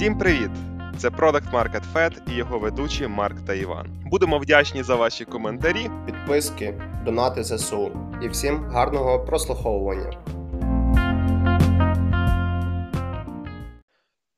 Всім 0.00 0.18
привіт! 0.18 0.50
Це 0.98 1.08
Product 1.08 1.50
Market 1.50 1.92
Fed 1.92 2.32
і 2.32 2.34
його 2.34 2.58
ведучі 2.58 3.06
Марк 3.06 3.44
та 3.46 3.54
Іван. 3.54 4.02
Будемо 4.06 4.38
вдячні 4.38 4.82
за 4.82 4.96
ваші 4.96 5.24
коментарі, 5.24 5.90
підписки, 6.06 6.72
донати 7.04 7.44
ЗСУ 7.44 7.92
і 8.22 8.28
всім 8.28 8.64
гарного 8.64 9.24
прослуховування. 9.24 10.24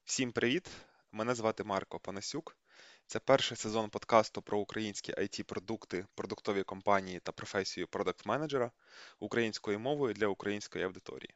Всім 0.05 0.33
привіт! 0.33 0.71
Мене 1.13 1.35
звати 1.35 1.65
Марко 1.65 1.99
Панасюк. 1.99 2.57
Це 3.07 3.19
перший 3.19 3.57
сезон 3.57 3.91
подкасту 3.91 4.43
про 4.43 4.59
українські 4.59 5.13
it 5.13 5.43
продукти 5.43 6.07
продуктові 6.15 6.63
компанії 6.63 7.21
та 7.23 7.33
професію 7.33 7.87
продакт 7.87 8.27
менеджера 8.27 8.71
українською 9.21 9.79
мовою 9.79 10.15
для 10.15 10.27
української 10.27 10.85
аудиторії. 10.85 11.35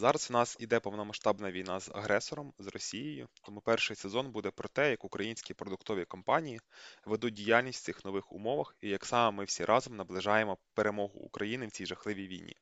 Зараз 0.00 0.30
у 0.30 0.32
нас 0.32 0.56
іде 0.60 0.80
повномасштабна 0.80 1.50
війна 1.50 1.80
з 1.80 1.90
агресором, 1.94 2.52
з 2.58 2.66
Росією, 2.66 3.28
тому 3.42 3.60
перший 3.60 3.96
сезон 3.96 4.30
буде 4.30 4.50
про 4.50 4.68
те, 4.68 4.90
як 4.90 5.04
українські 5.04 5.54
продуктові 5.54 6.04
компанії 6.04 6.60
ведуть 7.04 7.34
діяльність 7.34 7.82
в 7.82 7.84
цих 7.84 8.04
нових 8.04 8.32
умовах 8.32 8.76
і 8.80 8.88
як 8.88 9.04
саме 9.06 9.36
ми 9.36 9.44
всі 9.44 9.64
разом 9.64 9.96
наближаємо 9.96 10.58
перемогу 10.74 11.20
України 11.20 11.66
в 11.66 11.70
цій 11.70 11.86
жахливій 11.86 12.26
війні. 12.26 12.56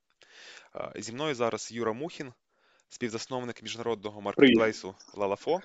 Зі 0.97 1.13
мною 1.13 1.35
зараз 1.35 1.73
Юра 1.73 1.93
Мухін, 1.93 2.33
співзасновник 2.89 3.63
міжнародного 3.63 4.21
маркетплейсу 4.21 4.95
Лалафо. 5.15 5.61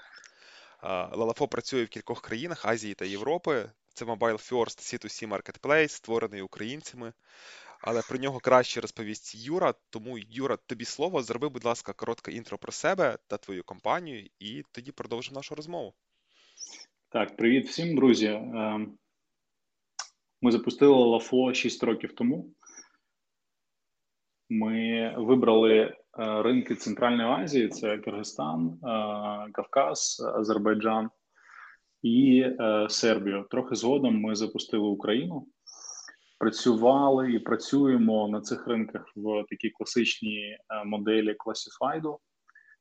Лалафо 1.11 1.47
працює 1.47 1.83
в 1.83 1.89
кількох 1.89 2.21
країнах 2.21 2.65
Азії 2.65 2.93
та 2.93 3.05
Європи. 3.05 3.69
Це 3.93 4.05
Mobile 4.05 4.51
First 4.51 4.79
C2C 4.79 5.27
Marketplace, 5.27 5.87
створений 5.87 6.41
українцями 6.41 7.13
але 7.85 8.01
про 8.09 8.17
нього 8.17 8.39
краще 8.39 8.81
розповість 8.81 9.35
Юра. 9.35 9.73
Тому, 9.89 10.17
Юра, 10.29 10.57
тобі 10.57 10.85
слово, 10.85 11.21
зроби, 11.21 11.49
будь 11.49 11.65
ласка, 11.65 11.93
коротке 11.93 12.31
інтро 12.31 12.57
про 12.57 12.71
себе 12.71 13.17
та 13.27 13.37
твою 13.37 13.63
компанію, 13.63 14.29
і 14.39 14.63
тоді 14.71 14.91
продовжимо 14.91 15.35
нашу 15.35 15.55
розмову. 15.55 15.93
Так, 17.09 17.37
привіт 17.37 17.67
всім, 17.67 17.95
друзі. 17.95 18.27
Ем, 18.27 18.97
ми 20.41 20.51
запустили 20.51 20.93
Лафо 20.93 21.53
6 21.53 21.83
років 21.83 22.15
тому. 22.15 22.53
Ми 24.49 25.13
вибрали 25.17 25.79
е, 25.79 25.93
ринки 26.17 26.75
Центральної 26.75 27.29
Азії: 27.29 27.69
це 27.69 27.97
Киргизстан, 27.97 28.67
е, 28.67 28.77
Кавказ, 29.51 30.25
Азербайджан 30.35 31.09
і 32.01 32.39
е, 32.39 32.87
Сербію. 32.89 33.47
Трохи 33.49 33.75
згодом 33.75 34.21
ми 34.21 34.35
запустили 34.35 34.87
Україну 34.87 35.47
працювали 36.43 37.31
і 37.31 37.39
працюємо 37.39 38.27
на 38.27 38.41
цих 38.41 38.67
ринках 38.67 39.11
в 39.15 39.43
такій 39.49 39.69
класичній 39.69 40.41
е, 40.41 40.83
моделі 40.85 41.33
класіфайду 41.33 42.19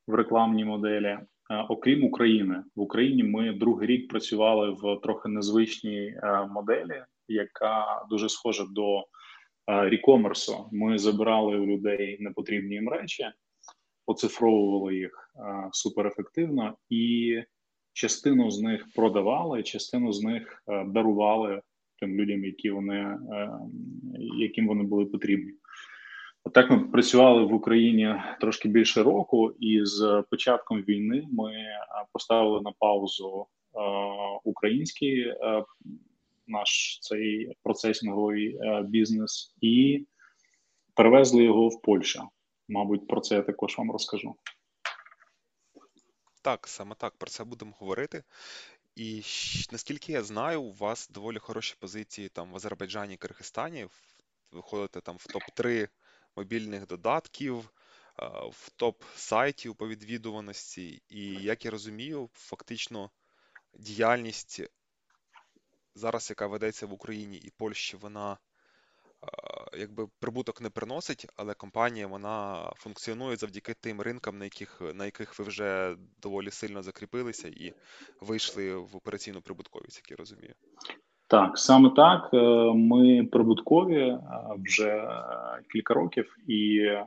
в 0.07 0.15
рекламній 0.15 0.65
моделі. 0.65 1.07
Е, 1.07 1.27
окрім 1.69 2.05
України, 2.05 2.65
в 2.77 2.81
Україні 2.81 3.23
ми 3.23 3.53
другий 3.53 3.89
рік 3.89 4.09
працювали 4.09 4.71
в 4.71 5.01
трохи 5.03 5.29
незвичній 5.29 6.07
е, 6.07 6.47
моделі, 6.51 7.05
яка 7.29 8.07
дуже 8.11 8.29
схожа 8.29 8.65
до 8.71 9.05
рекомерсу. 9.67 10.69
Ми 10.73 10.99
забирали 10.99 11.59
у 11.59 11.67
людей 11.67 12.17
непотрібні 12.21 12.75
їм 12.75 12.89
речі, 12.89 13.25
оцифровували 14.07 14.97
їх 14.97 15.31
суперефективно, 15.73 16.77
і 16.91 17.37
частину 17.93 18.51
з 18.51 18.61
них 18.61 18.87
продавали, 18.95 19.63
частину 19.63 20.13
з 20.13 20.23
них 20.23 20.63
дарували 20.87 21.63
тим 22.03 22.17
людям, 22.17 22.45
які 22.45 22.71
вони 22.71 22.97
е, 23.33 23.51
яким 24.39 24.67
вони 24.67 24.83
були 24.83 25.07
потрібні. 25.07 25.53
Отак 26.45 26.71
ми 26.71 26.79
працювали 26.79 27.45
в 27.45 27.55
Україні 27.55 28.15
трошки 28.41 28.69
більше 28.69 29.03
року, 29.03 29.55
і 29.61 29.81
з 29.85 30.25
початком 30.31 30.83
війни 30.83 31.29
ми 31.33 31.53
е, 31.53 31.79
поставили 32.13 32.61
на 32.61 32.73
паузу 32.79 33.47
е, 33.75 33.79
український 34.45 35.35
наш 36.47 36.99
цей 37.01 37.53
процесінговий 37.63 38.59
бізнес 38.85 39.55
і 39.61 40.07
перевезли 40.95 41.45
його 41.45 41.69
в 41.69 41.83
Польщу. 41.83 42.23
Мабуть, 42.69 43.07
про 43.07 43.21
це 43.21 43.35
я 43.35 43.43
також 43.43 43.79
вам 43.79 43.93
розкажу. 43.93 44.35
Так, 46.43 46.69
саме 46.69 46.95
так 46.95 47.15
про 47.19 47.31
це 47.31 47.45
будемо 47.45 47.73
говорити. 47.79 48.23
І 48.95 49.23
наскільки 49.71 50.13
я 50.13 50.23
знаю, 50.23 50.63
у 50.63 50.73
вас 50.73 51.09
доволі 51.09 51.39
хороші 51.39 51.77
позиції 51.79 52.29
там 52.29 52.53
в 52.53 52.57
Азербайджані 52.57 53.15
і 53.15 53.17
Киргизстані. 53.17 53.89
Виходите 54.51 55.01
там 55.01 55.17
в 55.17 55.27
топ-3 55.27 55.89
мобільних 56.37 56.87
додатків, 56.87 57.71
в 58.51 58.71
топ 58.77 59.03
сайтів 59.17 59.77
по 59.77 59.89
відвідуваності. 59.89 61.03
І 61.09 61.35
як 61.35 61.65
я 61.65 61.71
розумію, 61.71 62.31
фактично 62.33 63.11
діяльність 63.75 64.61
зараз, 65.95 66.31
яка 66.31 66.47
ведеться 66.47 66.87
в 66.87 66.93
Україні 66.93 67.37
і 67.37 67.51
Польщі, 67.51 67.97
вона 67.97 68.39
якби 69.79 70.07
прибуток 70.21 70.61
не 70.61 70.71
приносить, 70.71 71.27
але 71.37 71.55
компанія 71.55 72.07
вона 72.07 72.71
функціонує 72.77 73.37
завдяки 73.37 73.75
тим 73.81 74.01
ринкам, 74.01 74.39
на 74.39 74.45
яких 74.45 74.83
на 74.95 75.05
яких 75.05 75.39
ви 75.39 75.45
вже 75.45 75.97
доволі 76.23 76.51
сильно 76.51 76.83
закріпилися 76.83 77.49
і 77.49 77.73
вийшли 78.21 78.77
в 78.77 78.97
операційну 78.97 79.41
прибутковість, 79.41 79.97
як 79.97 80.11
я 80.11 80.17
розумію. 80.17 80.55
Так, 81.33 81.59
саме 81.59 81.91
так. 81.91 82.31
Е, 82.35 82.39
ми 82.75 83.25
прибуткові 83.25 84.01
е, 84.01 84.21
вже 84.57 85.09
кілька 85.73 85.95
років, 85.95 86.37
і 86.49 86.79
е, 86.79 87.07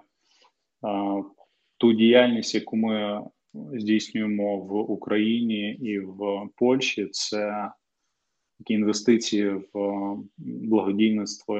ту 1.77 1.93
діяльність, 1.93 2.55
яку 2.55 2.77
ми 2.77 3.23
здійснюємо 3.53 4.57
в 4.57 4.91
Україні 4.91 5.71
і 5.71 5.99
в 5.99 6.49
Польщі, 6.55 7.07
це 7.11 7.71
такі 8.57 8.73
інвестиції 8.73 9.49
в 9.49 9.79
е, 9.79 10.17
благодійництво, 10.37 11.57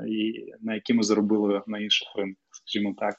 е, 0.00 0.08
і 0.08 0.52
на 0.60 0.74
які 0.74 0.94
ми 0.94 1.02
заробили 1.02 1.62
на 1.66 1.78
інших 1.78 2.08
ринках, 2.16 2.48
скажімо 2.50 2.94
так. 2.98 3.16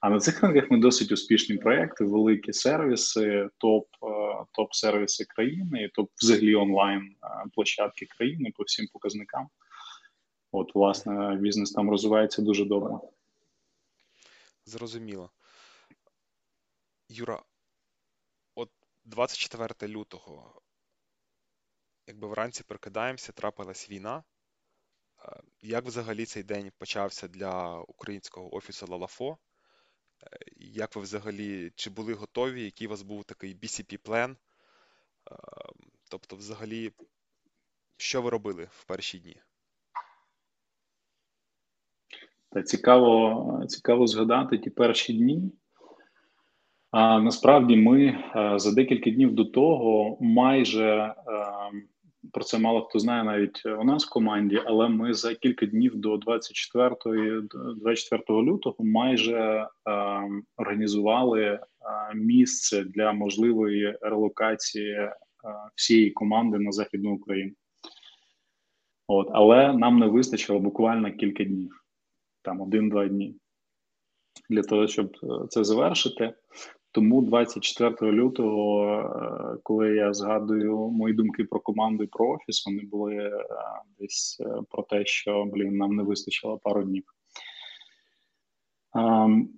А 0.00 0.10
на 0.10 0.20
цих 0.20 0.42
ринках 0.42 0.70
ми 0.70 0.78
досить 0.78 1.12
успішні 1.12 1.56
проекти, 1.56 2.04
великі 2.04 2.52
сервіси, 2.52 3.48
топ 3.58 3.86
е, 4.02 4.44
топ 4.52 4.74
сервіси 4.74 5.24
країни, 5.24 5.90
топ 5.94 6.10
взагалі 6.22 6.54
онлайн 6.54 7.16
площадки 7.54 8.06
країни 8.06 8.52
по 8.56 8.62
всім 8.62 8.86
показникам. 8.92 9.48
От, 10.52 10.74
власне, 10.74 11.38
бізнес 11.40 11.72
там 11.72 11.90
розвивається 11.90 12.42
дуже 12.42 12.64
добре. 12.64 12.94
Зрозуміло. 14.66 15.30
Юра, 17.08 17.42
от 18.54 18.70
24 19.04 19.92
лютого 19.92 20.62
якби 22.06 22.28
вранці 22.28 22.64
прокидаємося, 22.64 23.32
трапилась 23.32 23.90
війна. 23.90 24.22
Е, 25.24 25.40
як 25.62 25.84
взагалі 25.84 26.24
цей 26.24 26.42
день 26.42 26.72
почався 26.78 27.28
для 27.28 27.78
українського 27.78 28.54
офісу 28.54 28.86
Лалафо? 28.86 29.38
Е, 30.22 30.38
як 30.56 30.96
ви 30.96 31.02
взагалі 31.02 31.72
чи 31.74 31.90
були 31.90 32.14
готові? 32.14 32.64
Який 32.64 32.86
у 32.86 32.90
вас 32.90 33.02
був 33.02 33.24
такий 33.24 33.54
BCP-плен? 33.54 34.30
Е, 34.30 34.36
тобто, 36.10 36.36
взагалі, 36.36 36.92
що 37.96 38.22
ви 38.22 38.30
робили 38.30 38.68
в 38.70 38.84
перші 38.84 39.18
дні? 39.18 39.36
Та 42.50 42.62
цікаво 42.62 43.66
цікаво 43.68 44.06
згадати 44.06 44.58
ті 44.58 44.70
перші 44.70 45.12
дні. 45.12 45.52
А 46.90 47.20
насправді 47.20 47.76
ми 47.76 48.24
за 48.56 48.72
декілька 48.74 49.10
днів 49.10 49.34
до 49.34 49.44
того 49.44 50.18
майже 50.20 51.14
про 52.32 52.44
це 52.44 52.58
мало 52.58 52.82
хто 52.82 52.98
знає 52.98 53.24
навіть 53.24 53.66
у 53.66 53.84
нас 53.84 54.06
в 54.06 54.10
команді, 54.10 54.60
але 54.66 54.88
ми 54.88 55.14
за 55.14 55.34
кілька 55.34 55.66
днів 55.66 55.96
до 55.96 56.16
24 56.16 56.96
24 57.76 58.42
лютого 58.42 58.76
майже 58.78 59.38
е, 59.38 59.68
організували 60.56 61.42
е, 61.42 61.60
місце 62.14 62.84
для 62.84 63.12
можливої 63.12 63.98
релокації 64.00 64.92
е, 64.92 65.12
всієї 65.74 66.10
команди 66.10 66.58
на 66.58 66.72
західну 66.72 67.14
Україну. 67.14 67.52
От, 69.06 69.28
але 69.32 69.72
нам 69.72 69.98
не 69.98 70.06
вистачило 70.06 70.58
буквально 70.58 71.12
кілька 71.12 71.44
днів, 71.44 71.84
там 72.42 72.60
один-два 72.60 73.08
дні. 73.08 73.36
Для 74.50 74.62
того, 74.62 74.86
щоб 74.86 75.16
е, 75.22 75.46
це 75.48 75.64
завершити, 75.64 76.34
тому 76.94 77.22
24 77.22 78.12
лютого, 78.12 78.86
е, 78.86 79.58
коли 79.62 79.94
я 79.94 80.14
згадую 80.14 80.76
мої 80.76 81.14
думки 81.14 81.44
про 81.44 81.60
команду 81.60 82.04
і 82.04 82.06
про 82.06 82.28
офіс, 82.28 82.66
вони 82.66 82.82
були 82.82 83.14
е, 83.14 83.44
десь 84.00 84.40
е, 84.40 84.62
про 84.70 84.82
те, 84.82 85.06
що 85.06 85.44
блін, 85.44 85.76
нам 85.76 85.96
не 85.96 86.02
вистачило 86.02 86.58
пару 86.58 86.82
днів. 86.82 87.04
Ем, 88.94 89.48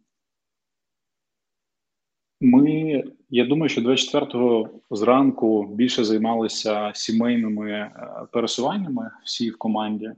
ми, 2.40 3.04
я 3.30 3.44
думаю, 3.46 3.68
що 3.68 3.80
24-го 3.80 4.70
зранку 4.90 5.66
більше 5.66 6.04
займалися 6.04 6.92
сімейними 6.94 7.90
пересуваннями 8.32 9.10
всі 9.24 9.50
в 9.50 9.58
команді. 9.58 10.12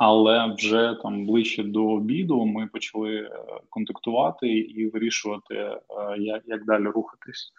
Але 0.00 0.54
вже 0.54 0.98
там 1.02 1.26
ближче 1.26 1.62
до 1.62 1.86
обіду 1.88 2.46
ми 2.46 2.66
почали 2.66 3.16
е, 3.16 3.30
контактувати 3.68 4.48
і 4.48 4.90
вирішувати, 4.90 5.54
е, 5.54 5.78
як 6.18 6.42
як 6.46 6.64
далі 6.64 6.84
рухатись. 6.84 7.52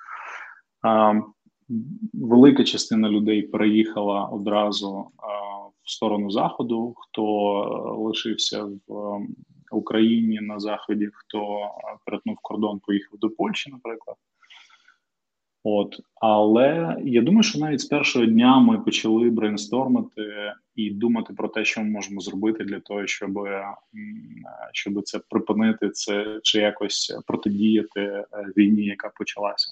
Велика 2.13 2.63
частина 2.63 3.09
людей 3.09 3.41
переїхала 3.41 4.25
одразу 4.25 5.07
в 5.83 5.91
сторону 5.91 6.31
заходу. 6.31 6.93
Хто 6.97 7.23
лишився 7.97 8.63
в 8.88 9.27
Україні 9.71 10.39
на 10.41 10.59
заході, 10.59 11.09
хто 11.13 11.69
перетнув 12.05 12.38
кордон, 12.41 12.79
поїхав 12.79 13.19
до 13.19 13.29
Польщі, 13.29 13.71
наприклад. 13.71 14.17
От, 15.63 16.00
але 16.16 16.98
я 17.04 17.22
думаю, 17.22 17.44
що 17.44 17.60
навіть 17.60 17.81
з 17.81 17.86
першого 17.86 18.25
дня 18.25 18.60
ми 18.60 18.80
почали 18.80 19.30
брейнстормити 19.30 20.54
і 20.75 20.90
думати 20.90 21.34
про 21.34 21.48
те, 21.48 21.66
що 21.66 21.81
ми 21.81 21.90
можемо 21.90 22.22
зробити 22.22 22.63
для 22.63 22.80
того, 22.80 23.08
щоб 23.08 23.48
щоб 24.72 25.04
це 25.04 25.19
припинити, 25.19 25.90
це 25.90 26.40
чи 26.44 26.60
якось 26.60 27.18
протидіяти 27.28 28.00
е, 28.02 28.25
війні, 28.58 28.86
яка 28.86 29.10
почалася. 29.10 29.72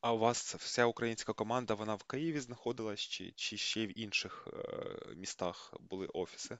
А 0.00 0.12
у 0.12 0.18
вас 0.18 0.54
вся 0.54 0.86
українська 0.86 1.32
команда 1.32 1.74
вона 1.74 1.94
в 1.94 2.02
Києві 2.02 2.40
знаходилась, 2.40 3.00
чи 3.00 3.32
чи 3.36 3.56
ще 3.56 3.86
в 3.86 3.98
інших 3.98 4.48
е, 4.52 4.58
містах 5.16 5.74
були 5.90 6.06
офіси? 6.06 6.58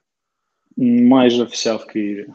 Майже 0.77 1.43
вся 1.43 1.75
в 1.75 1.87
Києві. 1.87 2.27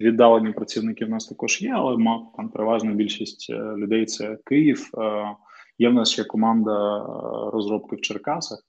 Віддалені 0.00 0.52
працівники 0.52 1.04
в 1.04 1.08
нас 1.08 1.26
також 1.26 1.62
є, 1.62 1.72
але 1.72 1.96
там 2.36 2.48
переважна 2.48 2.92
більшість 2.92 3.50
е, 3.50 3.54
людей 3.76 4.06
це 4.06 4.38
Київ. 4.46 4.90
Е, 4.98 5.36
є 5.78 5.88
в 5.88 5.94
нас 5.94 6.10
ще 6.10 6.24
команда 6.24 6.98
е, 6.98 7.02
розробки 7.50 7.96
в 7.96 8.00
Черкасах, 8.00 8.62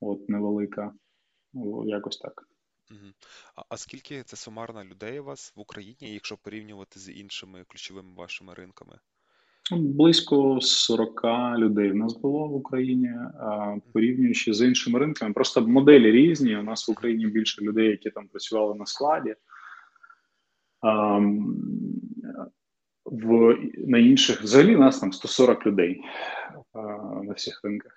от 0.00 0.28
невелика, 0.28 0.92
якось 1.84 2.18
так. 2.18 2.46
А, 3.56 3.62
а 3.68 3.76
скільки 3.76 4.22
це 4.22 4.36
сумарно 4.36 4.84
людей 4.84 5.20
у 5.20 5.24
вас 5.24 5.52
в 5.56 5.60
Україні, 5.60 6.12
якщо 6.12 6.36
порівнювати 6.36 7.00
з 7.00 7.10
іншими 7.10 7.64
ключовими 7.68 8.14
вашими 8.16 8.54
ринками? 8.54 8.98
Близько 9.72 10.58
40 10.60 11.24
людей 11.58 11.90
в 11.90 11.94
нас 11.94 12.16
було 12.16 12.48
в 12.48 12.54
Україні, 12.54 13.10
порівнюючи 13.92 14.54
з 14.54 14.66
іншими 14.66 14.98
ринками. 14.98 15.32
Просто 15.32 15.60
моделі 15.60 16.10
різні. 16.10 16.56
У 16.56 16.62
нас 16.62 16.88
в 16.88 16.90
Україні 16.90 17.26
більше 17.26 17.62
людей, 17.62 17.88
які 17.88 18.10
там 18.10 18.28
працювали 18.28 18.74
на 18.74 18.86
складі 18.86 19.34
в 23.04 23.58
на 23.76 23.98
інших 23.98 24.42
взагалі 24.42 24.76
нас 24.76 24.98
там 24.98 25.12
140 25.12 25.66
людей 25.66 26.02
на 27.22 27.32
всіх 27.32 27.60
ринках. 27.64 27.92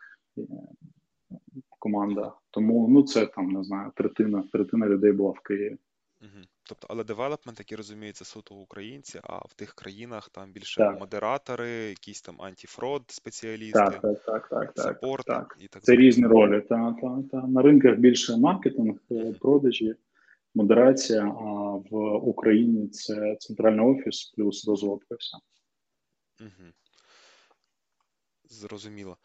Команда. 1.79 2.33
Тому 2.51 2.87
ну 2.89 3.03
це 3.03 3.25
там 3.25 3.51
не 3.51 3.63
знаю, 3.63 3.91
третина 3.95 4.43
третина 4.51 4.87
людей 4.87 5.11
була 5.11 5.31
в 5.31 5.39
Києві. 5.39 5.77
Угу. 6.21 6.43
Тобто, 6.69 6.87
але 6.89 7.03
девелопмент, 7.03 7.59
який 7.59 7.77
розуміється, 7.77 8.25
суто 8.25 8.55
українці, 8.55 9.19
а 9.23 9.37
в 9.37 9.53
тих 9.53 9.73
країнах 9.73 10.29
там 10.29 10.51
більше 10.51 10.77
так. 10.77 10.99
модератори, 10.99 11.69
якісь 11.69 12.21
там 12.21 12.35
антифрод 12.41 13.03
спеціалісти, 13.07 13.79
так, 13.79 14.01
так, 14.01 14.23
так, 14.25 14.47
так, 14.49 14.71
саппорт 14.75 15.25
так, 15.25 15.57
і 15.59 15.67
так 15.67 15.83
Це 15.83 15.95
різні 15.95 16.25
ролі. 16.25 16.61
Та, 16.61 16.95
та, 17.01 17.23
та. 17.31 17.47
На 17.47 17.61
ринках 17.61 17.95
більше 17.95 18.37
маркетинг, 18.37 18.95
е, 19.11 19.33
продажі 19.41 19.95
модерація, 20.55 21.23
а 21.23 21.62
в 21.77 22.15
Україні 22.15 22.89
це 22.89 23.35
центральний 23.39 23.85
офіс 23.85 24.33
плюс 24.35 24.67
розробка. 24.67 25.15
Вся. 25.19 25.37
Угу. 26.39 26.71
Зрозуміло. 28.43 29.17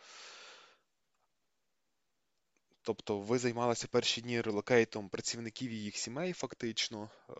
Тобто 2.82 3.18
ви 3.18 3.38
займалися 3.38 3.88
перші 3.90 4.20
дні 4.20 4.40
релокейтом 4.40 5.08
працівників 5.08 5.70
і 5.70 5.76
їх 5.76 5.96
сімей, 5.96 6.32
фактично. 6.32 7.10
Е, 7.30 7.34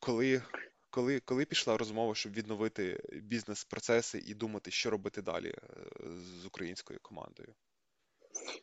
коли 0.00 0.42
коли, 0.90 1.20
коли 1.20 1.44
пішла 1.44 1.76
розмова, 1.76 2.14
щоб 2.14 2.32
відновити 2.32 3.02
бізнес-процеси 3.12 4.18
і 4.18 4.34
думати, 4.34 4.70
що 4.70 4.90
робити 4.90 5.22
далі 5.22 5.48
е, 5.48 5.56
з 6.42 6.46
українською 6.46 6.98
командою? 7.02 7.54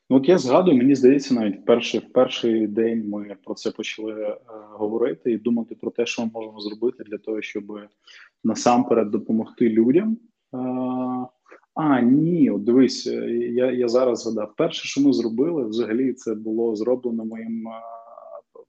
Ну, 0.09 0.17
от 0.17 0.29
я 0.29 0.37
згадую, 0.37 0.77
мені 0.77 0.95
здається, 0.95 1.33
навіть 1.33 1.61
в 1.61 1.65
перший, 1.65 1.99
в 1.99 2.13
перший 2.13 2.67
день 2.67 3.09
ми 3.09 3.37
про 3.43 3.53
це 3.53 3.71
почали 3.71 4.23
е, 4.23 4.37
говорити 4.71 5.31
і 5.31 5.37
думати 5.37 5.75
про 5.75 5.91
те, 5.91 6.05
що 6.05 6.21
ми 6.21 6.31
можемо 6.33 6.59
зробити 6.59 7.03
для 7.03 7.17
того, 7.17 7.41
щоб 7.41 7.63
насамперед 8.43 9.11
допомогти 9.11 9.69
людям. 9.69 10.17
Е, 10.53 10.57
а, 11.75 12.01
ні, 12.01 12.49
от 12.49 12.63
дивись, 12.63 13.07
е, 13.07 13.31
я 13.31 13.71
я 13.71 13.87
зараз 13.87 14.21
згадав. 14.21 14.53
Перше, 14.57 14.87
що 14.87 15.01
ми 15.01 15.13
зробили, 15.13 15.65
взагалі, 15.65 16.13
це 16.13 16.35
було 16.35 16.75
зроблено 16.75 17.25
моїм 17.25 17.67
е, 17.67 17.71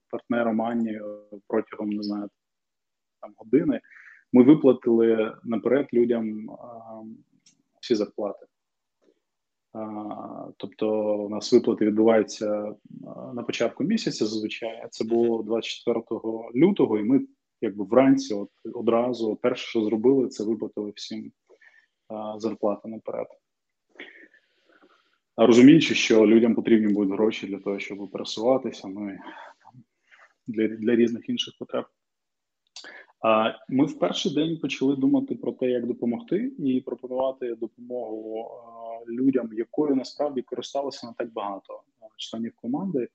партнером 0.09 0.61
Ані 0.61 1.01
протягом 1.47 1.89
не 1.89 2.03
знаю 2.03 2.29
там 3.21 3.33
години. 3.37 3.81
Ми 4.33 4.43
виплатили 4.43 5.35
наперед 5.43 5.87
людям 5.93 6.49
а, 6.49 6.55
всі 7.81 7.95
зарплати. 7.95 8.45
Тобто 10.57 11.15
у 11.17 11.29
нас 11.29 11.53
виплати 11.53 11.85
відбуваються 11.85 12.75
на 13.33 13.43
початку 13.43 13.83
місяця. 13.83 14.25
Зазвичай 14.25 14.87
це 14.91 15.05
було 15.05 15.43
24 15.43 16.01
лютого, 16.55 16.99
і 16.99 17.03
ми 17.03 17.21
якби 17.61 17.85
вранці, 17.85 18.33
от 18.33 18.49
одразу, 18.73 19.35
перше, 19.35 19.67
що 19.67 19.81
зробили, 19.81 20.27
це 20.27 20.43
виплатили 20.43 20.91
всім 20.95 21.31
зарплати 22.37 22.87
наперед. 22.87 23.27
Розуміючи, 25.37 25.95
що 25.95 26.27
людям 26.27 26.55
потрібні 26.55 26.93
будуть 26.93 27.13
гроші 27.13 27.47
для 27.47 27.59
того, 27.59 27.79
щоб 27.79 28.11
пересуватися, 28.11 28.87
ну 28.87 29.13
і 29.13 29.17
для, 30.47 30.67
для 30.67 30.95
різних 30.95 31.29
інших 31.29 31.53
потреб. 31.59 31.85
А 33.23 33.53
Ми 33.69 33.85
в 33.85 33.99
перший 33.99 34.33
день 34.33 34.57
почали 34.57 34.95
думати 34.95 35.35
про 35.35 35.51
те, 35.51 35.69
як 35.69 35.87
допомогти, 35.87 36.51
і 36.59 36.81
пропонувати 36.81 37.55
допомогу 37.55 38.49
людям, 39.09 39.49
якою 39.53 39.95
насправді 39.95 40.41
користалося 40.41 41.07
не 41.07 41.13
так 41.17 41.33
багато 41.33 41.81
членів 42.17 42.53
команди. 42.55 43.07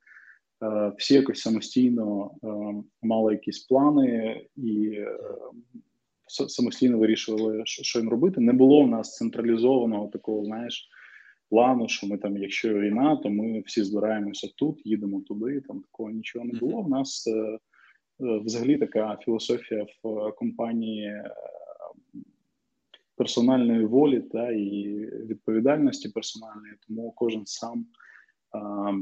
Всі 0.99 1.15
якось 1.15 1.41
самостійно 1.41 2.31
мали 3.03 3.33
якісь 3.33 3.59
плани 3.59 4.41
і 4.57 4.99
самостійно 6.27 6.99
вирішували, 6.99 7.63
що 7.65 7.99
їм 7.99 8.09
робити. 8.09 8.41
Не 8.41 8.53
було 8.53 8.85
в 8.85 8.89
нас 8.89 9.17
централізованого 9.17 10.09
такого, 10.09 10.45
знаєш, 10.45 10.89
плану, 11.51 11.89
що 11.89 12.07
ми 12.07 12.19
там, 12.19 12.37
якщо 12.37 12.75
війна, 12.75 13.17
то 13.17 13.31
ми 13.31 13.61
всі 13.67 13.83
збираємося 13.83 14.49
тут, 14.57 14.87
їдемо 14.87 15.21
туди. 15.21 15.61
Там 15.61 15.81
такого 15.81 16.11
нічого 16.11 16.45
не 16.45 16.59
було. 16.59 16.83
В 16.83 16.89
нас 16.89 17.27
е, 17.27 17.59
Е, 18.21 18.39
взагалі 18.39 18.77
така 18.77 19.19
філософія 19.25 19.87
в 20.03 20.33
компанії 20.33 21.07
е, 21.07 21.31
персональної 23.19 23.87
волі 23.87 24.21
та 24.21 24.51
і 24.51 24.89
відповідальності 25.27 26.09
персональної, 26.09 26.75
тому 26.87 27.13
кожен 27.17 27.47
сам 27.47 27.87
а, 28.51 28.93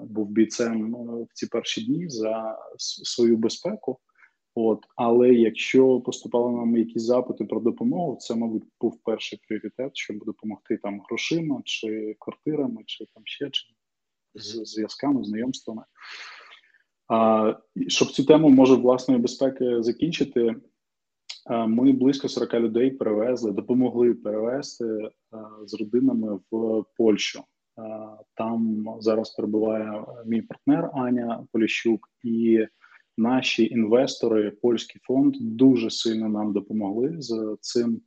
був 0.00 0.30
бійцем 0.30 0.90
ну, 0.90 1.22
в 1.30 1.34
ці 1.34 1.46
перші 1.46 1.84
дні 1.84 2.08
за 2.08 2.58
свою 2.78 3.36
безпеку. 3.36 3.98
От, 4.54 4.86
але 4.96 5.28
якщо 5.28 6.00
поступали 6.00 6.52
нам 6.52 6.76
якісь 6.76 7.02
запити 7.02 7.44
про 7.44 7.60
допомогу, 7.60 8.16
це, 8.20 8.34
мабуть, 8.34 8.62
був 8.80 9.00
перший 9.04 9.40
пріоритет, 9.48 9.90
щоб 9.94 10.24
допомогти 10.24 10.76
там 10.76 11.00
грошима 11.00 11.62
чи 11.64 12.16
квартирами, 12.18 12.82
чи 12.86 13.06
там 13.14 13.22
ще 13.26 13.50
чи 13.50 13.66
з 14.34 14.64
зв'язками, 14.64 15.24
знайомствами. 15.24 15.82
А, 17.08 17.54
Щоб 17.88 18.08
цю 18.08 18.24
тему 18.24 18.48
може 18.48 18.74
власної 18.74 19.20
безпеки 19.20 19.82
закінчити, 19.82 20.54
ми 21.48 21.92
близько 21.92 22.28
40 22.28 22.54
людей 22.54 22.90
перевезли, 22.90 23.52
допомогли 23.52 24.14
перевезти 24.14 25.10
з 25.66 25.74
родинами 25.74 26.40
в 26.50 26.84
Польщу. 26.96 27.42
Там 28.34 28.86
зараз 29.00 29.30
перебуває 29.30 30.04
мій 30.26 30.42
партнер 30.42 30.90
Аня 30.94 31.46
Поліщук, 31.52 32.08
і 32.24 32.66
наші 33.18 33.64
інвестори, 33.64 34.50
польський 34.50 35.00
фонд, 35.04 35.34
дуже 35.40 35.90
сильно 35.90 36.28
нам 36.28 36.52
допомогли 36.52 37.16
з 37.18 37.56
цим, 37.60 38.00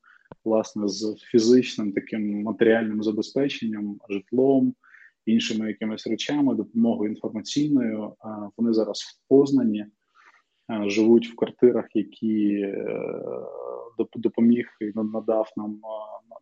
власне, 0.45 0.87
з 0.87 1.15
фізичним 1.31 1.91
таким 1.91 2.41
матеріальним 2.41 3.03
забезпеченням, 3.03 3.97
житлом 4.09 4.75
іншими 5.25 5.67
якимись 5.67 6.07
речами, 6.07 6.55
допомогою 6.55 7.09
інформаційною. 7.09 8.13
Вони 8.57 8.73
зараз 8.73 9.01
в 9.01 9.29
Познані 9.29 9.85
живуть 10.87 11.29
в 11.29 11.35
квартирах, 11.35 11.85
які 11.93 12.61
е, 12.61 12.85
допоміг 14.15 14.65
і 14.81 14.91
надав 14.95 15.51
нам 15.57 15.81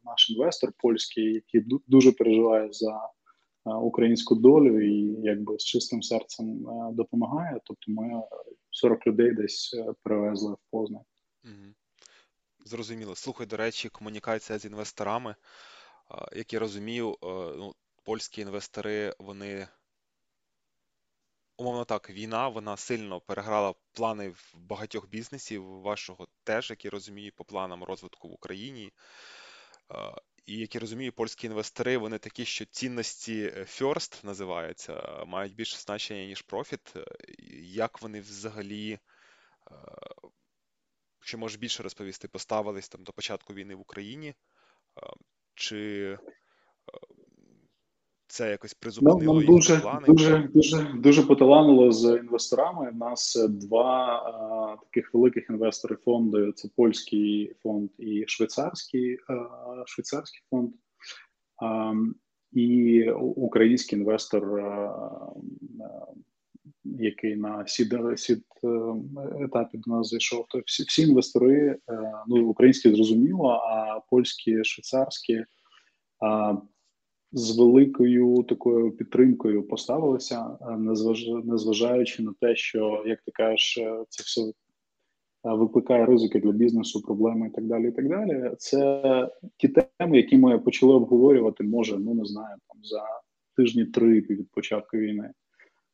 наш 0.06 0.30
інвестор 0.30 0.74
польський, 0.78 1.34
який 1.34 1.80
дуже 1.88 2.12
переживає 2.12 2.70
за 2.72 3.10
українську 3.66 4.36
долю 4.36 4.82
і 4.82 5.22
якби 5.24 5.60
з 5.60 5.64
чистим 5.64 6.02
серцем 6.02 6.68
допомагає. 6.92 7.60
Тобто, 7.64 7.92
ми 7.92 8.24
40 8.72 9.08
людей 9.08 9.32
десь 9.32 9.76
е, 9.78 9.94
привезли 10.04 10.54
в 10.54 10.58
Познань. 10.72 11.04
Зрозуміло. 12.66 13.16
Слухай, 13.16 13.48
до 13.48 13.58
речі, 13.58 13.90
комунікація 13.90 14.60
з 14.60 14.66
інвесторами. 14.66 15.36
Як 16.36 16.54
я 16.54 16.60
розумію, 16.60 17.12
е, 17.12 17.16
ну 17.58 17.74
польські 18.04 18.42
інвестори, 18.42 19.14
вони, 19.20 19.68
умовно 21.60 21.86
так, 21.86 22.10
війна 22.10 22.48
вона 22.48 22.78
сильно 22.78 23.22
переграла 23.22 23.74
плани 23.92 24.30
в 24.30 24.54
багатьох 24.56 25.10
бізнесів, 25.10 25.82
вашого 25.82 26.28
теж, 26.44 26.70
як 26.70 26.86
я 26.86 26.92
розумію, 26.92 27.32
по 27.36 27.46
планам 27.46 27.84
розвитку 27.84 28.30
в 28.30 28.34
Україні. 28.34 28.94
І 30.46 30.58
як 30.58 30.76
я 30.76 30.82
розумію, 30.82 31.14
польські 31.14 31.48
інвестори 31.48 31.98
вони 31.98 32.18
такі, 32.18 32.46
що 32.46 32.66
цінності 32.66 33.44
first 33.50 34.26
називаються, 34.26 35.24
мають 35.28 35.56
більше 35.56 35.78
значення, 35.78 36.26
ніж 36.26 36.42
профіт. 36.42 36.94
Як 37.64 38.02
вони 38.02 38.22
взагалі, 38.22 39.00
що 41.20 41.38
можеш 41.38 41.58
більше 41.58 41.84
розповісти, 41.84 42.28
поставились 42.28 42.90
там 42.90 43.04
до 43.04 43.14
початку 43.14 43.54
війни 43.54 43.76
в 43.76 43.82
Україні? 43.82 44.36
Чи 45.56 46.18
це 48.30 48.50
якось 48.50 48.74
призупинило 48.74 49.34
нам, 49.34 49.36
їх 49.36 49.46
дуже, 49.46 49.80
плани? 49.80 50.06
Дуже 50.08 50.50
дуже 50.54 50.94
дуже 50.94 51.24
поталанило 51.24 51.92
з 51.92 52.18
інвесторами. 52.18 52.92
У 52.94 52.96
нас 52.96 53.48
два 53.50 54.06
а, 54.06 54.78
таких 54.86 55.14
великих 55.14 55.50
інвестори 55.50 55.96
фонду: 55.96 56.52
це 56.52 56.70
польський 56.76 57.56
фонд 57.64 57.90
і 57.98 58.24
швейцарський 58.28 59.18
а, 59.28 59.84
швейцарський 59.86 60.42
фонд. 60.50 60.72
А, 61.62 61.94
і 62.52 63.10
український 63.36 64.00
інвестор, 64.00 64.64
який 66.84 67.36
на 67.36 67.68
сід 67.68 67.96
сід 68.16 68.46
етапі 69.40 69.78
до 69.78 69.92
нас 69.92 70.10
зайшов. 70.10 70.46
То 70.50 70.62
всі 70.66 70.84
всі 70.84 71.02
інвестори, 71.02 71.78
ну 72.28 72.48
українські 72.48 72.96
зрозуміло, 72.96 73.50
а 73.50 74.00
польські, 74.10 74.64
швейцарські 74.64 75.44
з 77.32 77.58
великою 77.58 78.44
такою 78.44 78.92
підтримкою 78.92 79.64
поставилися, 79.64 80.58
е, 80.62 80.78
незважаючи 81.44 82.24
на 82.24 82.34
те, 82.42 82.56
що 82.56 83.04
як 83.06 83.22
ти 83.22 83.32
кажеш, 83.32 83.78
е, 83.78 84.04
це 84.10 84.24
все 84.24 84.42
е, 84.42 84.54
викликає 85.44 86.06
ризики 86.06 86.40
для 86.40 86.52
бізнесу, 86.52 87.02
проблеми 87.02 87.48
і 87.48 87.52
так 87.52 87.66
далі. 87.66 87.88
І 87.88 87.92
так 87.92 88.10
далі. 88.10 88.52
Це 88.58 89.02
ті 89.58 89.68
теми, 89.68 90.18
які 90.18 90.38
ми 90.38 90.60
почали 90.60 90.94
обговорювати, 90.94 91.64
може, 91.64 91.98
ну 92.00 92.14
не 92.14 92.26
знаю, 92.26 92.58
там 92.68 92.84
за 92.84 93.04
тижні 93.58 93.86
три 93.86 94.20
від 94.20 94.52
початку 94.52 94.98
війни. 94.98 95.32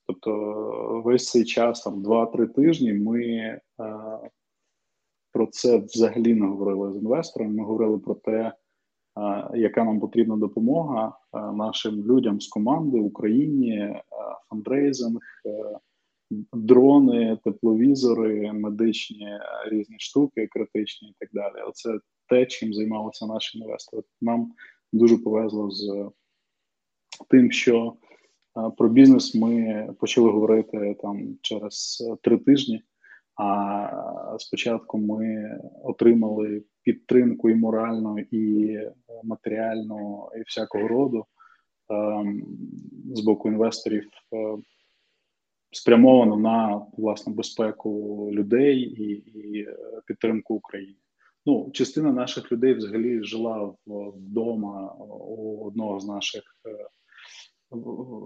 Тобто, 0.08 1.02
весь 1.06 1.30
цей 1.30 1.44
час, 1.44 1.84
там 1.84 2.04
два-три 2.04 2.48
тижні, 2.48 2.94
ми 2.94 3.60
про 5.32 5.48
це 5.48 5.78
взагалі 5.78 6.34
не 6.34 6.48
говорили 6.48 6.94
з 6.94 6.96
інвесторами. 6.96 7.54
Ми 7.54 7.64
говорили 7.64 7.98
про 7.98 8.16
те 8.16 8.54
яка 9.54 9.84
нам 9.84 10.00
потрібна 10.00 10.38
допомога 10.38 11.18
нашим 11.34 12.06
людям 12.06 12.42
з 12.42 12.48
команди 12.48 13.00
в 13.00 13.06
Україні, 13.06 13.96
фандрейзинг, 14.50 15.22
е, 15.46 15.80
дрони, 16.54 17.38
тепловізори, 17.44 18.54
медичні 18.54 19.28
різні 19.68 19.96
штуки, 20.00 20.48
критичні 20.48 21.10
і 21.10 21.16
так 21.20 21.30
далі. 21.34 21.64
Оце 21.68 22.00
те, 22.30 22.46
чим 22.46 22.74
займалися 22.74 23.26
наші 23.26 23.60
інвестори. 23.60 24.04
Нам 24.22 24.52
дуже 24.94 25.18
повезло 25.18 25.72
з 25.72 26.10
тим, 27.30 27.52
що 27.52 27.94
про 28.78 28.90
бізнес 28.90 29.36
ми 29.36 29.90
почали 30.00 30.32
говорити 30.32 30.96
там 31.02 31.38
через 31.42 32.04
три 32.22 32.38
тижні. 32.38 32.84
А 33.36 34.36
спочатку 34.40 34.98
ми 34.98 35.60
отримали 35.84 36.64
підтримку 36.84 37.50
і 37.50 37.56
моральну, 37.56 38.20
і 38.20 38.78
матеріальну, 39.24 40.30
і 40.38 40.42
всякого 40.42 40.88
роду 40.88 41.26
ем, 41.90 42.46
з 43.14 43.22
боку 43.22 43.50
інвесторів 43.50 44.04
е, 44.34 44.58
спрямовано 45.72 46.38
на 46.38 46.86
власну 46.98 47.34
безпеку 47.34 48.30
людей 48.32 48.80
і, 48.80 49.12
і 49.14 49.68
підтримку 50.06 50.54
України. 50.54 50.96
Ну, 51.46 51.72
частина 51.74 52.12
наших 52.12 52.52
людей 52.52 52.74
взагалі 52.74 53.24
жила 53.24 53.74
вдома 53.88 54.94
у 55.10 55.68
одного 55.68 56.00
з 56.00 56.08
наших 56.08 56.44
е, 56.68 56.88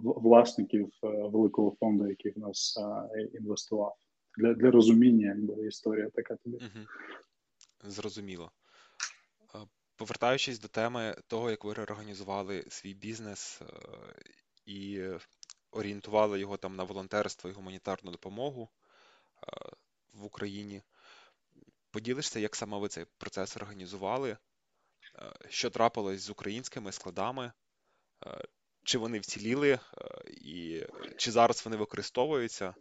власників 0.04 0.90
е, 1.04 1.08
великого 1.08 1.76
фонду, 1.80 2.08
який 2.08 2.32
в 2.32 2.40
нас 2.40 2.80
інвестував 3.34 3.96
для 4.38 4.54
для 4.54 4.72
розуміння, 4.72 5.28
якби 5.28 5.68
історія 5.68 6.10
така 6.10 6.36
тобі. 6.36 6.58
Угу. 6.58 6.86
Зрозуміло. 7.84 8.52
Повертаючись 10.00 10.60
до 10.60 10.68
теми 10.68 11.16
того, 11.28 11.50
як 11.50 11.64
ви 11.64 11.74
реорганізували 11.74 12.66
свій 12.70 12.94
бізнес 12.94 13.62
е, 13.62 13.66
і 14.66 15.02
орієнтували 15.72 16.40
його 16.40 16.58
там 16.58 16.76
на 16.76 16.84
волонтерство 16.84 17.50
і 17.50 17.54
гуманітарну 17.54 18.12
допомогу 18.12 18.70
е, 18.70 19.48
в 20.14 20.26
Україні, 20.26 20.82
поділишся, 21.92 22.40
як 22.40 22.56
саме 22.56 22.78
ви 22.78 22.88
цей 22.88 23.06
процес 23.18 23.58
організували? 23.58 24.30
Е, 24.30 24.38
що 25.50 25.70
трапилось 25.70 26.22
з 26.22 26.30
українськими 26.30 26.92
складами? 26.92 27.52
Чи 28.84 28.98
вони 28.98 29.20
вціліли, 29.20 29.80
і 30.28 30.84
чи 31.18 31.32
зараз 31.32 31.66
вони 31.66 31.78
використовуються? 31.78 32.76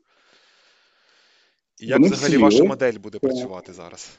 І 1.78 1.86
як 1.86 2.00
вони 2.00 2.12
взагалі 2.12 2.36
ваша 2.36 2.64
модель 2.64 2.98
буде 2.98 3.18
працювати 3.18 3.72
зараз? 3.72 4.18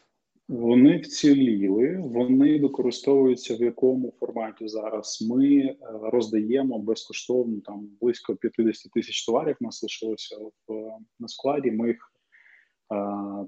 Вони 0.49 0.97
вціліли, 0.97 1.97
вони 2.03 2.59
використовуються 2.59 3.55
в 3.55 3.61
якому 3.61 4.13
форматі 4.19 4.67
зараз. 4.67 5.27
Ми 5.29 5.55
е, 5.57 5.77
роздаємо 6.03 6.79
безкоштовно 6.79 7.61
там 7.65 7.89
близько 8.01 8.35
50 8.35 8.91
тисяч 8.91 9.25
товарів. 9.25 9.55
Нас 9.59 9.83
лишилося 9.83 10.37
в 10.67 10.73
на 11.19 11.27
складі. 11.27 11.71
Ми 11.71 11.87
їх 11.87 11.97
е, 11.97 12.95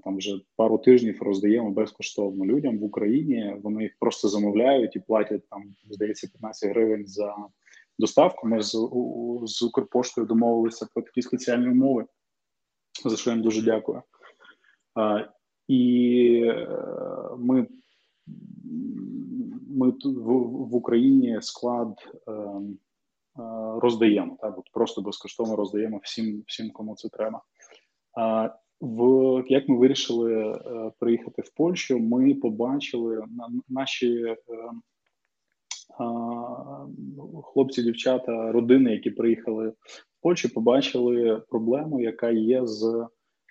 там 0.03 0.17
вже 0.17 0.41
пару 0.55 0.77
тижнів 0.77 1.21
роздаємо 1.21 1.71
безкоштовно 1.71 2.45
людям 2.45 2.79
в 2.79 2.83
Україні. 2.83 3.55
Вони 3.63 3.83
їх 3.83 3.91
просто 3.99 4.27
замовляють 4.27 4.95
і 4.95 4.99
платять 4.99 5.49
там, 5.49 5.63
здається, 5.89 6.27
15 6.27 6.69
гривень 6.69 7.07
за 7.07 7.35
доставку. 7.99 8.47
Ми 8.47 8.61
з 8.61 8.71
з 9.45 9.63
Укрпоштою 9.63 10.27
домовилися 10.27 10.87
про 10.93 11.03
такі 11.03 11.21
спеціальні 11.21 11.67
умови, 11.67 12.05
за 13.05 13.17
що 13.17 13.31
їм 13.31 13.41
дуже 13.41 13.61
дякую. 13.61 14.01
І 15.71 16.53
ми 17.37 17.67
ми 19.69 19.93
в, 20.03 20.75
Україні 20.75 21.37
склад 21.41 21.95
е, 22.27 22.31
роздаємо 23.81 24.37
так, 24.41 24.57
от 24.57 24.65
просто 24.73 25.01
безкоштовно 25.01 25.55
роздаємо 25.55 25.99
всім, 26.03 26.43
всім, 26.47 26.71
кому 26.71 26.95
це 26.95 27.09
треба. 27.09 27.41
В 28.81 29.43
як 29.47 29.69
ми 29.69 29.77
вирішили 29.77 30.33
е, 30.33 30.91
приїхати 30.99 31.41
в 31.41 31.53
Польщу, 31.53 31.99
ми 31.99 32.33
побачили 32.33 33.15
на 33.15 33.49
наші 33.69 34.35
хлопці, 37.43 37.83
дівчата, 37.83 38.51
родини, 38.51 38.91
які 38.91 39.09
приїхали 39.09 39.69
в 39.69 40.21
Польщу, 40.21 40.53
побачили 40.53 41.43
проблему, 41.49 42.01
яка 42.01 42.29
є 42.29 42.65
з 42.65 43.07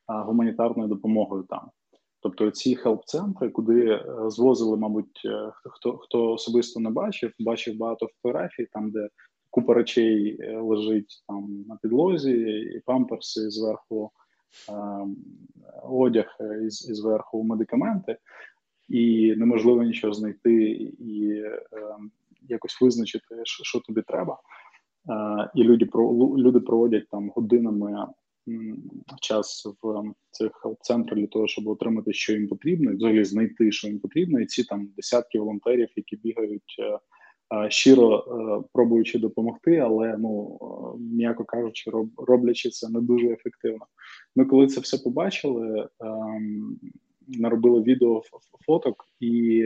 гуманітарною 0.06 0.88
допомогою 0.88 1.42
там. 1.42 1.70
Тобто 2.22 2.50
ці 2.50 2.76
хелп-центри, 2.76 3.50
куди 3.50 3.86
е, 3.86 4.04
звозили, 4.26 4.76
мабуть, 4.76 5.22
е, 5.24 5.52
хто 5.64 5.96
хто 5.96 6.32
особисто 6.32 6.80
не 6.80 6.90
бачив, 6.90 7.32
бачив 7.38 7.76
багато 7.76 8.08
фотографій, 8.16 8.68
там 8.72 8.90
де 8.90 9.08
купа 9.50 9.74
речей 9.74 10.36
е, 10.40 10.60
лежить 10.60 11.22
там 11.28 11.64
на 11.68 11.76
підлозі, 11.76 12.32
і 12.76 12.80
памперси 12.86 13.50
зверху, 13.50 14.10
е, 14.68 14.72
одяг 15.82 16.36
і 16.66 16.70
зверху 16.70 17.42
медикаменти, 17.44 18.16
і 18.88 19.34
неможливо 19.36 19.82
нічого 19.82 20.14
знайти 20.14 20.62
і 20.98 21.30
е, 21.30 21.62
якось 22.42 22.80
визначити, 22.80 23.34
що 23.44 23.80
тобі 23.80 24.02
треба. 24.02 24.38
Е, 25.08 25.50
і 25.54 25.64
люди 25.64 25.88
люди 26.36 26.60
проводять 26.60 27.08
там 27.08 27.30
годинами 27.30 28.06
час 29.20 29.66
в 29.82 30.02
цих 30.30 30.66
центрах 30.80 31.18
для 31.18 31.26
того, 31.26 31.48
щоб 31.48 31.68
отримати, 31.68 32.12
що 32.12 32.32
їм 32.32 32.48
потрібно, 32.48 32.92
і 32.92 32.96
взагалі 32.96 33.24
знайти, 33.24 33.72
що 33.72 33.88
їм 33.88 33.98
потрібно, 33.98 34.40
і 34.40 34.46
ці 34.46 34.64
там 34.64 34.88
десятки 34.96 35.38
волонтерів, 35.38 35.88
які 35.96 36.16
бігають 36.16 36.76
е, 36.78 36.98
е, 37.56 37.70
щиро 37.70 38.18
е, 38.18 38.68
пробуючи 38.72 39.18
допомогти, 39.18 39.76
але 39.76 40.16
ну 40.18 40.58
м'яко 41.00 41.44
кажучи, 41.44 41.90
роблячи 42.16 42.70
це 42.70 42.88
не 42.88 43.00
дуже 43.00 43.26
ефективно. 43.26 43.86
Ми 44.36 44.44
коли 44.44 44.66
це 44.66 44.80
все 44.80 44.98
побачили, 44.98 45.88
ем, 46.00 46.78
наробили 47.28 47.82
відео 47.82 48.22
фоток 48.66 49.04
і 49.20 49.64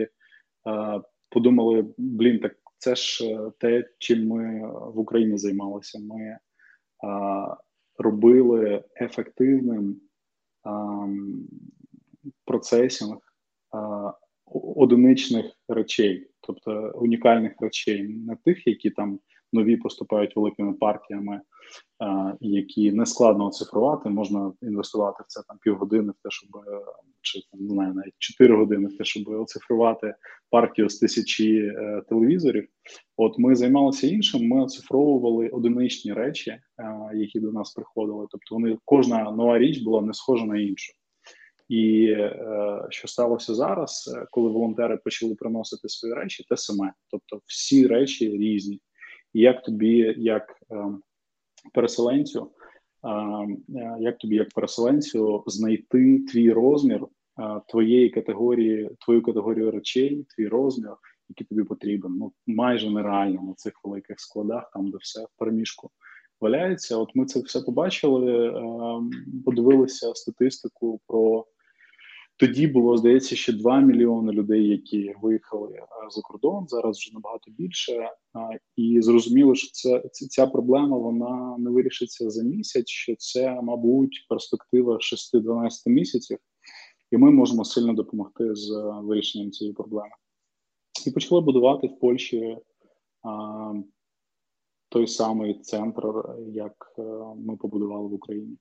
подумали: 1.30 1.86
блін, 1.98 2.38
так 2.38 2.56
це 2.78 2.94
ж 2.94 3.38
те, 3.58 3.84
чим 3.98 4.28
ми 4.28 4.72
в 4.94 4.98
Україні 4.98 5.38
займалися. 5.38 5.98
Ми 5.98 6.38
робили 7.98 8.84
ефективним 9.00 10.00
а, 10.62 11.06
процесінг 12.44 13.18
а, 13.70 14.12
одиничних 14.76 15.46
речей, 15.68 16.30
тобто 16.40 16.92
унікальних 16.94 17.52
речей, 17.60 18.02
не 18.02 18.36
тих, 18.36 18.66
які 18.66 18.90
там 18.90 19.20
нові 19.54 19.76
поступають 19.76 20.36
великими 20.36 20.72
партіями, 20.72 21.40
які 22.40 22.92
не 22.92 23.06
складно 23.06 23.46
оцифрувати, 23.46 24.08
можна 24.08 24.52
інвестувати 24.62 25.22
в 25.22 25.26
це 25.26 25.42
там 25.48 25.58
півгодини 25.62 26.12
в 26.12 26.22
те, 26.22 26.30
щоб 26.30 26.50
чи 27.24 27.40
там 27.52 27.60
не 27.60 27.68
знаю, 27.68 27.94
навіть 27.94 28.14
4 28.18 28.56
години 28.56 28.88
в 28.88 28.96
те, 28.98 29.04
щоб 29.04 29.28
оцифрувати 29.28 30.14
партію 30.50 30.88
з 30.88 30.98
тисячі 30.98 31.58
е, 31.58 32.02
телевізорів. 32.08 32.68
От 33.16 33.38
ми 33.38 33.54
займалися 33.54 34.06
іншим. 34.06 34.48
Ми 34.48 34.64
оцифровували 34.64 35.48
одиничні 35.48 36.12
речі, 36.12 36.50
е, 36.50 36.60
які 37.14 37.40
до 37.40 37.52
нас 37.52 37.72
приходили. 37.72 38.26
Тобто, 38.30 38.54
вони 38.54 38.78
кожна 38.84 39.22
нова 39.30 39.58
річ 39.58 39.78
була 39.78 40.00
не 40.00 40.14
схожа 40.14 40.44
на 40.44 40.58
іншу. 40.58 40.92
І 41.68 42.06
е, 42.06 42.86
що 42.90 43.08
сталося 43.08 43.54
зараз, 43.54 44.14
е, 44.16 44.26
коли 44.30 44.50
волонтери 44.50 44.96
почали 44.96 45.34
приносити 45.34 45.88
свої 45.88 46.14
речі, 46.14 46.44
те 46.48 46.56
саме, 46.56 46.92
тобто 47.10 47.40
всі 47.46 47.86
речі 47.86 48.30
різні. 48.30 48.80
Як 49.34 49.62
тобі, 49.62 50.14
як 50.18 50.56
е, 50.70 50.84
переселенцю, 51.72 52.50
е, 53.04 53.08
е, 53.08 53.96
як 54.00 54.18
тобі, 54.18 54.36
як 54.36 54.48
переселенцю, 54.54 55.44
знайти 55.46 56.18
твій 56.18 56.52
розмір 56.52 57.02
е, 57.04 57.60
твоєї 57.68 58.10
категорії, 58.10 58.90
твою 59.04 59.22
категорію 59.22 59.70
речей, 59.70 60.26
твій 60.36 60.48
розмір, 60.48 60.92
який 61.28 61.46
тобі 61.46 61.62
потрібен. 61.62 62.12
Ну 62.12 62.32
майже 62.46 62.90
нереально 62.90 63.42
на 63.42 63.54
цих 63.54 63.72
великих 63.84 64.20
складах, 64.20 64.70
там 64.72 64.90
де 64.90 64.98
все 65.00 65.22
в 65.22 65.38
переміжку 65.38 65.90
валяється. 66.40 66.96
От 66.96 67.10
ми 67.14 67.24
це 67.24 67.40
все 67.40 67.60
побачили, 67.60 68.48
е, 68.48 68.62
подивилися 69.44 70.14
статистику 70.14 71.00
про. 71.06 71.46
Тоді 72.36 72.66
було 72.66 72.96
здається 72.96 73.36
ще 73.36 73.52
2 73.52 73.80
мільйони 73.80 74.32
людей, 74.32 74.68
які 74.68 75.14
виїхали 75.22 75.78
за 76.10 76.22
кордон. 76.22 76.68
Зараз 76.68 76.98
вже 76.98 77.14
набагато 77.14 77.50
більше, 77.50 78.10
і 78.76 79.02
зрозуміло, 79.02 79.54
що 79.54 79.70
це 79.72 80.02
ця 80.08 80.46
проблема 80.46 80.98
вона 80.98 81.56
не 81.58 81.70
вирішиться 81.70 82.30
за 82.30 82.42
місяць. 82.42 82.88
Що 82.88 83.14
це, 83.16 83.60
мабуть, 83.62 84.26
перспектива 84.28 84.98
6-12 85.34 85.70
місяців, 85.86 86.38
і 87.10 87.16
ми 87.16 87.30
можемо 87.30 87.64
сильно 87.64 87.92
допомогти 87.92 88.54
з 88.54 88.70
вирішенням 89.02 89.50
цієї 89.50 89.74
проблеми. 89.74 90.14
І 91.06 91.10
почали 91.10 91.40
будувати 91.40 91.86
в 91.86 91.98
Польщі 91.98 92.58
а, 93.22 93.72
той 94.88 95.06
самий 95.06 95.54
центр, 95.60 96.02
як 96.48 96.94
ми 97.36 97.56
побудували 97.56 98.08
в 98.08 98.12
Україні. 98.12 98.56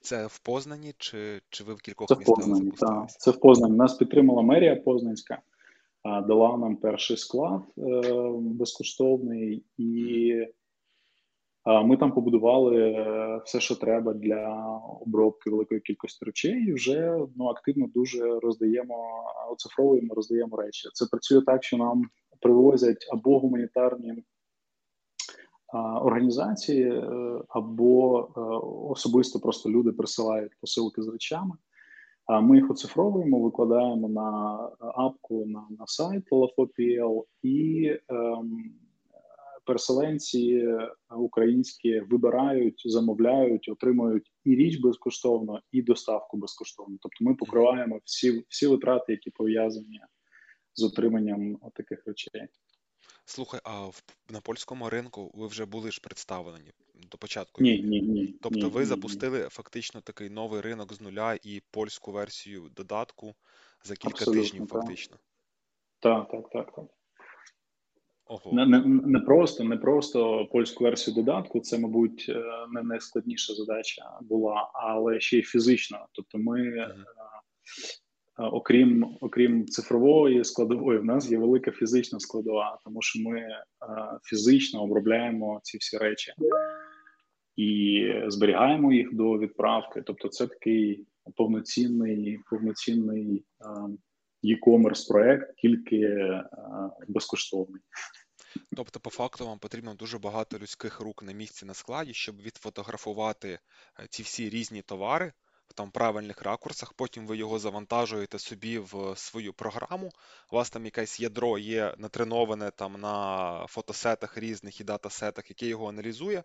Це 0.00 0.26
в 0.26 0.38
Познані, 0.38 0.94
чи 0.98 1.40
чи 1.50 1.64
ви 1.64 1.74
в 1.74 1.80
кількох 1.80 2.08
це 2.08 2.14
в 2.14 2.24
Познані, 2.24 2.70
так. 2.70 3.10
Це 3.10 3.30
в 3.30 3.40
Познані. 3.40 3.76
Нас 3.76 3.94
підтримала 3.94 4.42
мерія 4.42 4.76
Познанська, 4.76 5.38
дала 6.04 6.56
нам 6.56 6.76
перший 6.76 7.16
склад 7.16 7.62
е, 7.78 8.02
безкоштовний, 8.40 9.64
і 9.78 10.32
ми 11.66 11.96
там 11.96 12.12
побудували 12.12 12.80
е, 12.80 13.40
все, 13.44 13.60
що 13.60 13.74
треба 13.74 14.14
для 14.14 14.66
обробки 15.00 15.50
великої 15.50 15.80
кількості 15.80 16.24
речей. 16.24 16.64
і 16.68 16.72
Вже 16.72 17.18
ну 17.36 17.46
активно 17.46 17.86
дуже 17.94 18.40
роздаємо, 18.40 19.24
оцифровуємо, 19.50 20.14
роздаємо 20.14 20.56
речі. 20.56 20.88
Це 20.92 21.06
працює 21.10 21.42
так, 21.42 21.64
що 21.64 21.76
нам 21.76 22.02
привозять 22.40 23.06
або 23.12 23.38
гуманітарні 23.38 24.24
організації 26.02 26.82
е, 26.82 27.02
або 27.48 28.20
е, 28.20 28.40
особисто 28.90 29.40
просто 29.40 29.70
люди 29.70 29.92
присилають 29.92 30.52
посилки 30.60 31.02
з 31.02 31.08
речами. 31.08 31.54
Ми 32.42 32.56
їх 32.56 32.70
оцифровуємо, 32.70 33.40
викладаємо 33.40 34.08
на 34.08 34.58
апку 34.80 35.46
на 35.46 35.66
на 35.78 35.86
сайт 35.86 36.24
LFOPL, 36.32 37.24
і 37.42 37.90
ем, 38.08 38.74
переселенці 39.64 40.68
українські 41.16 42.00
вибирають, 42.00 42.82
замовляють, 42.84 43.68
отримують 43.68 44.32
і 44.44 44.56
річ 44.56 44.80
безкоштовно, 44.80 45.60
і 45.72 45.82
доставку 45.82 46.36
безкоштовно. 46.36 46.96
Тобто 47.00 47.24
ми 47.24 47.34
покриваємо 47.34 48.00
всі 48.04 48.44
всі 48.48 48.66
витрати, 48.66 49.12
які 49.12 49.30
пов'язані 49.30 50.00
з 50.74 50.82
отриманням 50.82 51.56
таких 51.74 52.06
речей. 52.06 52.48
Слухай, 53.28 53.60
а 53.64 53.86
в, 53.86 54.02
на 54.30 54.40
польському 54.40 54.90
ринку 54.90 55.30
ви 55.34 55.46
вже 55.46 55.66
були 55.66 55.90
ж 55.90 56.00
представлені 56.00 56.72
до 57.10 57.18
початку 57.18 57.62
Ні, 57.62 57.82
ні, 57.82 58.00
ні. 58.00 58.26
Тобто 58.42 58.58
ні, 58.58 58.72
ви 58.72 58.80
ні, 58.80 58.86
запустили 58.86 59.38
ні. 59.38 59.48
фактично 59.48 60.00
такий 60.00 60.30
новий 60.30 60.60
ринок 60.60 60.94
з 60.94 61.00
нуля 61.00 61.38
і 61.42 61.62
польську 61.70 62.12
версію 62.12 62.68
додатку 62.76 63.34
за 63.84 63.96
кілька 63.96 64.18
Абсолютно, 64.18 64.42
тижнів, 64.42 64.66
так. 64.68 64.80
фактично. 64.80 65.16
Так, 66.00 66.30
так, 66.30 66.50
так, 66.50 66.74
так. 66.74 66.84
Ого. 68.26 68.52
Не, 68.52 68.66
не, 68.66 68.80
не 68.86 69.20
просто 69.20 69.64
не 69.64 69.76
просто 69.76 70.46
польську 70.52 70.84
версію 70.84 71.14
додатку, 71.14 71.60
це, 71.60 71.78
мабуть, 71.78 72.26
е, 72.28 72.44
не 72.70 72.82
найскладніша 72.82 73.54
задача 73.54 74.18
була, 74.20 74.70
але 74.74 75.20
ще 75.20 75.38
й 75.38 75.42
фізично. 75.42 76.06
Тобто, 76.12 76.38
ми. 76.38 76.60
Uh-huh 76.60 77.04
окрім 78.38 79.16
окрім 79.20 79.66
цифрової 79.66 80.44
складової, 80.44 80.98
в 80.98 81.04
нас 81.04 81.30
є 81.30 81.38
велика 81.38 81.70
фізична 81.70 82.20
складова, 82.20 82.78
тому 82.84 83.02
що 83.02 83.20
ми 83.22 83.46
фізично 84.24 84.82
обробляємо 84.82 85.60
ці 85.62 85.78
всі 85.78 85.98
речі 85.98 86.32
і 87.56 88.04
зберігаємо 88.26 88.92
їх 88.92 89.14
до 89.14 89.38
відправки. 89.38 90.02
Тобто, 90.06 90.28
це 90.28 90.46
такий 90.46 91.06
повноцінний 91.36 92.38
повноцінний 92.50 93.44
e-commerce 94.44 95.08
проект, 95.08 95.56
тільки 95.56 96.16
безкоштовний. 97.08 97.82
Тобто, 98.76 99.00
по 99.00 99.10
факту, 99.10 99.46
вам 99.46 99.58
потрібно 99.58 99.94
дуже 99.94 100.18
багато 100.18 100.58
людських 100.58 101.00
рук 101.00 101.22
на 101.22 101.32
місці 101.32 101.66
на 101.66 101.74
складі, 101.74 102.14
щоб 102.14 102.42
відфотографувати 102.42 103.48
е, 103.48 103.58
ці 104.10 104.22
всі 104.22 104.50
різні 104.50 104.82
товари 104.82 105.32
там 105.76 105.90
правильних 105.90 106.42
ракурсах, 106.42 106.92
потім 106.92 107.26
ви 107.26 107.36
його 107.36 107.58
завантажуєте 107.58 108.38
собі 108.38 108.78
в 108.78 109.16
свою 109.16 109.52
програму. 109.52 110.10
У 110.52 110.56
вас 110.56 110.70
там 110.70 110.84
якесь 110.84 111.20
ядро 111.20 111.58
є 111.58 111.94
натреноване 111.98 112.70
там 112.70 113.00
на 113.00 113.66
фотосетах 113.68 114.38
різних 114.38 114.80
і 114.80 114.84
датасетах, 114.84 115.50
яке 115.50 115.66
його 115.66 115.88
аналізує, 115.88 116.44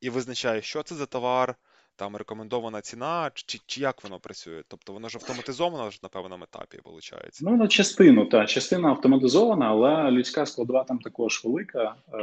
і 0.00 0.10
визначає, 0.10 0.62
що 0.62 0.82
це 0.82 0.94
за 0.94 1.06
товар, 1.06 1.54
там 1.96 2.16
рекомендована 2.16 2.80
ціна, 2.80 3.30
чи 3.34 3.60
чи 3.66 3.80
як 3.80 4.04
воно 4.04 4.20
працює? 4.20 4.62
Тобто 4.68 4.92
воно 4.92 5.08
ж 5.08 5.18
автоматизовано 5.18 5.90
ж 5.90 6.00
на 6.02 6.08
певному 6.08 6.44
етапі, 6.44 6.78
виходить? 6.84 7.38
Ну, 7.40 7.56
на 7.56 7.68
частину, 7.68 8.26
так, 8.26 8.48
частина 8.48 8.88
автоматизована, 8.88 9.66
але 9.66 10.10
людська 10.10 10.46
складова 10.46 10.84
там 10.84 10.98
також 10.98 11.44
велика. 11.44 11.94
Е, 12.12 12.18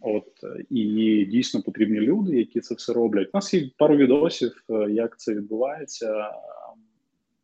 От 0.00 0.26
і 0.70 1.24
дійсно 1.30 1.62
потрібні 1.62 2.00
люди, 2.00 2.36
які 2.36 2.60
це 2.60 2.74
все 2.74 2.92
роблять. 2.92 3.28
У 3.32 3.36
нас 3.36 3.54
є 3.54 3.70
пару 3.78 3.96
відосів, 3.96 4.64
е, 4.70 4.90
як 4.90 5.18
це 5.18 5.34
відбувається. 5.34 6.30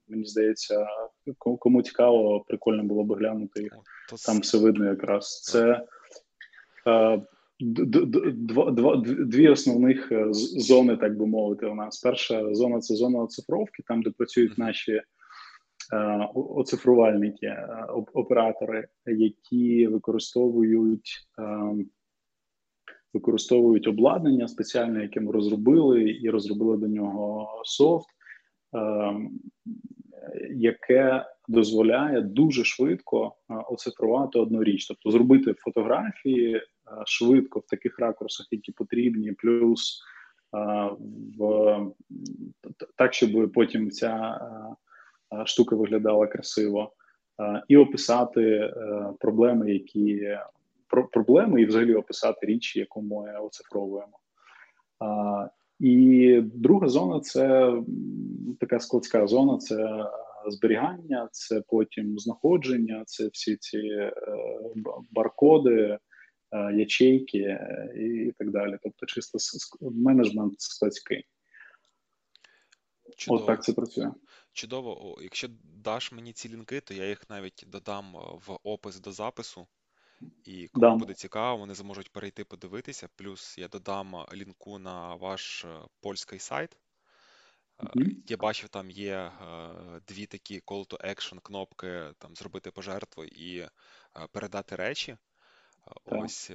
Мені 0.08 0.24
здається, 0.24 0.86
кому 1.38 1.82
цікаво, 1.82 2.44
прикольно 2.48 2.84
було 2.84 3.04
би 3.04 3.16
глянути 3.16 3.62
їх. 3.62 3.72
Там 4.26 4.40
все 4.40 4.58
видно 4.58 4.84
якраз. 4.84 5.42
Це 5.42 5.84
е, 6.86 7.22
дві 9.26 9.48
основних 9.48 10.12
е, 10.12 10.26
зони, 10.32 10.96
так 10.96 11.18
би 11.18 11.26
мовити. 11.26 11.66
У 11.66 11.74
нас 11.74 12.00
перша 12.00 12.54
зона 12.54 12.80
це 12.80 12.94
зона 12.94 13.18
оцифровки, 13.18 13.82
там 13.86 14.02
де 14.02 14.10
працюють 14.10 14.58
наші 14.58 15.02
оцифрувальники, 16.34 17.56
оператори, 18.12 18.88
які 19.06 19.86
використовують 19.86 21.28
використовують 23.14 23.86
обладнання 23.86 24.48
спеціальне, 24.48 25.02
яке 25.02 25.20
ми 25.20 25.32
розробили, 25.32 26.18
і 26.22 26.30
розробили 26.30 26.76
до 26.76 26.88
нього 26.88 27.48
софт, 27.64 28.08
е, 28.74 29.14
яке 30.50 31.24
дозволяє 31.48 32.20
дуже 32.20 32.64
швидко 32.64 33.34
е, 33.50 33.54
оцифрувати 33.54 34.38
одну 34.38 34.64
річ, 34.64 34.86
тобто 34.86 35.10
зробити 35.10 35.54
фотографії 35.58 36.56
е, 36.56 36.62
швидко 37.06 37.60
в 37.60 37.66
таких 37.66 37.98
ракурсах, 37.98 38.46
які 38.50 38.72
потрібні, 38.72 39.32
плюс 39.32 40.02
е, 40.56 40.90
в 41.38 41.78
так, 42.96 43.14
щоб 43.14 43.52
потім 43.52 43.90
ця 43.90 44.40
штука 45.44 45.76
виглядала 45.76 46.26
красиво, 46.26 46.92
і 47.68 47.76
описати 47.76 48.74
проблеми, 49.20 49.72
які 49.72 50.36
проблеми 50.88 51.62
і 51.62 51.66
взагалі 51.66 51.94
описати 51.94 52.46
річ, 52.46 52.76
яку 52.76 53.02
ми 53.02 53.38
оцифровуємо. 53.38 54.18
А, 54.98 55.48
І 55.80 56.40
друга 56.44 56.88
зона 56.88 57.20
це 57.20 57.72
така 58.60 58.80
складська 58.80 59.26
зона, 59.26 59.58
це 59.58 60.06
зберігання, 60.46 61.28
це 61.32 61.62
потім 61.68 62.18
знаходження, 62.18 63.04
це 63.06 63.28
всі 63.32 63.56
ці 63.56 63.78
е, 63.78 64.12
баркоди, 65.10 65.98
е, 66.52 66.72
ячейки 66.74 67.38
е, 67.38 67.92
і 67.96 68.32
так 68.38 68.50
далі. 68.50 68.78
Тобто, 68.82 69.06
чисто 69.06 69.38
менеджмент 69.80 70.60
складський. 70.60 71.24
Чудово. 73.16 73.40
От 73.40 73.46
так 73.46 73.64
це 73.64 73.72
працює. 73.72 74.10
Чудово. 74.52 75.18
Якщо 75.22 75.48
даш 75.84 76.12
мені 76.12 76.32
ці 76.32 76.48
лінки, 76.48 76.80
то 76.80 76.94
я 76.94 77.08
їх 77.08 77.30
навіть 77.30 77.64
додам 77.66 78.12
в 78.46 78.58
опис 78.62 79.00
до 79.00 79.12
запису. 79.12 79.66
І 80.44 80.68
кому 80.68 80.86
да. 80.86 80.96
буде 80.96 81.14
цікаво, 81.14 81.56
вони 81.56 81.74
зможуть 81.74 82.12
перейти 82.12 82.44
подивитися. 82.44 83.08
Плюс 83.16 83.58
я 83.58 83.68
додам 83.68 84.26
лінку 84.34 84.78
на 84.78 85.14
ваш 85.14 85.64
е, 85.64 85.80
польський 86.00 86.38
сайт. 86.38 86.76
Mm-hmm. 87.78 88.14
Я 88.26 88.36
бачив, 88.36 88.68
там 88.68 88.90
є 88.90 89.32
дві 90.08 90.26
такі 90.26 90.60
call 90.60 90.88
to 90.88 91.06
action 91.08 91.40
кнопки, 91.42 92.12
там 92.18 92.34
зробити 92.36 92.70
пожертву 92.70 93.24
і 93.24 93.68
передати 94.32 94.76
речі. 94.76 95.16
Так. 95.84 96.24
Ось 96.24 96.52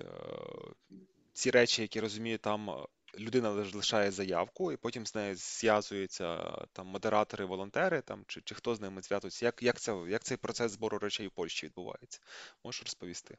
ці 1.34 1.52
речі, 1.52 1.82
які 1.82 2.00
розумію, 2.00 2.38
там 2.38 2.86
людина 3.20 3.50
лишає 3.50 4.12
заявку, 4.12 4.72
і 4.72 4.78
потім 4.78 5.06
з 5.06 5.16
нею 5.16 5.36
зв'язуються 5.36 6.38
там 6.74 6.88
модератори, 6.88 7.46
волонтери, 7.46 8.02
там 8.02 8.20
чи 8.28 8.42
чи 8.44 8.56
хто 8.56 8.76
з 8.76 8.82
ними 8.82 9.02
зв'язується. 9.02 9.46
Як 9.46 9.64
як, 9.64 9.80
це, 9.80 9.96
як 10.10 10.24
цей 10.24 10.38
процес 10.38 10.72
збору 10.72 10.98
речей 10.98 11.28
у 11.28 11.32
Польщі 11.32 11.66
відбувається? 11.66 12.20
Можеш 12.66 12.82
розповісти? 12.82 13.38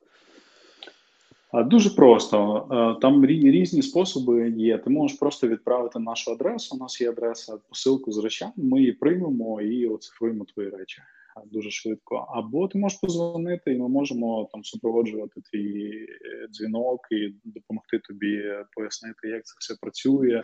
Дуже 1.53 1.91
просто. 1.91 2.99
Там 3.03 3.27
різні 3.27 3.83
способи 3.83 4.51
є. 4.51 4.79
Ти 4.79 4.91
можеш 4.91 5.19
просто 5.19 5.49
відправити 5.49 5.99
нашу 5.99 6.33
адресу. 6.33 6.77
У 6.77 6.79
нас 6.79 7.01
є 7.01 7.11
адреса 7.11 7.59
посилку 7.69 8.13
з 8.13 8.19
речами. 8.19 8.53
Ми 8.57 8.79
її 8.79 8.93
приймемо 8.93 9.61
і 9.61 9.87
оцифруємо 9.87 10.45
твої 10.45 10.69
речі 10.69 11.03
дуже 11.47 11.71
швидко. 11.71 12.17
Або 12.17 12.69
ти 12.69 12.79
можеш 12.79 12.99
позвонити, 12.99 13.73
і 13.73 13.79
ми 13.79 13.89
можемо 13.89 14.49
там 14.53 14.65
супроводжувати 14.65 15.41
твій 15.41 16.07
е, 16.09 16.49
дзвінок 16.49 17.01
і 17.11 17.35
допомогти 17.45 17.99
тобі 17.99 18.43
пояснити, 18.77 19.29
як 19.29 19.45
це 19.45 19.55
все 19.59 19.75
працює, 19.81 20.43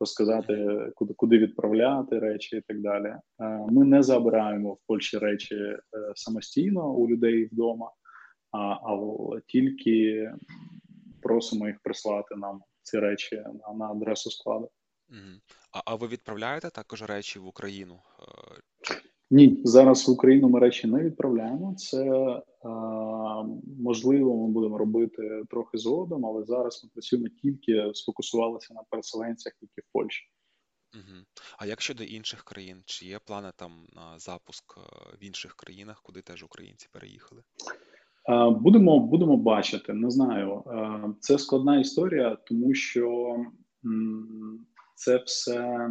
розказати, 0.00 0.66
куди 0.94 1.14
куди 1.16 1.38
відправляти 1.38 2.18
речі 2.18 2.56
і 2.56 2.62
так 2.68 2.80
далі. 2.80 3.06
Е, 3.06 3.20
ми 3.70 3.84
не 3.84 4.02
забираємо 4.02 4.72
в 4.72 4.78
Польщі 4.86 5.18
речі 5.18 5.54
е, 5.54 5.78
самостійно 6.14 6.92
у 6.92 7.08
людей 7.08 7.48
вдома, 7.52 7.90
а, 8.52 8.76
тільки 9.46 10.30
просимо 11.22 11.66
їх 11.66 11.76
прислати 11.82 12.36
нам 12.36 12.60
ці 12.82 12.98
речі 12.98 13.42
на 13.74 13.90
адресу 13.90 14.30
складу. 14.30 14.70
А, 15.72 15.80
а 15.84 15.94
ви 15.94 16.08
відправляєте 16.08 16.70
також 16.70 17.02
речі 17.02 17.38
в 17.38 17.46
Україну? 17.46 18.00
Ні, 19.30 19.60
зараз 19.64 20.08
в 20.08 20.10
Україну 20.10 20.48
ми 20.48 20.60
речі 20.60 20.86
не 20.86 21.02
відправляємо. 21.02 21.74
Це 21.76 22.04
е, 22.04 22.42
можливо, 23.78 24.46
ми 24.46 24.52
будемо 24.52 24.78
робити 24.78 25.42
трохи 25.50 25.78
згодом, 25.78 26.26
але 26.26 26.44
зараз 26.44 26.80
ми 26.84 26.90
працюємо 26.92 27.28
тільки 27.42 27.90
сфокусувалися 27.94 28.74
на 28.74 28.82
переселенцях, 28.90 29.52
які 29.60 29.80
в 29.80 29.92
Польщі. 29.92 30.24
Угу. 30.94 31.24
А 31.58 31.66
як 31.66 31.80
щодо 31.80 32.04
інших 32.04 32.44
країн, 32.44 32.82
чи 32.86 33.06
є 33.06 33.18
плани 33.18 33.52
там 33.56 33.72
на 33.92 34.18
запуск 34.18 34.78
е, 34.78 34.80
в 35.20 35.24
інших 35.24 35.54
країнах, 35.54 36.02
куди 36.02 36.22
теж 36.22 36.44
українці 36.44 36.88
переїхали? 36.92 37.42
Е, 38.28 38.50
будемо 38.50 39.00
будемо 39.00 39.36
бачити. 39.36 39.92
Не 39.92 40.10
знаю. 40.10 40.62
Е, 40.66 41.14
це 41.20 41.38
складна 41.38 41.80
історія, 41.80 42.36
тому 42.44 42.74
що 42.74 43.36
м, 43.84 44.66
це 44.94 45.22
все 45.26 45.90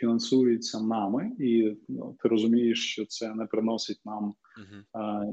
фінансується 0.00 0.80
нами, 0.80 1.32
і 1.38 1.76
ну, 1.88 2.16
ти 2.22 2.28
розумієш, 2.28 2.92
що 2.92 3.06
це 3.06 3.34
не 3.34 3.46
приносить 3.46 4.00
нам 4.04 4.24
uh-huh. 4.24 4.82
а, 4.92 5.24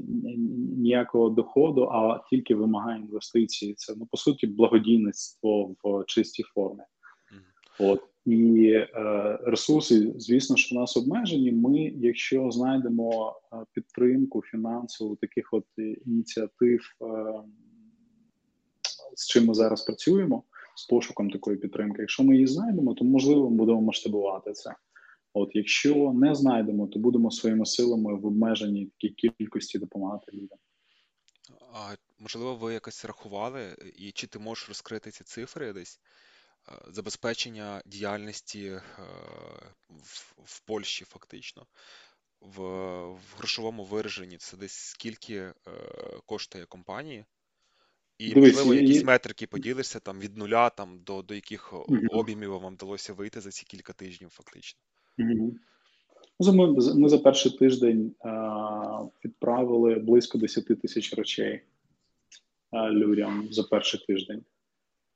ніякого 0.76 1.30
доходу, 1.30 1.82
а 1.82 2.24
тільки 2.30 2.54
вимагає 2.54 3.00
інвестиції. 3.00 3.74
Це 3.74 3.94
ну 3.96 4.06
по 4.06 4.16
суті 4.16 4.46
благодійництво 4.46 5.76
в 5.84 6.04
чистій 6.06 6.42
формі. 6.42 6.82
Uh-huh. 6.82 7.90
От 7.90 8.00
і 8.26 8.66
е, 8.72 9.38
ресурси, 9.42 10.12
звісно, 10.16 10.56
що 10.56 10.76
в 10.76 10.78
нас 10.78 10.96
обмежені. 10.96 11.52
Ми, 11.52 11.78
якщо 11.80 12.50
знайдемо 12.50 13.40
е, 13.52 13.56
підтримку 13.72 14.42
фінансову 14.42 15.16
таких 15.16 15.48
от 15.52 15.64
ініціатив, 16.06 16.80
е, 17.02 17.06
з 19.16 19.28
чим 19.28 19.46
ми 19.46 19.54
зараз 19.54 19.82
працюємо 19.82 20.42
з 20.76 20.86
пошуком 20.86 21.30
такої 21.30 21.56
підтримки. 21.56 22.02
Якщо 22.02 22.22
ми 22.22 22.34
її 22.34 22.46
знайдемо, 22.46 22.94
то 22.94 23.04
можливо 23.04 23.50
ми 23.50 23.56
будемо 23.56 23.82
масштабувати 23.82 24.52
це. 24.52 24.74
От 25.34 25.50
якщо 25.54 26.12
не 26.12 26.34
знайдемо, 26.34 26.86
то 26.86 26.98
будемо 26.98 27.30
своїми 27.30 27.66
силами 27.66 28.14
в 28.14 28.26
обмеженій 28.26 28.92
такій 29.00 29.30
кількості 29.30 29.78
допомагати 29.78 30.32
людям. 30.32 30.58
А 31.72 31.94
можливо, 32.18 32.54
ви 32.54 32.72
якось 32.72 33.04
рахували, 33.04 33.76
і 33.96 34.12
чи 34.12 34.26
ти 34.26 34.38
можеш 34.38 34.68
розкрити 34.68 35.10
ці 35.10 35.24
цифри 35.24 35.72
десь? 35.72 36.00
Забезпечення 36.88 37.82
діяльності 37.86 38.66
е, 38.66 38.82
в, 39.88 40.34
в 40.44 40.60
Польщі 40.60 41.04
фактично 41.04 41.66
в 42.42 42.60
в 43.12 43.34
грошовому 43.38 43.84
вираженні 43.84 44.36
це 44.36 44.56
десь 44.56 44.72
скільки 44.72 45.36
е, 45.36 45.52
коштує 46.26 46.64
компанії 46.66 47.24
і 48.18 48.34
Дивись, 48.34 48.56
можливо, 48.56 48.74
якісь 48.74 49.02
і... 49.02 49.04
метрики 49.04 49.46
поділишся 49.46 50.00
там 50.00 50.20
від 50.20 50.36
нуля 50.36 50.70
там 50.70 50.98
до 51.06 51.22
до 51.22 51.34
яких 51.34 51.72
mm-hmm. 51.72 52.08
об'ємів 52.10 52.50
вам 52.50 52.74
вдалося 52.74 53.12
вийти 53.12 53.40
за 53.40 53.50
ці 53.50 53.66
кілька 53.66 53.92
тижнів, 53.92 54.28
фактично. 54.30 54.80
Mm-hmm. 55.18 55.52
Ми, 56.52 56.94
ми 56.94 57.08
за 57.08 57.18
перший 57.18 57.52
тиждень 57.52 58.14
а, 58.20 59.04
відправили 59.24 59.94
близько 59.94 60.38
10 60.38 60.80
тисяч 60.80 61.14
речей 61.14 61.62
а, 62.70 62.90
людям 62.90 63.48
за 63.50 63.62
перший 63.62 64.00
тиждень. 64.06 64.42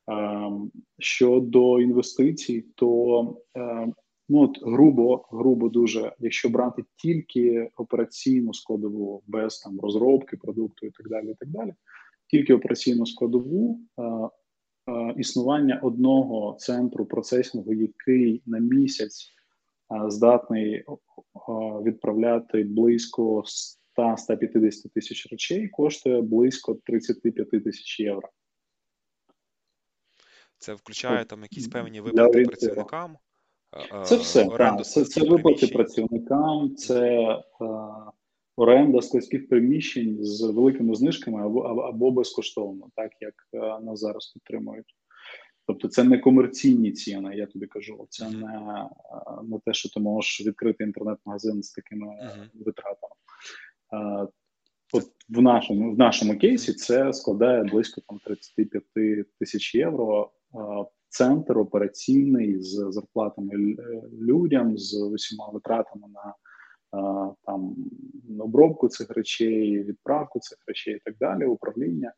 А, 0.07 0.51
щодо 0.99 1.81
інвестицій, 1.81 2.65
то 2.75 3.21
а, 3.55 3.87
ну 4.29 4.43
от 4.43 4.59
грубо, 4.63 5.29
грубо 5.31 5.69
дуже, 5.69 6.13
якщо 6.19 6.49
брати 6.49 6.85
тільки 6.97 7.71
операційну 7.77 8.55
складову 8.55 9.23
без 9.27 9.59
там 9.59 9.81
розробки 9.81 10.37
продукту 10.37 10.87
і 10.87 10.91
так 10.91 11.09
далі, 11.09 11.31
і 11.31 11.35
так 11.35 11.49
далі 11.49 11.75
тільки 12.27 12.55
операційну 12.55 13.07
складову 13.07 13.81
е, 13.99 14.03
е, 14.03 15.15
існування 15.19 15.81
одного 15.83 16.57
центру 16.61 17.07
процесінгу, 17.07 17.75
який 17.75 18.43
на 18.47 18.59
місяць 18.59 19.33
е, 19.93 20.11
здатний 20.11 20.85
відправляти 21.83 22.65
близько 22.65 23.43
100-150 23.97 24.89
тисяч 24.95 25.27
речей, 25.33 25.69
коштує 25.69 26.23
близько 26.23 26.75
35 26.75 27.51
тисяч 27.51 28.01
євро. 28.01 28.29
Це 30.59 30.75
включає 30.75 31.25
там 31.25 31.43
якісь 31.43 31.69
певні 31.69 32.01
виплати 32.01 32.45
працівникам. 32.45 33.17
Це 34.05 34.17
все 34.17 34.45
так, 34.45 34.87
це, 34.87 35.05
це 35.05 35.29
виплати 35.29 35.67
працівникам, 35.67 36.77
це 36.77 37.21
оренда 38.57 39.03
складських 39.03 39.49
приміщень 39.49 40.17
з 40.21 40.43
великими 40.43 40.95
знижками 40.95 41.47
або 41.47 41.61
або 41.61 42.11
безкоштовно, 42.11 42.89
так 42.97 43.13
як 43.21 43.35
е, 43.55 43.59
нас 43.85 44.01
зараз 44.01 44.27
підтримують. 44.27 44.95
Тобто 45.67 45.89
це 45.89 46.05
не 46.05 46.19
комерційні 46.19 46.93
ціни, 46.93 47.37
я 47.37 47.47
тобі 47.47 47.67
кажу. 47.67 48.07
Це 48.11 48.31
не, 48.31 48.57
е, 48.57 48.89
не 49.45 49.59
те, 49.65 49.75
що 49.75 49.89
ти 49.89 50.01
можеш 50.01 50.47
відкрити 50.47 50.85
інтернет-магазин 50.85 51.63
з 51.63 51.73
такими 51.73 52.07
uh-huh. 52.07 52.65
витратами. 52.65 53.15
Е, 53.93 54.29
от 54.93 55.05
в 55.29 55.43
нашому 55.43 55.95
в 55.95 55.99
нашому 55.99 56.39
кейсі 56.39 56.73
це 56.73 57.13
складає 57.13 57.65
близько 57.65 58.01
там 58.09 58.19
35 58.25 58.83
тисяч 59.39 59.75
євро. 59.75 60.31
Центр 61.09 61.59
операційний 61.59 62.61
з 62.61 62.87
зарплатами 62.91 63.77
людям, 64.21 64.79
з 64.79 64.95
усіма 64.95 65.49
витратами 65.49 66.09
на 66.09 66.35
там 67.45 67.77
обробку 68.41 68.89
цих 68.89 69.11
речей, 69.11 69.83
відправку 69.83 70.41
цих 70.41 70.59
речей 70.67 70.95
і 70.95 71.01
так 71.05 71.17
далі, 71.19 71.45
управління, 71.45 72.13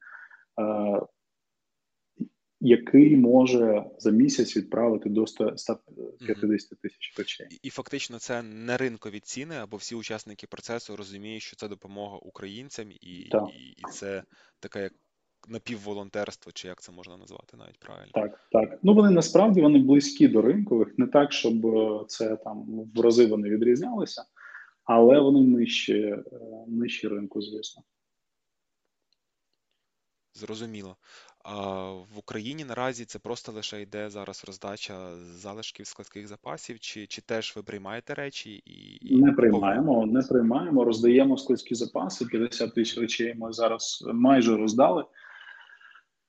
який 2.61 3.17
може 3.17 3.85
за 3.99 4.11
місяць 4.11 4.57
відправити 4.57 5.09
до 5.09 5.27
150 5.27 6.81
тисяч 6.81 7.19
речей. 7.19 7.47
І 7.63 7.71
фактично 7.71 8.19
це 8.19 8.43
не 8.43 8.77
ринкові 8.77 9.21
ціни, 9.21 9.57
або 9.57 9.77
всі 9.77 9.95
учасники 9.95 10.47
процесу 10.47 10.97
розуміють, 10.97 11.43
що 11.43 11.57
це 11.57 11.69
допомога 11.69 12.17
українцям, 12.17 12.91
і, 12.91 12.97
і, 13.01 13.31
і 13.77 13.83
це 13.93 14.23
таке 14.61 14.83
як. 14.83 14.93
Напівволонтерство, 15.49 16.53
чи 16.53 16.69
як 16.69 16.81
це 16.81 16.93
можна 16.93 17.17
назвати 17.17 17.57
навіть 17.57 17.79
правильно? 17.79 18.11
Так, 18.15 18.49
так. 18.53 18.79
Ну 18.83 18.95
вони 18.95 19.11
насправді 19.11 19.61
вони 19.61 19.79
близькі 19.79 20.29
до 20.29 20.43
ринкових, 20.43 20.99
не 20.99 21.07
так, 21.07 21.33
щоб 21.33 21.67
е, 21.67 22.05
це 22.09 22.37
там 22.37 22.67
в 22.95 23.01
рази 23.01 23.27
вони 23.27 23.49
відрізнялися, 23.49 24.25
але 24.89 25.21
вони 25.21 25.41
нижче, 25.41 26.25
е, 26.33 26.41
нижче 26.67 27.09
ринку, 27.09 27.43
звісно. 27.43 27.83
Зрозуміло. 30.35 30.97
А 31.45 31.83
в 31.93 32.19
Україні 32.19 32.65
наразі 32.65 33.05
це 33.05 33.19
просто 33.19 33.53
лише 33.53 33.83
йде 33.83 34.11
зараз 34.11 34.45
роздача 34.47 35.17
залишків 35.17 35.87
складських 35.87 36.27
запасів, 36.29 36.81
чи 36.81 37.07
чи 37.07 37.23
теж 37.23 37.53
ви 37.57 37.63
приймаєте 37.63 38.15
речі 38.15 38.63
і, 39.01 39.17
не 39.17 39.33
приймаємо, 39.33 40.07
не 40.07 40.23
приймаємо, 40.23 40.85
роздаємо 40.85 41.37
складські 41.37 41.75
запаси. 41.75 42.27
50 42.27 42.75
тисяч 42.75 42.99
речей 42.99 43.35
ми 43.35 43.53
зараз 43.53 44.05
майже 44.15 44.57
роздали. 44.57 45.05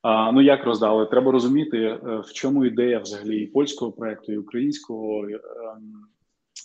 А, 0.02 0.32
Ну 0.32 0.42
як 0.42 0.66
роздали? 0.66 1.06
Треба 1.06 1.32
розуміти, 1.32 1.78
е, 1.78 2.00
в 2.26 2.34
чому 2.34 2.66
ідея 2.66 3.00
взагалі 3.00 3.44
і 3.44 3.48
польського 3.48 3.92
проекту, 3.92 4.32
і 4.32 4.38
українського. 4.38 5.28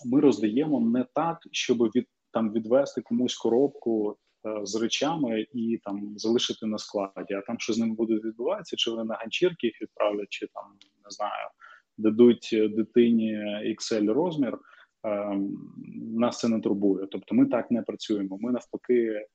Ми 0.05 0.21
роздаємо 0.21 0.81
не 0.81 1.07
так, 1.15 1.39
щоб 1.53 1.79
від 1.79 2.07
там 2.33 2.53
відвести 2.53 3.01
комусь 3.01 3.37
коробку 3.37 4.17
е, 4.47 4.61
з 4.67 4.83
речами 4.83 5.47
і 5.53 5.81
там 5.85 6.15
залишити 6.17 6.67
на 6.67 6.79
складі. 6.79 7.35
А 7.35 7.41
там 7.41 7.59
що 7.59 7.73
з 7.73 7.79
ними 7.79 7.95
буде 7.95 8.15
відбуватися, 8.15 8.77
чи 8.77 8.91
вони 8.91 9.05
на 9.05 9.15
ганчірки 9.15 9.67
їх 9.67 9.83
відправлять, 9.83 10.29
чи 10.31 10.47
там 10.47 10.65
не 11.05 11.11
знаю, 11.11 11.49
дадуть 11.99 12.49
дитині 12.77 13.39
XL 13.65 14.13
розмір. 14.13 14.59
нас 16.15 16.39
це 16.39 16.49
не 16.49 16.61
турбує. 16.61 17.07
Тобто, 17.11 17.35
ми 17.35 17.47
так 17.47 17.71
не 17.71 17.83
працюємо. 17.83 18.39
Ми 18.41 18.53
навпаки 18.53 19.27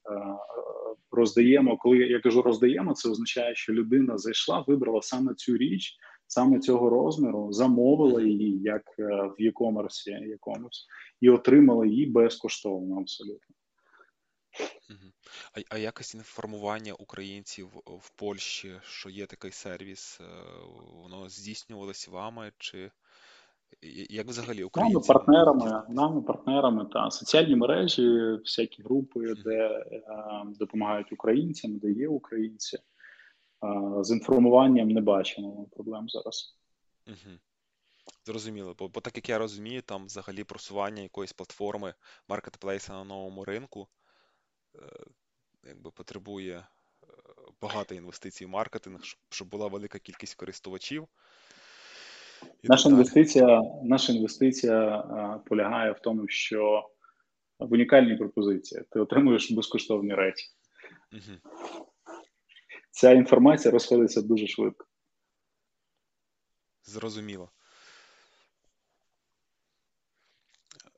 роздаємо. 1.11 1.77
Коли 1.77 1.97
я 1.97 2.19
кажу 2.19 2.41
роздаємо, 2.41 2.93
це 2.93 3.09
означає, 3.09 3.55
що 3.55 3.73
людина 3.73 4.17
зайшла, 4.17 4.63
вибрала 4.67 5.01
саме 5.01 5.33
цю 5.33 5.57
річ, 5.57 5.97
саме 6.29 6.59
цього 6.59 6.89
розміру, 6.89 7.53
замовила 7.53 8.21
її 8.21 8.61
як 8.61 8.97
в 8.97 9.35
e-commerce 9.39 10.27
якомусь 10.27 10.87
і 11.21 11.29
отримала 11.29 11.85
її 11.85 12.05
безкоштовно 12.05 12.99
абсолютно. 12.99 13.55
А 15.53 15.59
а 15.69 15.77
якось 15.77 16.15
інформування 16.15 16.93
українців 16.93 17.67
в 17.85 18.09
Польщі, 18.15 18.71
що 18.83 19.09
є 19.09 19.25
такий 19.25 19.51
сервіс, 19.51 20.21
е, 20.21 20.23
воно 21.03 21.29
здійснювалося 21.29 22.11
вами? 22.11 22.51
Чи 22.57 22.91
як 24.09 24.27
взагалі 24.27 24.63
українці? 24.63 24.93
Нами 24.93 25.05
партнерами, 25.07 25.83
нами 25.89 26.21
партнерами 26.21 26.85
та 26.93 27.11
соціальні 27.11 27.55
мережі, 27.55 28.37
всякі 28.45 28.83
групи, 28.83 29.33
де 29.45 29.57
е, 29.57 30.01
допомагають 30.59 31.11
українцям, 31.11 31.77
де 31.77 31.91
є 31.91 32.07
українці. 32.07 32.77
Е, 33.63 34.03
з 34.03 34.11
інформуванням 34.11 34.89
не 34.89 35.01
бачимо 35.01 35.67
проблем 35.71 36.09
зараз. 36.09 36.57
Угу. 37.07 37.37
Зрозуміло, 38.25 38.75
бо, 38.79 38.87
бо 38.87 39.01
так 39.01 39.15
як 39.15 39.29
я 39.29 39.37
розумію, 39.37 39.81
там 39.81 40.05
взагалі 40.05 40.43
просування 40.43 41.01
якоїсь 41.03 41.33
платформи 41.33 41.93
маркетплейса 42.27 42.93
на 42.93 43.03
новому 43.03 43.45
ринку 43.45 43.87
Е, 44.75 44.81
якби 45.67 45.91
потребує 45.91 46.55
е, 46.57 46.65
багато 47.61 47.95
інвестицій 47.95 48.45
в 48.45 48.49
маркетинг, 48.49 49.03
щоб, 49.03 49.19
щоб 49.29 49.49
була 49.49 49.67
велика 49.67 49.99
кількість 49.99 50.35
користувачів. 50.35 51.07
І 52.63 52.67
наша 52.67 52.89
інвестиція 52.89 53.61
наша 53.83 54.13
інвестиція 54.13 54.89
а, 54.89 55.37
полягає 55.45 55.91
в 55.91 55.99
тому, 55.99 56.27
що 56.27 56.89
в 57.59 57.73
унікальній 57.73 58.15
пропозиції 58.15 58.83
ти 58.89 58.99
отримуєш 58.99 59.51
безкоштовні 59.51 60.13
речі. 60.13 60.45
Угу. 61.11 61.37
Ця 62.99 63.11
інформація 63.11 63.71
розходиться 63.71 64.21
дуже 64.21 64.47
швидко. 64.47 64.85
Зрозуміло. 66.83 67.51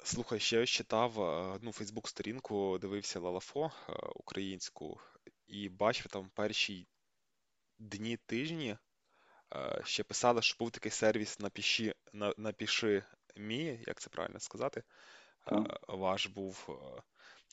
Слухай, 0.03 0.39
ще 0.39 0.59
я 0.59 0.65
читав 0.65 1.21
е, 1.21 1.59
ну, 1.61 1.71
Фейсбук-сторінку, 1.71 2.77
дивився 2.81 3.19
Лалафо 3.19 3.71
е, 3.89 3.93
українську, 4.15 4.99
і 5.47 5.69
бачив 5.69 6.07
там 6.07 6.29
перші 6.33 6.87
дні 7.79 8.17
тижні. 8.17 8.77
Е, 9.55 9.81
ще 9.85 10.03
писали, 10.03 10.41
що 10.41 10.55
був 10.59 10.71
такий 10.71 10.91
сервіс 10.91 11.39
напиши, 11.39 11.95
напиши 12.37 13.03
мі, 13.35 13.83
як 13.87 13.99
це 13.99 14.09
правильно 14.09 14.39
сказати. 14.39 14.83
Ваш 15.87 16.27
був 16.27 16.69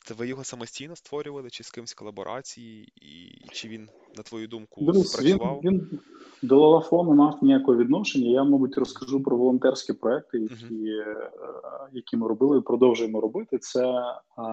це 0.05 0.13
ви 0.13 0.27
його 0.27 0.43
самостійно 0.43 0.95
створювали, 0.95 1.49
чи 1.49 1.63
з 1.63 1.71
кимось 1.71 1.93
колаборації, 1.93 2.93
і 2.95 3.45
чи 3.51 3.67
він, 3.67 3.89
на 4.17 4.23
твою 4.23 4.47
думку, 4.47 4.93
спрацював? 4.93 5.61
Він, 5.63 5.71
він 5.71 5.99
до 6.41 6.59
Лалафону 6.59 7.13
мав 7.13 7.39
ніякого 7.41 7.77
відношення. 7.77 8.29
Я, 8.29 8.43
мабуть, 8.43 8.77
розкажу 8.77 9.23
про 9.23 9.37
волонтерські 9.37 9.93
проекти, 9.93 10.39
які 10.39 10.65
uh-huh. 10.65 11.87
які 11.91 12.17
ми 12.17 12.27
робили 12.27 12.57
і 12.57 12.61
продовжуємо 12.61 13.21
робити. 13.21 13.57
Це 13.57 13.85
а, 13.85 14.43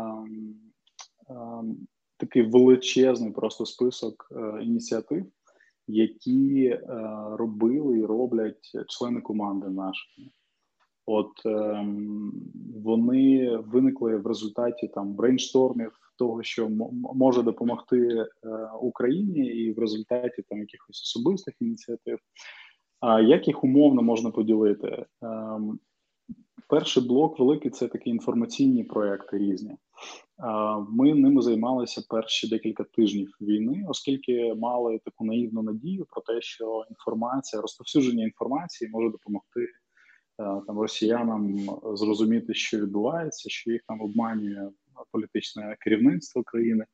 а, 1.29 1.63
такий 2.17 2.43
величезний 2.43 3.33
просто 3.33 3.67
список 3.67 4.29
а, 4.31 4.39
е, 4.39 4.63
ініціатив, 4.63 5.27
які 5.87 6.65
е, 6.65 6.81
робили 7.31 7.99
і 7.99 8.05
роблять 8.05 8.73
члени 8.89 9.21
команди 9.21 9.69
нашої. 9.69 10.33
От 11.07 11.47
ем, 11.47 12.33
вони 12.85 13.57
виникли 13.57 14.17
в 14.17 14.27
результаті 14.27 14.89
там 14.89 15.15
брейнштормів 15.15 15.93
того, 16.19 16.43
що 16.43 16.69
може 17.15 17.43
допомогти 17.43 18.09
е, 18.09 18.27
Україні, 18.81 19.47
і 19.47 19.73
в 19.73 19.79
результаті 19.79 20.43
там 20.49 20.59
якихось 20.59 21.03
особистих 21.03 21.55
ініціатив. 21.61 22.19
А 23.01 23.21
як 23.21 23.49
їх 23.49 23.65
умовно 23.65 24.03
можна 24.03 24.31
поділити? 24.31 25.07
Ем, 25.23 25.79
перший 26.69 27.03
блок 27.03 27.39
великий 27.39 27.71
це 27.71 27.89
такі 27.89 28.11
інформаційні 28.11 28.85
проекти 28.85 29.39
різні. 29.39 29.77
Ми 30.91 31.15
ними 31.15 31.43
займалися 31.43 32.07
перші 32.09 32.49
декілька 32.49 32.85
тижнів 32.85 33.37
війни, 33.41 33.85
оскільки 33.89 34.55
мали 34.55 35.01
таку 35.05 35.25
наївну 35.25 35.63
надію 35.63 36.07
про 36.11 36.23
те, 36.23 36.41
що 36.41 36.85
інформація, 36.91 37.63
розповсюдження 37.63 38.25
інформації 38.25 38.91
може 38.91 39.11
допомогти 39.11 39.61
Е, 39.61 39.86
там 40.39 40.79
росіянам 40.79 41.59
зрозуміти, 41.95 42.55
що 42.55 42.79
відбувається, 42.79 43.51
що 43.51 43.71
їх 43.71 43.83
там 43.89 44.01
обманює 44.01 44.71
політичне 45.13 45.77
керівництво 45.81 46.43
країни, 46.43 46.85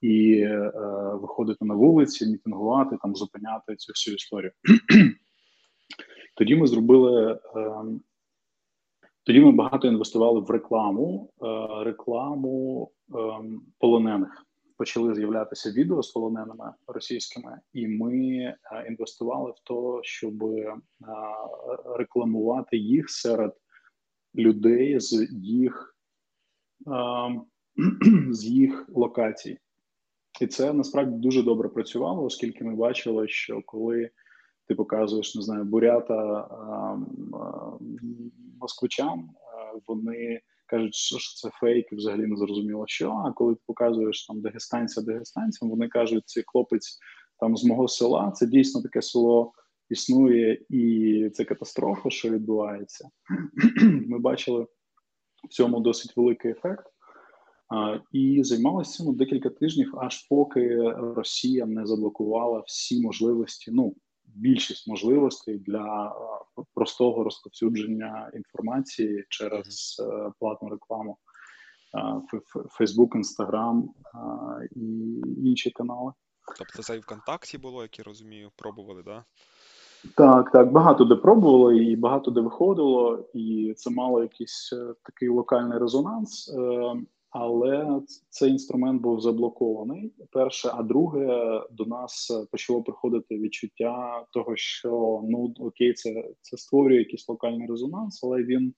і 0.00 0.40
е, 0.40 0.70
виходити 1.14 1.64
на 1.64 1.74
вулиці, 1.74 2.26
мітингувати, 2.26 2.96
там 3.02 3.16
зупиняти 3.16 3.76
цю 3.76 3.92
всю 3.92 4.14
історію. 4.14 4.52
Тоді 6.36 6.56
ми 6.56 6.66
зробили. 6.66 7.40
Е, 7.56 7.84
тоді 9.26 9.40
ми 9.40 9.52
багато 9.52 9.88
інвестували 9.88 10.40
в 10.40 10.50
рекламу, 10.50 11.32
е, 11.42 11.84
рекламу 11.84 12.90
ем, 13.14 13.62
полонених 13.78 14.46
почали 14.76 15.14
з'являтися 15.14 15.70
відео 15.70 16.02
з 16.02 16.10
полоненими 16.10 16.72
російськими, 16.86 17.60
і 17.72 17.88
ми 17.88 18.16
е, 18.38 18.56
інвестували 18.88 19.50
в 19.50 19.68
те, 19.68 20.00
щоб 20.02 20.44
е, 20.44 20.76
рекламувати 21.98 22.76
їх 22.76 23.10
серед 23.10 23.56
людей 24.34 25.00
з 25.00 25.28
їх 25.32 25.96
е, 26.86 26.90
з 28.30 28.44
їх 28.44 28.88
локацій. 28.88 29.58
І 30.40 30.46
це 30.46 30.72
насправді 30.72 31.16
дуже 31.16 31.42
добре 31.42 31.68
працювало, 31.68 32.24
оскільки 32.24 32.64
ми 32.64 32.76
бачили, 32.76 33.28
що 33.28 33.62
коли 33.66 34.10
ти 34.68 34.74
показуєш, 34.74 35.34
не 35.34 35.42
знаю, 35.42 35.64
бурята 35.64 36.48
москвичам, 38.60 39.30
вони 39.86 40.40
кажуть, 40.74 40.94
що 40.94 41.48
це 41.48 41.50
фейк, 41.60 41.92
і 41.92 41.96
взагалі 41.96 42.26
не 42.26 42.36
зрозуміло, 42.36 42.84
що. 42.86 43.10
А 43.10 43.32
коли 43.32 43.54
ти 43.54 43.60
показуєш 43.66 44.26
там 44.26 44.40
дагестанця 44.40 45.02
дагестанцям, 45.02 45.70
вони 45.70 45.88
кажуть, 45.88 46.22
цей 46.26 46.44
хлопець 46.46 46.98
там 47.40 47.56
з 47.56 47.64
мого 47.64 47.88
села, 47.88 48.30
це 48.30 48.46
дійсно 48.46 48.82
таке 48.82 49.02
село 49.02 49.52
існує, 49.90 50.64
і 50.68 51.30
це 51.34 51.44
катастрофа, 51.44 52.10
що 52.10 52.30
відбувається. 52.30 53.08
Ми 53.82 54.18
бачили 54.18 54.66
в 55.44 55.48
цьому 55.48 55.80
досить 55.80 56.16
великий 56.16 56.50
ефект. 56.50 56.86
А, 57.68 57.98
І 58.12 58.44
займалися 58.44 59.04
цим 59.04 59.16
декілька 59.16 59.50
тижнів, 59.50 59.94
аж 59.98 60.28
поки 60.28 60.90
Росія 60.92 61.66
не 61.66 61.86
заблокувала 61.86 62.62
всі 62.66 63.02
можливості. 63.02 63.70
Ну 63.74 63.94
більшість 64.24 64.88
можливостей 64.88 65.58
для 65.58 66.14
простого 66.74 67.24
розповсюдження 67.24 68.30
інформації 68.34 69.24
через 69.28 69.96
е, 70.00 70.30
платну 70.40 70.68
рекламу 70.68 71.18
Facebook, 72.80 73.08
Instagram 73.08 73.82
і 74.76 75.20
інші 75.44 75.70
канали. 75.70 76.12
Тобто 76.58 76.82
це 76.82 76.96
і 76.96 76.98
ВКонтакті 76.98 77.58
було, 77.58 77.82
як 77.82 77.98
я 77.98 78.04
розумію, 78.04 78.50
пробували, 78.56 79.02
да? 79.02 79.24
Так, 80.16 80.50
так, 80.50 80.72
багато 80.72 81.04
де 81.04 81.14
пробувало 81.14 81.72
і 81.72 81.96
багато 81.96 82.30
де 82.30 82.40
виходило, 82.40 83.28
і 83.34 83.74
це 83.76 83.90
мало 83.90 84.22
якийсь 84.22 84.72
е, 84.72 84.94
такий 85.02 85.28
локальний 85.28 85.78
резонанс. 85.78 86.54
Але 87.34 88.00
цей 88.28 88.50
інструмент 88.50 89.02
був 89.02 89.20
заблокований. 89.20 90.12
Перше, 90.30 90.70
а 90.74 90.82
друге, 90.82 91.26
до 91.70 91.84
нас 91.84 92.32
почало 92.50 92.82
приходити 92.82 93.38
відчуття 93.38 94.24
того, 94.30 94.56
що 94.56 95.20
ну 95.24 95.54
окей, 95.58 95.92
це 95.92 96.30
це 96.40 96.56
створює 96.56 96.98
якийсь 96.98 97.28
локальний 97.28 97.68
резонанс, 97.68 98.24
але 98.24 98.42
він 98.42 98.74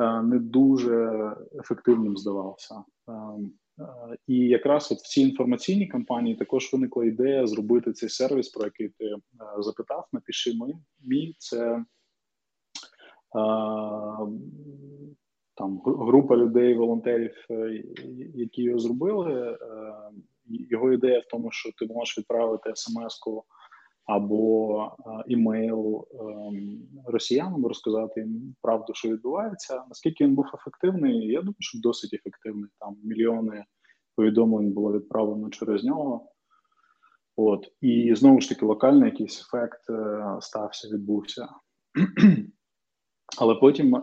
е, 0.00 0.22
не 0.22 0.38
дуже 0.38 1.32
ефективним 1.60 2.16
здавався. 2.16 2.74
Е, 3.08 3.12
е, 3.12 4.16
і 4.26 4.36
якраз 4.36 4.92
от 4.92 4.98
в 4.98 5.08
цій 5.08 5.22
інформаційній 5.22 5.86
кампанії 5.86 6.36
також 6.36 6.72
виникла 6.72 7.04
ідея 7.04 7.46
зробити 7.46 7.92
цей 7.92 8.08
сервіс, 8.08 8.48
про 8.48 8.64
який 8.64 8.88
ти 8.88 9.14
запитав. 9.58 10.08
Напиши 10.12 10.52
мій 11.00 11.34
це. 11.38 11.84
Там 15.60 15.80
група 15.84 16.36
людей, 16.36 16.74
волонтерів, 16.74 17.46
е, 17.50 17.82
які 18.34 18.62
його 18.62 18.78
зробили. 18.78 19.32
Е, 19.52 19.56
його 20.46 20.92
ідея 20.92 21.18
в 21.20 21.30
тому, 21.30 21.50
що 21.50 21.70
ти 21.78 21.94
можеш 21.94 22.18
відправити 22.18 22.72
смс-ку 22.74 23.44
або 24.04 24.82
е, 24.84 24.88
імейл 25.26 26.06
росіянам, 27.06 27.66
розказати 27.66 28.20
їм 28.20 28.54
правду, 28.62 28.94
що 28.94 29.08
відбувається. 29.08 29.84
Наскільки 29.88 30.24
він 30.24 30.34
був 30.34 30.44
ефективний, 30.54 31.26
я 31.26 31.40
думаю, 31.40 31.56
що 31.58 31.78
досить 31.82 32.14
ефективний. 32.14 32.70
Там 32.78 32.96
мільйони 33.04 33.64
повідомлень 34.16 34.72
було 34.72 34.92
відправлено 34.92 35.50
через 35.50 35.84
нього. 35.84 36.26
От 37.36 37.72
і 37.80 38.14
знову 38.14 38.40
ж 38.40 38.48
таки 38.48 38.66
локальний 38.66 39.10
якийсь 39.10 39.40
ефект 39.40 39.80
стався, 40.40 40.88
відбувся. 40.88 41.48
Але 43.40 43.54
потім 43.54 44.02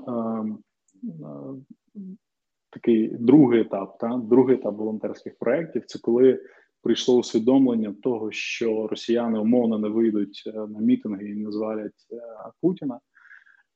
такий 2.69 3.07
другий 3.07 3.61
етап, 3.61 3.97
та 3.97 4.17
другий 4.17 4.55
етап 4.55 4.75
волонтерських 4.75 5.37
проєктів 5.37 5.85
це 5.85 5.99
коли 5.99 6.41
прийшло 6.81 7.17
усвідомлення 7.17 7.95
того, 8.03 8.31
що 8.31 8.87
росіяни 8.87 9.39
умовно 9.39 9.79
не 9.79 9.87
вийдуть 9.87 10.43
е, 10.47 10.51
на 10.51 10.79
мітинги 10.79 11.29
і 11.29 11.35
не 11.35 11.51
звалять 11.51 12.07
е, 12.11 12.21
Путіна. 12.61 12.99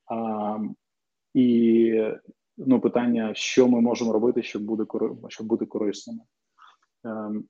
А, 0.06 0.58
І 1.34 2.12
ну, 2.56 2.80
питання, 2.80 3.34
що 3.34 3.68
ми 3.68 3.80
можемо 3.80 4.12
робити, 4.12 4.42
щоб 4.42 4.62
бути 4.62 4.84
щоб 5.28 5.46
бути 5.46 5.66
корисними. 5.66 6.20
Ем, 7.04 7.44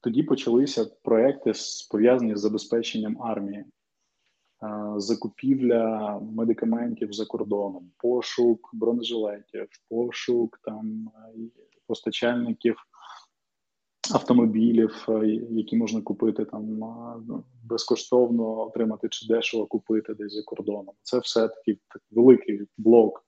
тоді 0.00 0.22
почалися 0.22 0.84
проекти 1.02 1.52
пов'язані 1.90 2.36
з 2.36 2.40
забезпеченням 2.40 3.22
армії 3.22 3.64
закупівля 4.96 6.18
медикаментів 6.32 7.12
за 7.12 7.24
кордоном, 7.24 7.90
пошук 7.98 8.70
бронежилетів, 8.72 9.68
пошук 9.88 10.60
там 10.64 11.10
постачальників 11.86 12.76
автомобілів, 14.12 15.06
які 15.50 15.76
можна 15.76 16.00
купити 16.00 16.44
там 16.44 16.82
безкоштовно 17.64 18.60
отримати 18.60 19.08
чи 19.08 19.26
дешево 19.26 19.66
купити 19.66 20.14
десь 20.14 20.32
за 20.32 20.42
кордоном. 20.42 20.94
Це 21.02 21.18
все 21.18 21.48
такий 21.48 21.78
великий 22.10 22.60
блок 22.78 23.24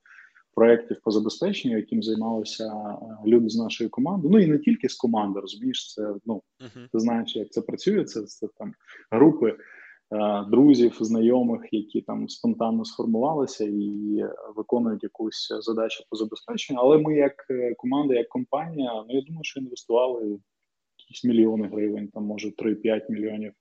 проєктів 0.54 1.00
по 1.04 1.10
забезпеченню, 1.10 1.76
яким 1.76 2.02
займалися 2.02 2.96
люди 3.26 3.48
з 3.48 3.56
нашої 3.56 3.90
команди. 3.90 4.28
Ну 4.30 4.38
і 4.38 4.46
не 4.46 4.58
тільки 4.58 4.88
з 4.88 4.94
команди, 4.94 5.40
розумієш, 5.40 5.94
це 5.94 6.14
ну 6.26 6.42
uh-huh. 6.60 6.88
ти 6.92 6.98
знаєш, 6.98 7.36
як 7.36 7.50
це 7.50 7.60
працює. 7.60 8.04
Це, 8.04 8.22
це 8.22 8.48
там 8.58 8.74
групи. 9.10 9.56
Е, 10.12 10.44
друзів, 10.50 10.96
знайомих, 11.00 11.62
які 11.72 12.00
там 12.02 12.28
спонтанно 12.28 12.84
сформувалися 12.84 13.64
і 13.64 14.24
виконують 14.56 15.02
якусь 15.02 15.48
задачу 15.60 16.04
по 16.10 16.16
забезпеченню. 16.16 16.80
Але 16.80 16.98
ми, 16.98 17.16
як 17.16 17.46
е, 17.50 17.74
команда, 17.74 18.14
як 18.14 18.28
компанія, 18.28 19.04
ну 19.08 19.14
я 19.14 19.22
думаю, 19.22 19.44
що 19.44 19.60
інвестували 19.60 20.38
якісь 20.98 21.24
мільйони 21.24 21.68
гривень, 21.68 22.08
там 22.08 22.24
може 22.24 22.48
3-5 22.48 23.00
мільйонів 23.10 23.52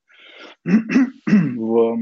в 1.57 1.97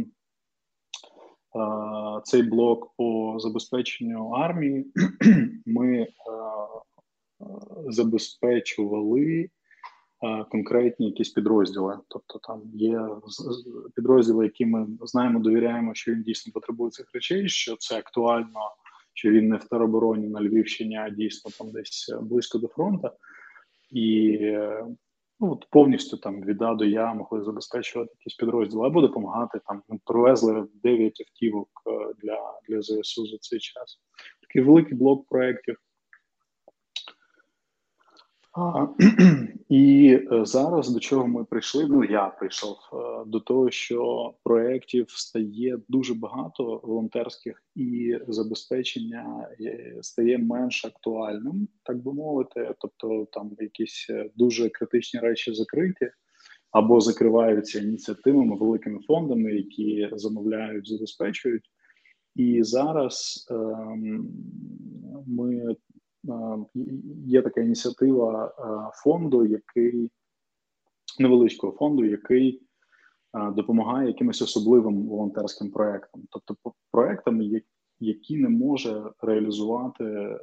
е, 1.56 2.22
цей 2.24 2.44
блок 2.44 2.94
по 2.98 3.36
забезпеченню 3.40 4.30
армії. 4.30 4.94
Ми 5.66 6.08
забезпечували 7.88 9.50
конкретні 10.50 11.06
якісь 11.06 11.30
підрозділи. 11.30 12.00
Тобто 12.08 12.40
там 12.40 12.62
є 12.74 13.08
підрозділи, 13.96 14.46
які 14.46 14.66
ми 14.66 14.88
знаємо, 15.02 15.40
довіряємо, 15.40 15.94
що 15.94 16.12
він 16.12 16.24
дійсно 16.24 16.54
потребує 16.54 16.92
цих 16.92 17.14
речей, 17.14 17.50
що 17.50 17.76
це 17.76 17.98
актуально, 17.98 18.60
що 19.14 19.30
він 19.30 19.50
не 19.50 19.58
в 19.58 19.64
теробороні 19.64 20.28
на 20.28 20.42
Львівщині, 20.42 20.98
а 20.98 21.10
дійсно 21.10 21.52
там 21.58 21.72
десь 21.72 22.14
близько 22.22 22.58
до 22.58 22.68
фронту. 22.68 23.10
І 23.92 24.40
ну, 25.40 25.52
от 25.52 25.68
повністю 25.70 26.18
там 26.18 26.42
від 26.42 26.62
А 26.62 26.76
до 26.76 26.86
Я 26.86 27.14
могли 27.14 27.44
забезпечувати 27.44 28.12
якісь 28.20 28.36
підрозділи 28.36 28.88
або 28.88 29.02
допомагати. 29.02 29.60
Там 29.66 29.84
ми 29.90 30.00
привезли 30.06 30.68
9 30.84 31.22
автівок 31.22 31.70
е, 31.88 32.14
для 32.24 32.60
для 32.70 32.82
ЗСУ 32.82 33.26
за 33.26 33.38
цей 33.38 33.60
час. 33.60 34.00
Такий 34.42 34.62
великий 34.62 34.98
блок 34.98 35.28
проєктів. 35.30 35.78
І 39.70 40.20
е, 40.32 40.46
зараз 40.46 40.90
до 40.90 41.00
чого 41.00 41.28
ми 41.28 41.46
прийшли? 41.46 41.88
Ну 41.90 42.04
я 42.04 42.26
прийшов 42.28 42.78
е, 42.94 42.96
до 43.26 43.40
того, 43.40 43.72
що 43.72 44.34
проєктів 44.44 45.10
стає 45.10 45.80
дуже 45.90 46.14
багато 46.14 46.82
волонтерських 46.84 47.64
і 47.76 48.18
забезпечення 48.28 49.48
е, 49.62 49.98
стає 50.02 50.38
менш 50.38 50.86
актуальним, 50.86 51.68
так 51.84 52.04
би 52.04 52.14
мовити. 52.14 52.74
Тобто, 52.80 53.28
там 53.32 53.52
якісь 53.60 54.08
дуже 54.36 54.70
критичні 54.70 55.20
речі 55.20 55.54
закриті 55.54 56.12
або 56.72 57.02
закриваються 57.02 57.80
ініціативами, 57.80 58.56
великими 58.56 59.00
фондами, 59.08 59.54
які 59.54 60.10
замовляють, 60.14 60.88
забезпечують. 60.88 61.70
І 62.36 62.64
зараз 62.64 63.46
ем, 63.52 64.28
ми 65.28 65.76
є 67.26 67.42
така 67.42 67.62
ініціатива 67.62 68.54
фонду, 69.04 69.46
який 69.46 70.12
невеличкого 71.20 71.74
фонду, 71.74 72.06
який 72.06 72.62
допомагає 73.34 74.08
якимось 74.08 74.42
особливим 74.42 75.08
волонтерським 75.08 75.72
проектам, 75.72 76.22
тобто 76.30 76.74
проектам, 76.92 77.42
які 78.00 78.38
не 78.38 78.50
може 78.50 79.04
реалізувати 79.22 80.38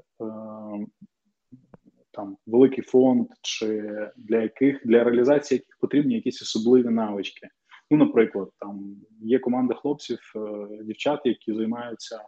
там 2.10 2.36
великий 2.46 2.84
фонд, 2.84 3.26
чи 3.42 3.98
для 4.16 4.42
яких 4.42 4.86
для 4.86 5.04
реалізації 5.04 5.58
яких 5.58 5.76
потрібні 5.80 6.14
якісь 6.14 6.42
особливі 6.42 6.88
навички. 6.88 7.48
Ну, 7.90 7.98
наприклад, 7.98 8.50
там 8.58 8.96
є 9.20 9.38
команда 9.38 9.74
хлопців, 9.74 10.32
е, 10.36 10.68
дівчат, 10.84 11.20
які 11.24 11.54
займаються 11.54 12.20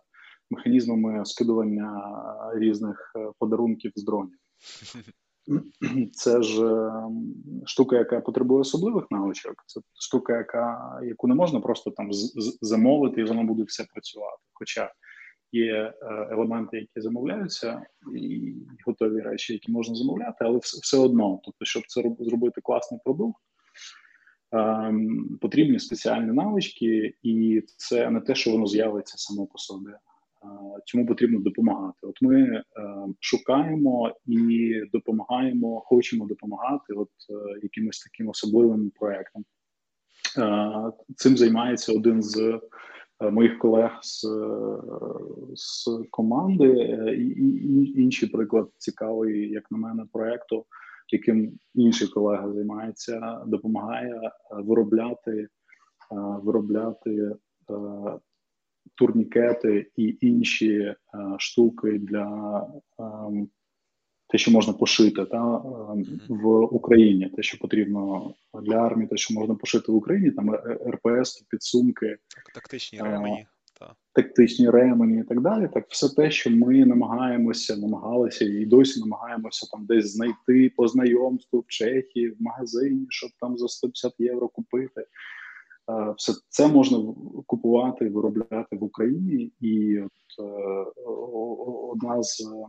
механізмами 0.53 1.25
скидування 1.25 2.03
різних 2.55 3.13
е, 3.17 3.31
подарунків 3.39 3.93
з 3.95 4.05
дронів. 4.05 4.39
Це 6.13 6.43
ж 6.43 6.67
ем, 6.67 7.35
штука, 7.67 7.97
яка 7.97 8.21
потребує 8.21 8.61
особливих 8.61 9.07
навичок. 9.11 9.55
Це 9.67 9.81
штука, 10.01 10.37
яка 10.37 11.01
яку 11.05 11.29
не 11.29 11.35
можна 11.35 11.61
просто 11.61 11.91
там 11.91 12.09
замовити, 12.61 13.21
і 13.21 13.25
воно 13.25 13.45
буде 13.45 13.63
все 13.63 13.85
працювати. 13.93 14.43
Хоча 14.53 14.93
є 15.53 15.75
е, 15.75 15.95
елементи, 16.31 16.77
які 16.77 17.01
замовляються, 17.01 17.83
і 18.17 18.55
готові 18.87 19.21
речі, 19.21 19.53
які 19.53 19.73
можна 19.73 19.95
замовляти, 19.95 20.37
але 20.41 20.59
все 20.59 20.99
одно, 20.99 21.41
тобто, 21.45 21.65
щоб 21.65 21.83
це 21.87 22.03
зробити 22.21 22.61
класний 22.61 23.01
продукт. 23.05 23.43
Ем, 24.53 25.39
потрібні 25.41 25.79
спеціальні 25.79 26.33
навички, 26.33 27.15
і 27.23 27.63
це 27.77 28.11
не 28.11 28.21
те, 28.21 28.35
що 28.35 28.51
воно 28.51 28.67
з'явиться 28.67 29.15
само 29.19 29.47
по 29.47 29.59
собі 29.59 29.91
цьому 30.85 31.07
потрібно 31.07 31.41
допомагати. 31.41 31.99
От 32.03 32.23
ми 32.23 32.41
е, 32.43 32.63
шукаємо 33.21 34.13
і 34.27 34.75
допомагаємо, 34.93 35.81
хочемо 35.81 36.27
допомагати, 36.27 36.95
от 36.95 37.09
е, 37.31 37.61
якимось 37.63 38.01
таким 38.01 38.29
особливим 38.29 38.91
проектам. 38.91 39.45
Е, 40.39 40.93
цим 41.17 41.37
займається 41.37 41.93
один 41.93 42.23
з 42.23 42.61
моїх 43.21 43.59
колег 43.59 43.99
з 44.03 44.27
з 45.55 45.89
команди. 46.11 46.69
І 47.19 48.03
Інший 48.03 48.29
приклад 48.29 48.69
цікавий, 48.77 49.51
як 49.51 49.71
на 49.71 49.79
мене, 49.79 50.07
проекту, 50.13 50.67
яким 51.13 51.59
інший 51.75 52.09
колега 52.09 52.53
займається, 52.53 53.43
допомагає 53.47 54.31
виробляти 54.51 55.49
виробляти 56.43 57.37
турнікети 58.95 59.91
і 59.97 60.17
інші 60.21 60.77
е, 60.79 60.97
штуки 61.39 61.99
для 61.99 62.67
е, 63.01 63.47
те, 64.29 64.39
що 64.39 64.51
можна 64.51 64.73
пошити 64.73 65.25
та, 65.25 65.57
е, 65.57 65.63
в 66.29 66.49
Україні, 66.61 67.29
те, 67.37 67.43
що 67.43 67.59
потрібно 67.59 68.35
для 68.63 68.77
армії, 68.77 69.09
те, 69.09 69.17
що 69.17 69.35
можна 69.35 69.55
пошити 69.55 69.93
в 69.93 69.95
Україні, 69.95 70.31
там 70.31 70.55
РПС, 70.91 71.45
підсумки, 71.51 72.17
тактичні 72.55 72.99
ремені. 72.99 73.47
Тактичні 74.13 74.71
ремені 74.71 75.21
і 75.21 75.23
так 75.23 75.41
далі, 75.41 75.69
так 75.75 75.87
все 75.89 76.09
те, 76.15 76.31
що 76.31 76.51
ми 76.51 76.85
намагаємося, 76.85 77.77
намагалися 77.77 78.45
і 78.45 78.67
досі 78.67 79.01
намагаємося 79.01 79.67
там 79.73 79.87
десь 79.87 80.13
знайти 80.13 80.73
по 80.77 80.89
знайомству 80.89 81.61
в 81.61 81.67
Чехії, 81.67 82.31
в 82.31 82.37
магазині, 82.43 83.07
щоб 83.09 83.31
там 83.41 83.59
за 83.59 83.69
150 83.69 84.15
євро 84.19 84.49
купити. 84.49 85.07
Все 86.17 86.33
це 86.49 86.69
можна 86.69 87.15
купувати 87.47 88.09
виробляти 88.09 88.77
в 88.77 88.85
Україні, 88.85 89.53
і 89.61 89.99
от 89.99 90.11
е, 90.39 90.85
одна 91.93 92.23
з 92.23 92.41
е, 92.41 92.67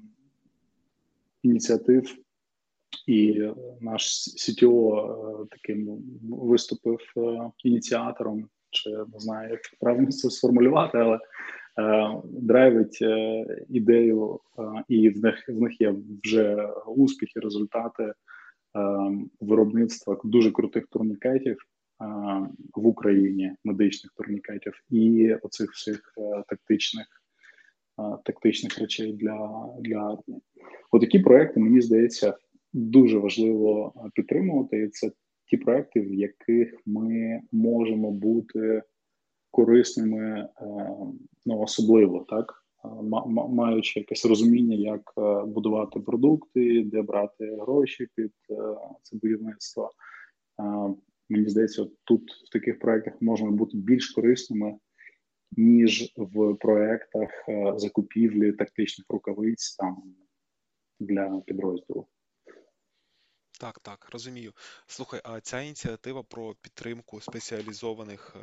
ініціатив, 1.44 2.16
і 3.08 3.50
наш 3.82 4.28
е, 4.64 4.68
таким 5.52 6.04
виступив 6.30 7.00
ініціатором, 7.64 8.48
чи 8.70 8.90
не 8.90 9.20
знаю, 9.20 9.52
як 9.52 9.62
правильно 9.80 10.12
це 10.12 10.30
сформулювати, 10.30 10.98
але 10.98 11.20
драйвить 12.24 13.04
ідею, 13.70 14.40
і 14.88 15.10
в 15.10 15.24
них 15.24 15.50
в 15.50 15.62
них 15.62 15.82
є 15.82 15.96
вже 16.24 16.68
успіхи, 16.88 17.40
результати 17.40 18.14
виробництва 19.40 20.22
дуже 20.24 20.52
крутих 20.52 20.88
турнікетів 20.88 21.58
в 22.76 22.88
Україні 22.88 23.56
медичних 23.64 24.14
турнікетів 24.14 24.74
і 24.90 25.34
оцих 25.34 25.72
всіх 25.72 26.14
е, 26.18 26.44
тактичних 26.48 27.08
тактичних 28.26 28.80
речей 28.80 29.14
для 29.14 29.68
для 29.80 29.98
армії. 29.98 30.42
Отакі 30.92 31.20
проекти, 31.20 31.60
мені 31.60 31.82
здається, 31.82 32.38
дуже 32.74 33.18
важливо 33.18 33.94
підтримувати. 34.14 34.84
І 34.84 34.88
це 34.88 35.12
ті 35.46 35.58
проекти, 35.58 36.02
в 36.02 36.14
яких 36.14 36.82
ми 36.86 37.42
можемо 37.52 38.12
бути 38.12 38.82
корисними, 39.52 40.40
е, 40.40 40.66
ну 41.46 41.60
особливо 41.60 42.26
так 42.30 42.64
маючи 43.50 44.00
якесь 44.00 44.26
розуміння, 44.26 44.76
як 44.76 45.14
будувати 45.48 46.00
продукти, 46.00 46.84
де 46.84 47.02
брати 47.02 47.58
гроші 47.62 48.08
під 48.16 48.32
це 49.04 49.18
будівництво. 49.18 49.92
Мені 51.34 51.50
здається, 51.50 51.86
тут 52.04 52.32
в 52.32 52.50
таких 52.52 52.80
проектах 52.80 53.22
можна 53.22 53.52
бути 53.52 53.78
більш 53.78 54.10
корисними, 54.10 54.78
ніж 55.52 56.14
в 56.18 56.56
проектах 56.56 57.30
закупівлі 57.76 58.52
тактичних 58.52 59.06
рукавиць 59.10 59.76
там 59.76 60.16
для 61.00 61.42
підрозділу. 61.46 62.08
Так, 63.60 63.80
так, 63.80 64.10
розумію. 64.12 64.54
Слухай, 64.88 65.22
а 65.24 65.40
ця 65.40 65.62
ініціатива 65.62 66.24
про 66.24 66.56
підтримку 66.62 67.22
спеціалізованих 67.22 68.36
е, 68.36 68.40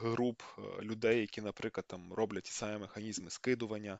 груп 0.00 0.42
е, 0.58 0.82
людей, 0.82 1.20
які, 1.20 1.40
наприклад, 1.40 1.84
там 1.88 2.12
роблять 2.12 2.42
ті 2.42 2.52
самі 2.52 2.80
механізми 2.80 3.30
скидування 3.30 3.98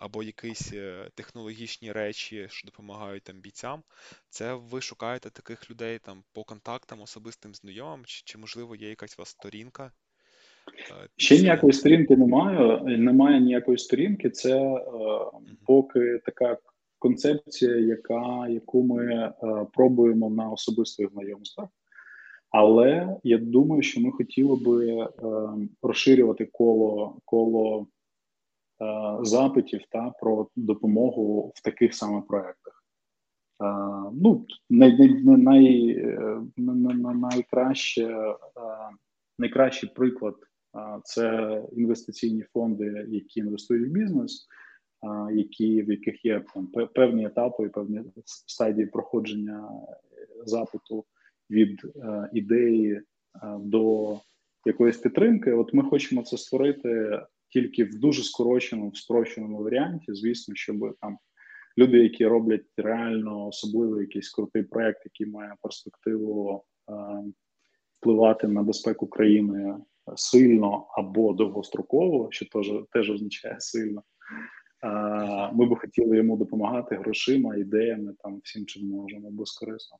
або 0.00 0.22
якісь 0.22 0.72
е, 0.72 1.10
технологічні 1.14 1.92
речі, 1.92 2.46
що 2.50 2.66
допомагають 2.66 3.22
там 3.22 3.40
бійцям, 3.40 3.82
це 4.30 4.54
ви 4.54 4.80
шукаєте 4.80 5.30
таких 5.30 5.70
людей 5.70 5.98
там 5.98 6.22
по 6.32 6.44
контактам, 6.44 7.00
особистим 7.00 7.54
знайомим, 7.54 8.04
чи, 8.04 8.22
чи 8.24 8.38
можливо 8.38 8.76
є 8.76 8.88
якась 8.88 9.18
у 9.18 9.22
вас 9.22 9.28
сторінка? 9.28 9.92
Ще 11.16 11.38
ніякої 11.38 11.72
сторінки 11.72 12.16
немає. 12.16 12.80
Немає 12.98 13.40
ніякої 13.40 13.78
сторінки. 13.78 14.30
Це 14.30 14.58
е, 14.60 14.80
поки 15.66 16.20
така 16.24 16.58
концепція, 16.98 17.76
яка 17.76 18.48
яку 18.48 18.82
ми 18.82 19.14
е, 19.14 19.32
пробуємо 19.72 20.30
на 20.30 20.50
особистих 20.50 21.10
знайомствах. 21.12 21.68
Але 22.50 23.16
я 23.24 23.38
думаю, 23.38 23.82
що 23.82 24.00
ми 24.00 24.12
хотіли 24.12 24.56
би 24.56 24.86
е, 24.86 25.08
розширювати 25.82 26.46
коло 26.46 27.20
коло 27.24 27.86
е, 28.82 29.18
запитів 29.22 29.80
та 29.90 30.10
про 30.20 30.48
допомогу 30.56 31.52
в 31.54 31.62
таких 31.62 31.94
саме 31.94 32.20
проектах. 32.20 32.84
Е, 33.62 33.66
ну, 34.12 34.46
най, 34.70 34.96
най, 35.36 36.14
най, 36.56 37.14
найкраще, 37.14 38.04
е, 38.04 38.34
найкращий 39.38 39.90
приклад 39.94 40.34
це 41.04 41.62
інвестиційні 41.72 42.42
фонди, 42.42 43.06
які 43.08 43.40
інвестують 43.40 43.88
в 43.88 43.92
бізнес 43.92 44.48
які 45.32 45.82
в 45.82 45.90
яких 45.90 46.24
є 46.24 46.44
там 46.54 46.66
певні 46.94 47.26
етапи, 47.26 47.68
певні 47.68 48.02
стадії 48.24 48.86
проходження 48.86 49.68
запиту 50.44 51.04
від 51.50 51.84
е, 51.84 52.30
ідеї 52.32 52.92
е, 52.92 53.02
до 53.60 54.14
якоїсь 54.64 54.96
підтримки. 54.96 55.52
От 55.52 55.74
ми 55.74 55.82
хочемо 55.82 56.22
це 56.22 56.36
створити 56.38 57.20
тільки 57.48 57.84
в 57.84 57.98
дуже 57.98 58.22
скороченому, 58.22 58.90
в 58.90 58.96
спрощеному 58.96 59.62
варіанті. 59.62 60.14
Звісно, 60.14 60.54
щоб 60.54 60.96
там 61.00 61.18
люди, 61.78 61.98
які 61.98 62.26
роблять 62.26 62.66
реально 62.76 63.46
особливий 63.46 64.00
якийсь 64.00 64.30
крутий 64.30 64.62
проект, 64.62 65.00
який 65.04 65.26
має 65.26 65.54
перспективу 65.62 66.64
е, 66.90 66.92
впливати 68.00 68.48
на 68.48 68.62
безпеку 68.62 69.06
країни 69.06 69.74
сильно 70.16 70.86
або 70.90 71.32
довгостроково, 71.32 72.28
що 72.30 72.46
теж 72.46 72.72
теж 72.92 73.10
означає 73.10 73.56
сильно. 73.58 74.02
Ми 75.52 75.66
би 75.66 75.76
хотіли 75.76 76.16
йому 76.16 76.36
допомагати 76.36 76.96
грошима, 76.96 77.56
ідеями, 77.56 78.14
там 78.22 78.40
всім, 78.44 78.66
чим 78.66 78.88
можемо 78.88 79.30
безкорисно. 79.30 79.98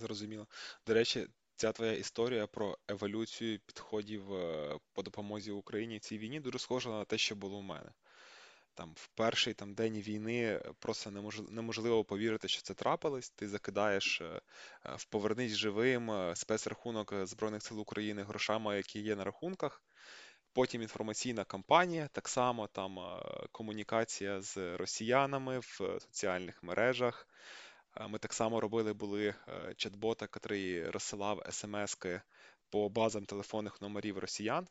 Зрозуміло. 0.00 0.46
До 0.86 0.94
речі, 0.94 1.26
ця 1.56 1.72
твоя 1.72 1.92
історія 1.92 2.46
про 2.46 2.78
еволюцію 2.88 3.60
підходів 3.66 4.34
е, 4.34 4.78
по 4.92 5.02
допомозі 5.02 5.50
Україні 5.50 5.96
в 5.96 6.00
цій 6.00 6.18
війні 6.18 6.40
дуже 6.40 6.58
схожа 6.58 6.90
на 6.90 7.04
те, 7.04 7.18
що 7.18 7.36
було 7.36 7.58
у 7.58 7.62
мене. 7.62 7.92
Там 8.74 8.92
в 8.96 9.08
перший 9.08 9.54
там 9.54 9.74
день 9.74 10.00
війни 10.00 10.60
просто 10.78 11.10
неможливо 11.50 12.04
повірити, 12.04 12.48
що 12.48 12.62
це 12.62 12.74
трапилось. 12.74 13.30
Ти 13.30 13.48
закидаєш 13.48 14.20
е, 14.20 14.40
в 14.96 15.04
повернись 15.04 15.52
живим 15.52 16.10
е, 16.10 16.36
спецрахунок 16.36 17.14
Збройних 17.26 17.62
сил 17.62 17.80
України 17.80 18.22
грошами, 18.22 18.76
які 18.76 19.00
є 19.00 19.16
на 19.16 19.24
рахунках. 19.24 19.82
Потім 20.52 20.82
інформаційна 20.82 21.44
кампанія, 21.44 22.08
так 22.12 22.28
само 22.28 22.66
там 22.66 22.98
е, 22.98 23.22
комунікація 23.52 24.40
з 24.40 24.76
росіянами 24.76 25.58
в 25.58 25.98
соціальних 26.00 26.62
мережах. 26.62 27.28
Е, 27.96 28.08
ми 28.08 28.18
так 28.18 28.32
само 28.32 28.60
робили 28.60 28.92
були 28.92 29.26
е, 29.28 29.34
чат-бота, 29.76 30.28
який 30.34 30.90
розсилав 30.90 31.42
смски 31.50 32.20
по 32.70 32.88
базам 32.88 33.24
телефонних 33.24 33.80
номерів 33.80 34.18
росіян 34.18 34.68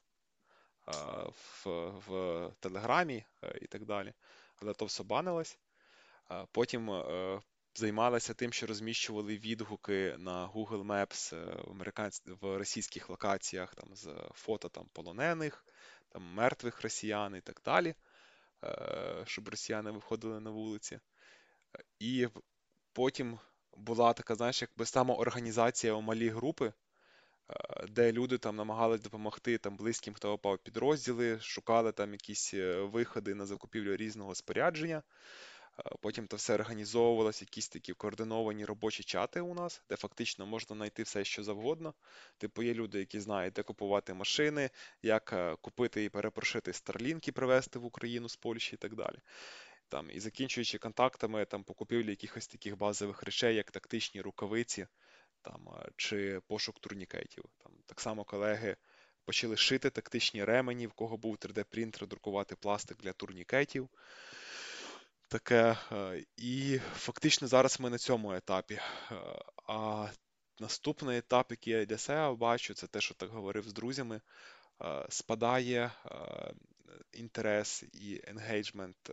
в 1.31 1.65
в 2.07 2.51
Телеграмі 2.59 3.25
і 3.61 3.67
так 3.67 3.85
далі. 3.85 4.13
Але 4.61 4.73
то 4.73 4.85
все 4.85 5.03
банилось. 5.03 5.59
Потім 6.51 6.89
займалися 7.75 8.33
тим, 8.33 8.53
що 8.53 8.67
розміщували 8.67 9.37
відгуки 9.37 10.15
на 10.17 10.47
Google 10.47 10.85
Maps 10.85 11.35
в 11.67 11.71
американсь... 11.71 12.23
в 12.41 12.57
російських 12.57 13.09
локаціях 13.09 13.75
там 13.75 13.95
з 13.95 14.09
фото 14.33 14.69
там 14.69 14.85
полонених 14.93 15.65
там 16.09 16.23
мертвих 16.33 16.81
росіян 16.81 17.35
і 17.35 17.41
так 17.41 17.61
далі, 17.65 17.95
е, 18.63 19.23
щоб 19.25 19.49
росіяни 19.49 19.91
виходили 19.91 20.39
на 20.39 20.49
вулиці. 20.49 20.99
І 21.99 22.27
потім 22.93 23.39
була 23.77 24.13
така, 24.13 24.35
знаєш, 24.35 24.61
якби 24.61 24.85
самоорганізація 24.85 25.93
у 25.93 26.01
малі 26.01 26.29
групи, 26.29 26.73
е, 27.49 27.85
де 27.87 28.11
люди 28.11 28.37
там 28.37 28.55
намагались 28.55 29.01
допомогти 29.01 29.57
там 29.57 29.75
близьким, 29.75 30.13
хто 30.13 30.37
попав 30.37 30.57
підрозділи, 30.57 31.39
шукали 31.39 31.91
там 31.91 32.11
якісь 32.11 32.53
е, 32.53 32.81
виходи 32.81 33.35
на 33.35 33.45
закупівлю 33.45 33.95
різного 33.95 34.35
спорядження. 34.35 35.03
Потім 36.01 36.27
то 36.27 36.35
все 36.35 36.53
організовувалось, 36.53 37.41
якісь 37.41 37.69
такі 37.69 37.93
координовані 37.93 38.65
робочі 38.65 39.03
чати 39.03 39.41
у 39.41 39.53
нас, 39.53 39.81
де 39.89 39.95
фактично 39.95 40.45
можна 40.45 40.75
знайти 40.75 41.03
все, 41.03 41.25
що 41.25 41.43
завгодно. 41.43 41.93
Типу, 42.37 42.63
є 42.63 42.73
люди, 42.73 42.99
які 42.99 43.19
знають, 43.19 43.53
де 43.53 43.63
купувати 43.63 44.13
машини, 44.13 44.69
як 45.01 45.33
е, 45.33 45.55
купити 45.61 46.03
і 46.03 46.09
перепрошити 46.09 46.73
старлінки, 46.73 47.31
привезти 47.31 47.79
в 47.79 47.85
Україну 47.85 48.29
з 48.29 48.35
Польщі 48.35 48.75
і 48.75 48.77
так 48.77 48.95
далі. 48.95 49.17
Там, 49.89 50.11
І 50.11 50.19
закінчуючи 50.19 50.77
контактами 50.77 51.45
там, 51.45 51.63
по 51.63 51.73
купівлі 51.73 52.09
якихось 52.09 52.47
таких 52.47 52.77
базових 52.77 53.23
речей, 53.23 53.55
як 53.55 53.71
тактичні 53.71 54.21
рукавиці 54.21 54.87
там, 55.41 55.69
чи 55.95 56.41
пошук 56.47 56.79
турнікетів. 56.79 57.43
Там, 57.57 57.71
Так 57.85 58.01
само 58.01 58.23
колеги 58.23 58.75
почали 59.25 59.57
шити 59.57 59.89
тактичні 59.89 60.43
ремені, 60.43 60.87
в 60.87 60.93
кого 60.93 61.17
був 61.17 61.35
3D-принтер, 61.35 62.07
друкувати 62.07 62.55
пластик 62.55 62.97
для 62.97 63.13
турнікетів 63.13 63.89
таке. 65.29 65.77
І 66.37 66.79
фактично 66.95 67.47
зараз 67.47 67.79
ми 67.79 67.89
на 67.89 67.97
цьому 67.97 68.33
етапі. 68.33 68.79
А 69.67 70.07
наступний 70.59 71.17
етап, 71.17 71.47
який 71.49 71.73
я 71.73 71.85
для 71.85 71.97
себе 71.97 72.35
бачу, 72.35 72.73
це 72.73 72.87
те, 72.87 73.01
що 73.01 73.13
так 73.13 73.29
говорив 73.29 73.69
з 73.69 73.73
друзями. 73.73 74.21
Спадає 75.09 75.91
інтерес 77.11 77.83
і 77.93 78.21
енгейджмент 78.23 79.11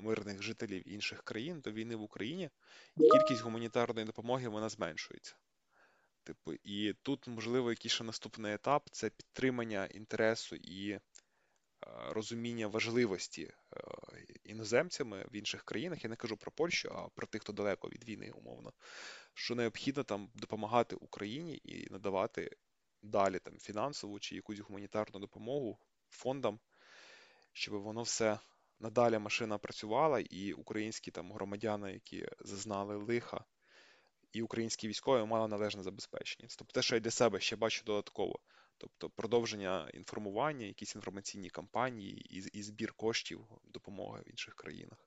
мирних 0.00 0.42
жителів 0.42 0.88
інших 0.88 1.22
країн 1.22 1.60
до 1.60 1.72
війни 1.72 1.96
в 1.96 2.02
Україні, 2.02 2.50
кількість 2.96 3.42
гуманітарної 3.42 4.06
допомоги 4.06 4.48
вона 4.48 4.68
зменшується. 4.68 5.36
Типу, 6.24 6.52
і 6.52 6.92
тут, 7.02 7.26
можливо, 7.26 7.70
який 7.70 7.90
ще 7.90 8.04
наступний 8.04 8.54
етап 8.54 8.88
це 8.92 9.10
підтримання 9.10 9.86
інтересу 9.86 10.56
і 10.56 10.98
розуміння 12.08 12.66
важливості 12.66 13.52
іноземцями 14.44 15.26
в 15.32 15.36
інших 15.36 15.64
країнах, 15.64 16.04
я 16.04 16.10
не 16.10 16.16
кажу 16.16 16.36
про 16.36 16.52
Польщу, 16.52 16.88
а 16.94 17.08
про 17.08 17.26
тих, 17.26 17.42
хто 17.42 17.52
далеко 17.52 17.88
від 17.88 18.08
війни, 18.08 18.30
умовно, 18.30 18.72
що 19.34 19.54
необхідно 19.54 20.04
там 20.04 20.30
допомагати 20.34 20.96
Україні 20.96 21.60
і 21.64 21.90
надавати 21.90 22.56
далі 23.02 23.38
там 23.38 23.58
фінансову 23.58 24.20
чи 24.20 24.34
якусь 24.34 24.58
гуманітарну 24.58 25.20
допомогу 25.20 25.78
фондам, 26.08 26.60
щоб 27.56 27.82
воно 27.82 28.02
все 28.02 28.38
надалі 28.80 29.18
машина 29.18 29.58
працювала, 29.58 30.20
і 30.20 30.52
українські 30.52 31.10
там 31.10 31.32
громадяни, 31.32 31.92
які 31.92 32.26
зазнали 32.40 32.96
лиха, 32.96 33.44
і 34.32 34.42
українські 34.42 34.88
військові 34.88 35.26
мали 35.26 35.48
належне 35.48 35.82
забезпечення. 35.82 36.48
Тобто 36.58 36.72
те, 36.72 36.82
що 36.82 36.94
я 36.94 37.00
для 37.00 37.10
себе 37.10 37.40
ще 37.40 37.56
бачу 37.56 37.84
додатково. 37.86 38.38
Тобто 38.78 39.10
продовження 39.10 39.90
інформування, 39.94 40.66
якісь 40.66 40.94
інформаційні 40.94 41.50
кампанії 41.50 42.38
і, 42.38 42.58
і 42.58 42.62
збір 42.62 42.92
коштів 42.92 43.40
допомоги 43.72 44.22
в 44.26 44.30
інших 44.30 44.54
країнах. 44.54 44.98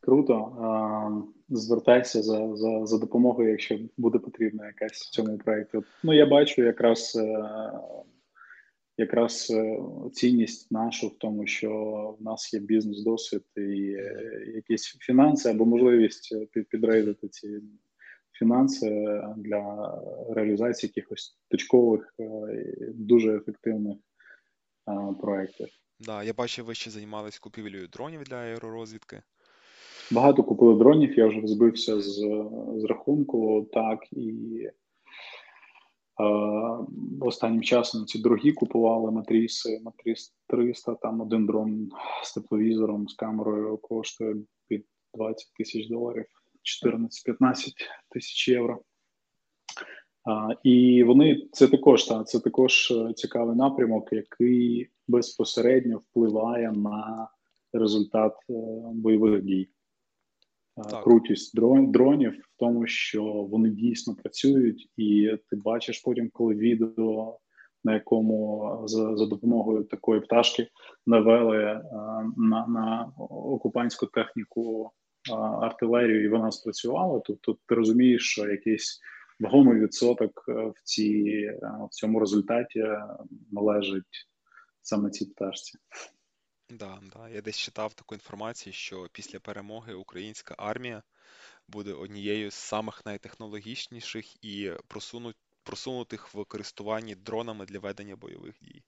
Круто. 0.00 1.26
Звертайся 1.48 2.22
за 2.22 2.56
за, 2.56 2.86
за 2.86 2.98
допомогою, 2.98 3.50
якщо 3.50 3.78
буде 3.96 4.18
потрібна 4.18 4.66
якась 4.66 5.02
в 5.02 5.10
цьому 5.10 5.38
проєкті. 5.38 5.78
Ну, 6.02 6.12
я 6.12 6.26
бачу 6.26 6.62
якраз 6.62 7.16
е, 7.16 7.50
якраз 8.96 9.50
е, 9.50 9.78
цінність 10.12 10.72
нашу 10.72 11.08
в 11.08 11.18
тому, 11.18 11.46
що 11.46 11.70
в 12.20 12.22
нас 12.22 12.54
є 12.54 12.60
бізнес-досвід 12.60 13.42
і 13.56 13.94
е, 13.98 14.52
якісь 14.54 14.96
фінанси 15.00 15.50
або 15.50 15.66
можливість 15.66 16.34
підрейдити 16.70 17.28
ці 17.28 17.60
фінанси 18.32 19.20
для 19.36 19.94
реалізації 20.30 20.92
якихось 20.96 21.38
точкових, 21.48 22.14
е, 22.20 22.92
дуже 22.94 23.36
ефективних 23.36 23.96
проєктів. 25.20 25.68
Да, 26.00 26.22
я 26.22 26.32
бачив, 26.32 26.64
ви 26.64 26.74
ще 26.74 26.90
займалися 26.90 27.38
купівлею 27.42 27.88
дронів 27.88 28.22
для 28.22 28.36
аеророзвідки. 28.36 29.22
Багато 30.10 30.42
купили 30.42 30.78
дронів, 30.78 31.18
я 31.18 31.26
вже 31.26 31.40
збився 31.44 32.00
з 32.00 32.14
з 32.76 32.84
рахунку, 32.84 33.68
так 33.72 34.12
і 34.12 34.58
е, 34.64 34.72
останнім 37.20 37.62
часом 37.62 38.06
ці 38.06 38.18
дорогі 38.18 38.52
купували 38.52 39.10
матріси, 39.10 39.80
матріс 39.84 40.34
300, 40.46 40.94
там 40.94 41.20
один 41.20 41.46
дрон 41.46 41.90
з 42.24 42.34
тепловізором, 42.34 43.08
з 43.08 43.14
камерою 43.14 43.76
коштує 43.76 44.36
під 44.68 44.86
20 45.14 45.52
тисяч 45.58 45.88
доларів, 45.88 46.24
14-15 46.82 47.72
тисяч 48.10 48.48
євро. 48.48 48.80
А, 50.24 50.48
І 50.62 51.04
вони 51.04 51.48
це 51.52 51.68
також 51.68 52.04
та 52.04 52.24
це 52.24 52.40
також 52.40 52.90
е, 52.90 53.12
цікавий 53.12 53.56
напрямок, 53.56 54.12
який 54.12 54.88
безпосередньо 55.08 55.98
впливає 55.98 56.72
на 56.72 57.28
результат 57.72 58.32
е, 58.50 58.52
бойових 58.92 59.42
дій. 59.42 59.68
Так. 60.76 61.04
Крутість 61.04 61.56
дрон, 61.56 61.90
дронів 61.92 62.32
в 62.32 62.58
тому, 62.58 62.86
що 62.86 63.24
вони 63.24 63.70
дійсно 63.70 64.14
працюють, 64.14 64.90
і 64.96 65.38
ти 65.50 65.56
бачиш 65.56 66.00
потім, 66.00 66.30
коли 66.32 66.54
відео, 66.54 67.38
на 67.84 67.94
якому 67.94 68.82
за 68.84 69.16
за 69.16 69.26
допомогою 69.26 69.84
такої 69.84 70.20
пташки 70.20 70.68
навели 71.06 71.64
а, 71.64 71.76
е, 71.76 72.30
на 72.36 72.66
на 72.66 73.12
окупантську 73.28 74.06
техніку 74.06 74.90
а, 75.32 75.34
артилерію, 75.36 76.24
і 76.24 76.28
вона 76.28 76.50
спрацювала, 76.50 77.20
то, 77.20 77.34
то 77.40 77.56
ти 77.66 77.74
розумієш, 77.74 78.22
що 78.22 78.48
якийсь 78.48 79.00
вагомий 79.40 79.80
відсоток 79.80 80.44
е, 80.48 80.52
в 80.52 80.74
ці 80.84 81.24
е, 81.62 81.70
в 81.90 81.94
цьому 81.94 82.20
результаті 82.20 82.84
належить 83.52 84.28
саме 84.82 85.10
цій 85.10 85.26
пташці. 85.26 85.78
Да, 86.70 86.98
да. 87.14 87.28
Я 87.28 87.40
десь 87.40 87.58
читав 87.58 87.94
таку 87.94 88.14
інформацію, 88.14 88.72
що 88.72 89.08
після 89.12 89.40
перемоги 89.40 89.94
українська 89.94 90.54
армія 90.58 91.02
буде 91.68 91.92
однією 91.92 92.50
з 92.50 92.54
самих 92.54 93.06
найтехнологічніших 93.06 94.44
і 94.44 94.70
просунуть, 94.88 95.36
просунутих 95.62 96.34
в 96.34 96.44
користуванні 96.44 97.14
дронами 97.14 97.66
для 97.66 97.78
ведення 97.78 98.16
бойових 98.16 98.54
дій. 98.62 98.82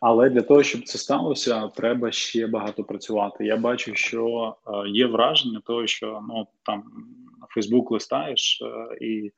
Але 0.00 0.30
для 0.30 0.42
того, 0.42 0.62
щоб 0.62 0.84
це 0.84 0.98
сталося, 0.98 1.68
треба 1.68 2.12
ще 2.12 2.46
багато 2.46 2.84
працювати. 2.84 3.44
Я 3.44 3.56
бачу, 3.56 3.94
що 3.94 4.56
е, 4.66 4.88
є 4.88 5.06
враження 5.06 5.60
того, 5.60 5.86
що 5.86 6.20
ну 6.28 6.46
там 6.62 6.84
Фейсбук 7.48 7.90
листаєш 7.90 8.62
е, 8.62 8.98
і 9.00 9.32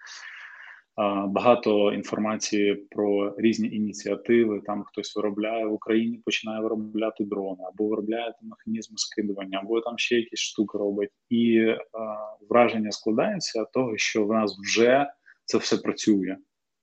багато 1.28 1.92
інформації 1.92 2.74
про 2.74 3.34
різні 3.38 3.68
ініціативи. 3.68 4.60
Там 4.66 4.82
хтось 4.82 5.16
виробляє 5.16 5.66
в 5.66 5.72
Україні, 5.72 6.22
починає 6.24 6.62
виробляти 6.62 7.24
дрони, 7.24 7.64
або 7.72 7.88
виробляє 7.88 8.34
там 8.40 8.48
механізми 8.48 8.96
скидування, 8.98 9.60
або 9.62 9.80
там 9.80 9.98
ще 9.98 10.16
якісь 10.16 10.40
штуки 10.40 10.78
робить. 10.78 11.10
І 11.30 11.66
враження 12.48 12.90
складається 12.90 13.64
того, 13.64 13.96
що 13.96 14.24
в 14.24 14.32
нас 14.32 14.58
вже 14.58 15.06
це 15.44 15.58
все 15.58 15.76
працює 15.76 16.36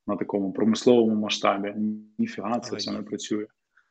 на 0.07 0.16
такому 0.16 0.53
промисловому 0.53 1.16
масштабі. 1.16 1.74
Ніфіга 2.18 2.60
це 2.60 2.76
все 2.76 2.91
не 2.91 3.01
працює. 3.01 3.45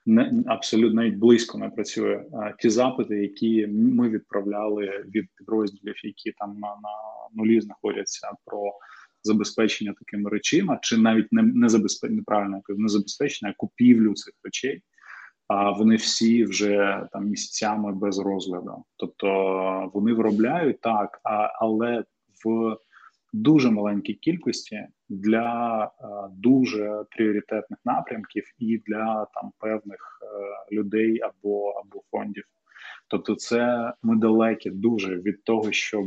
Не 0.06 0.44
абсолютно 0.46 1.02
навіть 1.02 1.18
близько 1.18 1.58
не 1.58 1.70
працює. 1.70 2.24
А 2.32 2.52
ті 2.52 2.70
запити, 2.70 3.16
які 3.16 3.66
ми 3.66 4.08
відправляли 4.08 5.04
від 5.14 5.26
підрозділів, 5.36 5.94
які 6.04 6.32
там 6.32 6.58
на 6.58 6.68
на 6.68 6.90
нулі 7.34 7.60
знаходяться, 7.60 8.30
про 8.44 8.72
забезпечення 9.28 9.94
такими 9.98 10.30
речима, 10.30 10.78
чи 10.82 10.96
навіть 10.96 11.32
не 11.32 11.42
не 11.42 11.68
забезпечення 11.68 12.16
неправильно 12.16 12.62
не 12.68 12.88
забезпечення, 12.88 13.52
а 13.52 13.54
купівлю 13.56 14.14
цих 14.14 14.34
речей. 14.44 14.82
А 15.48 15.70
вони 15.70 15.96
всі 15.96 16.44
вже 16.44 17.06
там 17.12 17.28
місяцями 17.28 17.92
без 17.92 18.18
розгляду. 18.18 18.84
Тобто 18.96 19.90
вони 19.94 20.12
виробляють 20.12 20.80
так, 20.80 21.20
а, 21.24 21.50
але 21.60 22.04
в 22.44 22.76
дуже 23.32 23.70
маленькій 23.70 24.14
кількості 24.14 24.86
для 25.08 25.42
а, 25.98 26.28
дуже 26.32 27.04
пріоритетних 27.10 27.78
напрямків 27.84 28.44
і 28.58 28.82
для 28.86 29.26
там 29.34 29.52
певних 29.58 30.20
а, 30.22 30.26
е, 30.26 30.76
людей 30.76 31.20
або 31.20 31.68
або 31.70 32.02
фондів. 32.10 32.44
Тобто, 33.08 33.34
це 33.34 33.92
ми 34.02 34.16
далекі 34.16 34.70
дуже 34.70 35.16
від 35.16 35.44
того, 35.44 35.72
щоб 35.72 36.06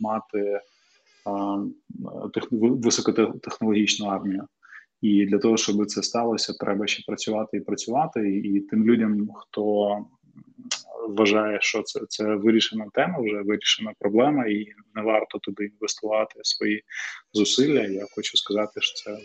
мати 0.00 0.60
високотехнологічну 2.50 4.06
армію. 4.06 4.46
І 5.00 5.26
для 5.26 5.38
того, 5.38 5.56
щоб 5.56 5.86
це 5.86 6.02
сталося, 6.02 6.52
треба 6.52 6.86
ще 6.86 7.02
працювати 7.06 7.56
і 7.56 7.60
працювати. 7.60 8.40
І 8.44 8.60
тим 8.60 8.84
людям, 8.84 9.28
хто 9.34 9.96
вважає, 11.08 11.58
що 11.60 11.82
це 11.82 12.00
це 12.08 12.34
вирішена 12.34 12.86
тема, 12.92 13.18
вже 13.20 13.42
вирішена 13.42 13.92
проблема, 13.98 14.46
і 14.46 14.66
не 14.94 15.02
варто 15.02 15.38
туди 15.38 15.64
інвестувати 15.64 16.40
свої 16.42 16.82
зусилля. 17.32 17.82
Я 17.82 18.06
хочу 18.14 18.36
сказати, 18.36 18.80
що 18.80 18.94
це 18.94 19.18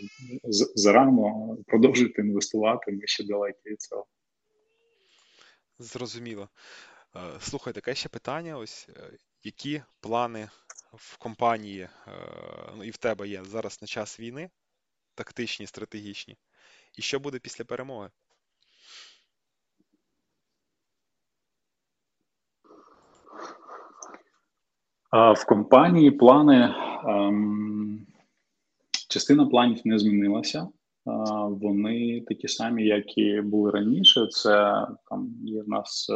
зарано 0.74 1.56
продовжуйте 1.66 2.22
інвестувати. 2.22 2.92
Ми 2.92 3.00
ще 3.04 3.24
далекі 3.24 3.70
від 3.70 3.80
цього. 3.80 4.06
Зрозуміло. 5.78 6.48
Е, 7.16 7.20
слухайте, 7.40 7.80
таке 7.80 7.94
ще 7.94 8.08
питання: 8.08 8.58
ось 8.58 8.88
е, 8.96 9.10
які 9.44 9.82
плани 10.00 10.48
в 10.92 11.18
компанії, 11.18 11.80
е, 11.80 11.88
ну 12.76 12.84
і 12.84 12.90
в 12.90 12.96
тебе 12.96 13.28
є 13.28 13.44
зараз 13.44 13.82
на 13.82 13.88
час 13.88 14.20
війни, 14.20 14.50
тактичні, 15.14 15.66
стратегічні, 15.66 16.36
і 16.98 17.02
що 17.02 17.20
буде 17.20 17.38
після 17.38 17.64
перемоги? 17.64 18.10
В 25.12 25.46
компанії 25.46 26.10
плани 26.10 26.74
ем, 27.04 28.06
частина 29.08 29.46
планів 29.46 29.80
не 29.84 29.98
змінилася. 29.98 30.68
Вони 31.48 32.24
такі 32.28 32.48
самі, 32.48 32.84
як 32.84 33.18
і 33.18 33.40
були 33.40 33.70
раніше. 33.70 34.26
Це 34.26 34.86
там 35.10 35.34
є 35.44 35.62
в 35.62 35.68
нас 35.68 36.10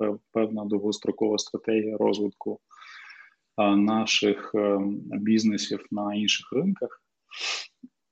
е, 0.00 0.12
певна 0.32 0.64
довгострокова 0.64 1.38
стратегія 1.38 1.96
розвитку 1.96 2.60
наших 3.58 4.52
е, 4.54 4.78
бізнесів 5.10 5.86
на 5.90 6.14
інших 6.14 6.52
ринках, 6.52 7.02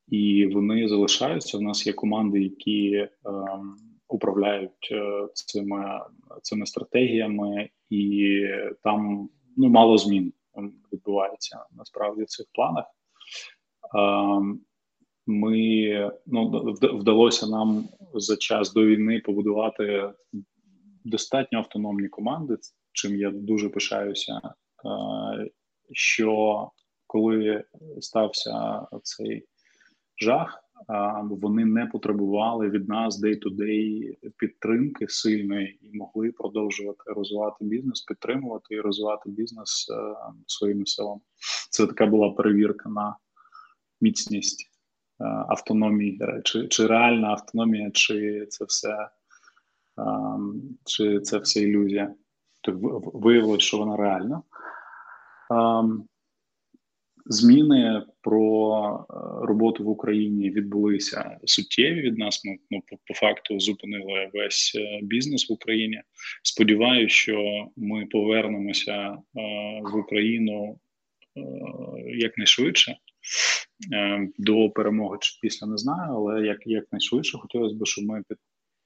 і 0.08 0.46
вони 0.46 0.88
залишаються. 0.88 1.58
У 1.58 1.60
нас 1.60 1.86
є 1.86 1.92
команди, 1.92 2.42
які 2.42 2.92
е, 2.92 3.10
управляють 4.08 4.88
е, 4.92 5.28
цими 5.34 6.00
цими 6.42 6.66
стратегіями, 6.66 7.68
і 7.90 8.40
там 8.82 9.28
ну 9.56 9.68
мало 9.68 9.98
змін 9.98 10.32
відбувається 10.92 11.64
насправді 11.72 12.22
в 12.22 12.26
цих 12.26 12.46
планах. 12.52 12.84
Ми 15.26 16.10
ну 16.26 16.74
вдалося 16.80 17.46
нам 17.46 17.88
за 18.14 18.36
час 18.36 18.72
до 18.72 18.86
війни 18.86 19.22
побудувати 19.24 20.10
достатньо 21.04 21.58
автономні 21.58 22.08
команди, 22.08 22.56
чим 22.92 23.16
я 23.16 23.30
дуже 23.30 23.68
пишаюся 23.68 24.40
що 25.92 26.70
коли 27.06 27.64
стався 28.00 28.86
цей 29.02 29.46
жах, 30.20 30.68
вони 31.22 31.64
не 31.64 31.86
потребували 31.86 32.70
від 32.70 32.88
нас 32.88 33.22
day-to-day 33.22 34.14
підтримки 34.36 35.06
сильної 35.08 35.78
і 35.82 35.96
могли 35.96 36.32
продовжувати 36.32 37.02
розвивати 37.06 37.64
бізнес, 37.64 38.00
підтримувати 38.00 38.74
і 38.74 38.80
розвивати 38.80 39.30
бізнес 39.30 39.86
е, 39.90 40.14
своїми 40.46 40.86
силами. 40.86 41.20
Це 41.70 41.86
така 41.86 42.06
була 42.06 42.30
перевірка 42.30 42.88
на 42.88 43.16
міцність 44.00 44.70
е, 45.20 45.24
автономії, 45.24 46.20
чи 46.44 46.68
чи 46.68 46.86
реальна 46.86 47.28
автономія, 47.28 47.90
чи 47.90 48.46
це 48.48 48.64
все, 48.64 49.08
чи 50.84 51.20
це 51.20 51.38
все 51.38 51.60
ілюзія. 51.60 52.14
Тобто 52.62 53.02
виявилось, 53.14 53.62
що 53.62 53.78
вона 53.78 53.96
реальна. 53.96 54.42
Зміни 57.30 58.02
про 58.20 59.06
е, 59.10 59.14
роботу 59.46 59.84
в 59.84 59.88
Україні 59.88 60.50
відбулися 60.50 61.38
суттєві 61.44 62.00
від 62.00 62.18
нас. 62.18 62.44
Ми 62.44 62.56
ну, 62.70 62.82
по, 62.86 62.96
по 63.06 63.14
факту 63.14 63.60
зупинили 63.60 64.30
весь 64.34 64.72
е, 64.76 65.00
бізнес 65.02 65.50
в 65.50 65.52
Україні. 65.52 66.02
Сподіваюся, 66.42 67.14
що 67.14 67.68
ми 67.76 68.06
повернемося 68.06 68.92
е, 68.92 69.18
в 69.92 69.96
Україну 69.96 70.78
якнайшвидше 72.06 72.96
до 74.38 74.70
перемоги 74.70 75.18
чи 75.20 75.38
після 75.42 75.66
не 75.66 75.76
знаю, 75.76 76.12
але 76.12 76.46
як 76.46 76.58
якнайшвидше 76.66 77.38
хотілося 77.38 77.74
б, 77.74 77.86
щоб 77.86 78.04
ми 78.04 78.22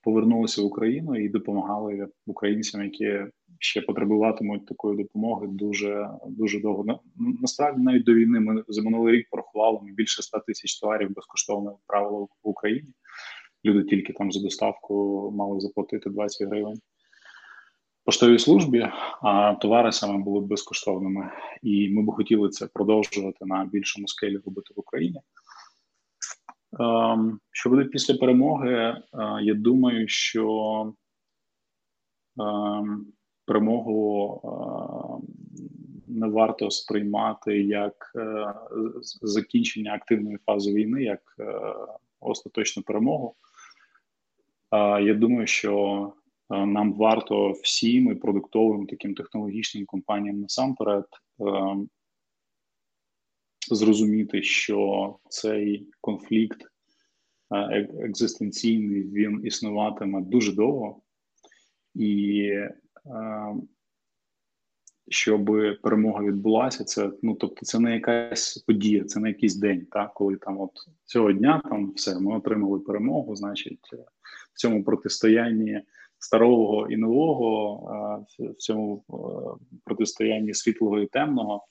повернулися 0.02 0.62
в 0.62 0.64
Україну 0.64 1.16
і 1.16 1.28
допомагали 1.28 2.08
українцям, 2.26 2.84
які 2.84 3.20
ще 3.58 3.80
потребуватимуть 3.80 4.66
такої 4.66 4.96
допомоги 5.02 5.46
дуже 5.50 6.10
дуже 6.28 6.60
довго. 6.60 7.00
Насправді 7.16 7.82
навіть 7.82 8.04
до 8.04 8.14
війни 8.14 8.40
ми 8.40 8.64
за 8.68 8.82
минулий 8.82 9.16
рік 9.16 9.26
порахували 9.30 9.78
ми 9.82 9.92
більше 9.92 10.22
100 10.22 10.38
тисяч 10.38 10.80
товарів 10.80 11.14
безкоштовно 11.14 11.70
відправили 11.70 12.22
в 12.24 12.28
Україні. 12.42 12.88
люди 13.64 13.84
тільки 13.84 14.12
там 14.12 14.32
за 14.32 14.40
доставку 14.40 15.30
мали 15.36 15.60
заплатити 15.60 16.10
20 16.10 16.48
гривень 16.48 16.80
поштовій 18.04 18.38
службі, 18.38 18.88
а 19.22 19.54
товари 19.54 19.92
саме 19.92 20.18
були 20.18 20.40
безкоштовними. 20.40 21.30
І 21.62 21.88
ми 21.88 22.02
б 22.02 22.10
хотіли 22.10 22.48
це 22.48 22.66
продовжувати 22.66 23.44
на 23.44 23.64
більшому 23.64 24.08
скелі 24.08 24.36
робити 24.36 24.74
в 24.76 24.80
Україні. 24.80 25.20
Ем, 26.80 27.40
що 27.50 27.70
буде 27.70 27.84
після 27.84 28.14
перемоги? 28.14 28.72
Е, 28.74 29.02
я 29.42 29.54
думаю, 29.54 30.08
що 30.08 30.94
ем, 32.40 33.06
перемогу 33.46 34.40
ем, 34.44 35.28
не 36.06 36.26
варто 36.28 36.70
сприймати 36.70 37.62
як 37.62 38.12
е, 38.16 38.54
закінчення 39.22 39.94
активної 39.94 40.38
фази 40.46 40.74
війни, 40.74 41.02
як 41.02 41.20
е, 41.40 41.74
остаточну 42.20 42.82
перемогу. 42.82 43.34
Я 45.02 45.14
думаю, 45.14 45.46
що 45.46 46.12
нам 46.50 46.92
варто 46.92 47.50
всім 47.50 48.12
і 48.12 48.14
продуктовим 48.14 48.86
таким 48.86 49.14
технологічним 49.14 49.86
компаніям 49.86 50.40
насамперед 50.40 51.04
зрозуміти, 53.74 54.42
що 54.42 55.16
цей 55.28 55.86
конфлікт 56.00 56.66
екзистенційний 58.00 59.02
він 59.02 59.40
існуватиме 59.44 60.20
дуже 60.20 60.52
довго, 60.52 61.00
і 61.94 62.50
щоб 65.08 65.50
перемога 65.82 66.24
відбулася, 66.24 66.84
це 66.84 67.10
ну 67.22 67.34
тобто, 67.34 67.66
це 67.66 67.78
не 67.78 67.94
якась 67.94 68.58
подія, 68.58 69.04
це 69.04 69.20
не 69.20 69.28
якийсь 69.28 69.56
день, 69.56 69.86
так 69.90 70.14
коли 70.14 70.36
там 70.36 70.60
от 70.60 70.70
цього 71.04 71.32
дня 71.32 71.62
там 71.64 71.92
все 71.92 72.20
ми 72.20 72.36
отримали 72.36 72.80
перемогу. 72.80 73.36
Значить, 73.36 73.90
в 74.54 74.58
цьому 74.58 74.84
протистоянні 74.84 75.82
старого 76.18 76.90
і 76.90 76.96
нового, 76.96 78.26
в 78.38 78.54
цьому 78.54 79.04
протистоянні 79.84 80.54
світлого 80.54 81.00
і 81.00 81.06
темного, 81.06 81.66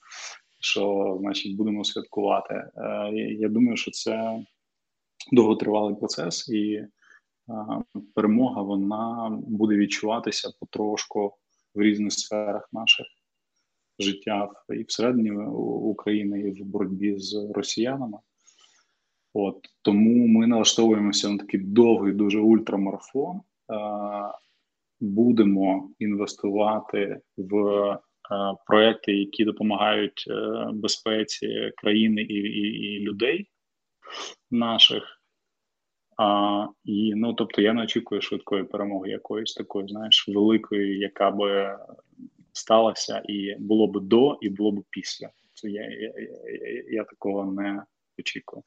що 0.62 1.16
значить 1.20 1.56
будемо 1.56 1.84
святкувати. 1.84 2.54
Е, 2.54 3.10
я 3.38 3.48
думаю, 3.48 3.76
що 3.76 3.90
це 3.90 4.44
довготривалий 5.32 5.94
процес, 5.94 6.48
і 6.48 6.86
перемога 8.14 8.62
вона 8.62 9.30
буде 9.46 9.76
відчуватися 9.76 10.52
потрошку 10.60 11.34
в 11.74 11.80
різних 11.80 12.12
сферах 12.12 12.68
наших 12.72 13.06
життя 13.98 14.50
і 14.68 14.82
всередині 14.82 15.30
України, 15.30 16.40
і 16.40 16.62
в 16.62 16.64
боротьбі 16.64 17.18
з 17.18 17.50
росіянами. 17.54 18.18
От 19.34 19.58
тому 19.82 20.26
ми 20.26 20.46
налаштовуємося 20.46 21.28
на 21.28 21.38
такий 21.38 21.60
довгий, 21.60 22.12
дуже 22.12 22.40
ультрамарафон. 22.40 23.40
Будемо 25.00 25.90
інвестувати 25.98 27.20
в 27.36 27.98
проекти, 28.66 29.12
які 29.12 29.44
допомагають 29.44 30.24
е, 30.30 30.66
безпеці 30.72 31.72
країни 31.76 32.22
і, 32.22 32.34
і, 32.34 32.60
і 32.60 33.00
людей 33.00 33.50
наших. 34.50 35.18
А, 36.18 36.66
І 36.84 37.14
ну 37.16 37.34
тобто 37.34 37.62
я 37.62 37.72
не 37.72 37.82
очікую 37.82 38.22
швидкої 38.22 38.64
перемоги 38.64 39.10
якоїсь 39.10 39.54
такої, 39.54 39.88
знаєш, 39.88 40.28
великої, 40.28 40.98
яка 40.98 41.30
би 41.30 41.78
сталася, 42.52 43.22
і 43.28 43.56
було 43.58 43.86
б 43.86 44.00
до, 44.00 44.38
і 44.40 44.48
було 44.48 44.72
б 44.72 44.84
після. 44.90 45.30
Це 45.54 45.70
я, 45.70 45.82
я, 45.82 46.12
я, 46.18 46.84
я 46.90 47.04
такого 47.04 47.52
не 47.52 47.82
очікую. 48.18 48.62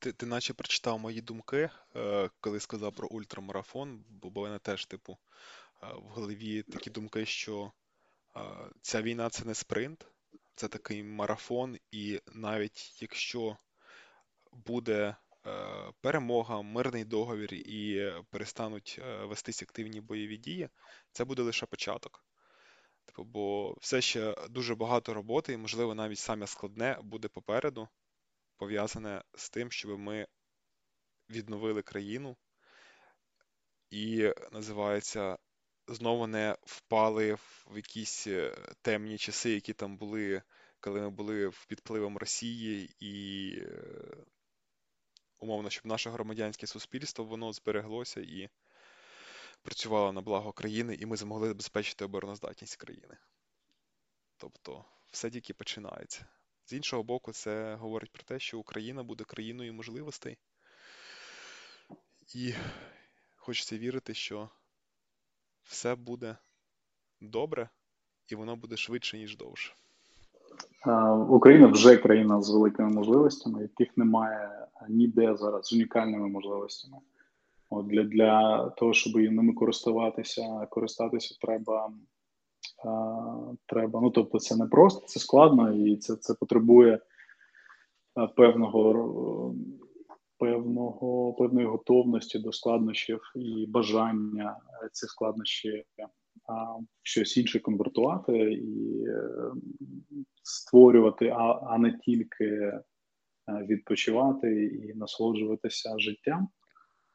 Ти 0.00 0.12
ти 0.12 0.26
наче 0.26 0.54
прочитав 0.54 0.98
мої 0.98 1.20
думки, 1.20 1.70
е, 1.96 2.30
коли 2.40 2.60
сказав 2.60 2.94
про 2.94 3.08
ультрамарафон, 3.08 4.04
бо 4.10 4.28
в 4.28 4.44
мене 4.44 4.58
теж, 4.58 4.86
типу, 4.86 5.12
е, 5.82 5.86
в 5.94 6.08
голові 6.08 6.62
такі 6.62 6.90
думки, 6.90 7.26
що 7.26 7.72
ця 8.82 9.02
війна 9.02 9.30
це 9.30 9.44
не 9.44 9.54
спринт, 9.54 10.06
це 10.54 10.68
такий 10.68 11.02
марафон, 11.02 11.78
і 11.90 12.20
навіть 12.26 13.02
якщо 13.02 13.56
буде 14.52 15.16
перемога, 16.00 16.62
мирний 16.62 17.04
договір 17.04 17.54
і 17.54 18.12
перестануть 18.30 19.00
вестись 19.22 19.62
активні 19.62 20.00
бойові 20.00 20.36
дії, 20.36 20.68
це 21.12 21.24
буде 21.24 21.42
лише 21.42 21.66
початок. 21.66 22.24
Типу, 23.04 23.24
бо 23.24 23.76
все 23.80 24.00
ще 24.00 24.34
дуже 24.50 24.74
багато 24.74 25.14
роботи, 25.14 25.52
і, 25.52 25.56
можливо, 25.56 25.94
навіть 25.94 26.18
саме 26.18 26.46
складне 26.46 26.98
буде 27.02 27.28
попереду 27.28 27.88
пов'язане 28.56 29.22
з 29.34 29.50
тим, 29.50 29.70
щоб 29.70 29.98
ми 29.98 30.26
відновили 31.30 31.82
країну 31.82 32.36
і 33.90 34.32
називається 34.52 35.38
знову 35.88 36.26
не 36.26 36.56
впали 36.62 37.34
в 37.34 37.76
якісь 37.76 38.26
е, 38.26 38.56
темні 38.82 39.18
часи, 39.18 39.50
які 39.50 39.72
там 39.72 39.96
були, 39.96 40.42
коли 40.80 41.00
ми 41.00 41.10
були 41.10 41.52
під 41.68 41.78
впливом 41.78 42.18
Росії, 42.18 42.90
і 43.00 43.54
е, 43.62 44.16
умовно, 45.38 45.70
щоб 45.70 45.86
наше 45.86 46.10
громадянське 46.10 46.66
суспільство 46.66 47.24
воно 47.24 47.52
збереглося 47.52 48.20
і 48.20 48.48
працювало 49.62 50.12
на 50.12 50.20
благо 50.20 50.52
країни, 50.52 50.94
і 51.00 51.06
ми 51.06 51.16
змогли 51.16 51.48
забезпечити 51.48 52.04
обороноздатність 52.04 52.76
країни. 52.76 53.16
Тобто, 54.36 54.84
все 55.10 55.30
тільки 55.30 55.54
починається. 55.54 56.26
З 56.64 56.72
іншого 56.72 57.02
боку, 57.02 57.32
це 57.32 57.74
говорить 57.74 58.12
про 58.12 58.22
те, 58.22 58.38
що 58.38 58.58
Україна 58.58 59.02
буде 59.02 59.24
країною 59.24 59.74
можливостей. 59.74 60.38
І 62.34 62.54
хочеться 63.36 63.78
вірити, 63.78 64.14
що 64.14 64.50
все 65.68 65.94
буде 65.94 66.36
добре 67.20 67.68
і 68.28 68.34
воно 68.34 68.56
буде 68.56 68.76
швидше, 68.76 69.18
ніж 69.18 69.36
довше. 69.36 69.74
Україна 71.28 71.66
вже 71.66 71.96
країна 71.96 72.42
з 72.42 72.50
великими 72.50 72.88
можливостями, 72.88 73.62
яких 73.62 73.96
немає 73.96 74.66
ніде 74.88 75.36
зараз 75.36 75.66
з 75.66 75.72
унікальними 75.72 76.28
можливостями. 76.28 76.96
От 77.70 77.86
Для 77.86 78.04
для 78.04 78.64
того, 78.68 78.94
щоб 78.94 79.16
ними 79.16 79.52
користуватися, 79.52 80.66
користатися 80.70 81.36
треба 81.40 81.92
треба. 83.66 84.00
Ну 84.00 84.10
тобто, 84.10 84.38
це 84.38 84.56
не 84.56 84.66
просто, 84.66 85.06
це 85.06 85.20
складно, 85.20 85.72
і 85.72 85.96
це 85.96 86.16
це 86.16 86.34
потребує 86.34 86.98
певного 88.36 89.54
певного 90.38 91.32
певної 91.32 91.66
готовності 91.66 92.38
до 92.38 92.52
складнощів 92.52 93.20
і 93.34 93.66
бажання 93.68 94.56
ці 94.92 95.06
складнощі 95.06 95.84
а, 96.48 96.78
щось 97.02 97.36
інше 97.36 97.60
конвертувати 97.60 98.52
і 98.52 99.04
е, 99.08 99.52
створювати, 100.42 101.28
а, 101.28 101.52
а 101.52 101.78
не 101.78 101.98
тільки 101.98 102.44
е, 102.44 102.82
відпочивати 103.48 104.64
і 104.64 104.94
насолоджуватися 104.94 105.98
життям. 105.98 106.48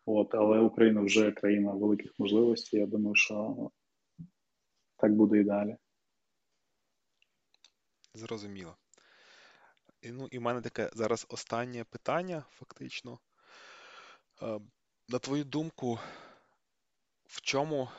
От, 0.06 0.36
але 0.36 0.60
Україна 0.60 1.02
вже 1.02 1.32
країна 1.32 1.72
великих 1.72 2.12
можливостей. 2.20 2.80
Я 2.80 2.86
думаю, 2.86 3.16
що 3.16 3.70
так 4.98 5.16
буде 5.16 5.40
і 5.40 5.44
далі. 5.44 5.76
Зрозуміло. 8.14 8.76
Ну, 10.06 10.28
і 10.32 10.40
в 10.40 10.42
мене 10.42 10.62
таке 10.62 10.90
зараз 10.94 11.26
останнє 11.30 11.84
питання, 11.84 12.46
фактично. 12.50 13.20
Е, 14.42 14.60
на 15.08 15.20
твою 15.20 15.44
думку, 15.44 16.00
в 17.26 17.42
чому 17.42 17.90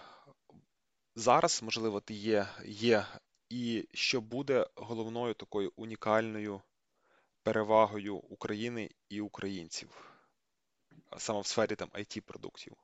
зараз, 1.14 1.62
можливо, 1.62 2.00
ти 2.00 2.14
є, 2.14 2.48
є, 2.64 3.06
і 3.48 3.88
що 3.92 4.20
буде 4.20 4.66
головною 4.76 5.34
такою 5.34 5.72
унікальною 5.76 6.62
перевагою 7.42 8.16
України 8.16 8.90
і 9.08 9.20
українців, 9.20 10.14
саме 11.18 11.40
в 11.40 11.46
сфері 11.46 11.76
там 11.76 11.88
it 11.88 12.20
продуктів 12.20 12.76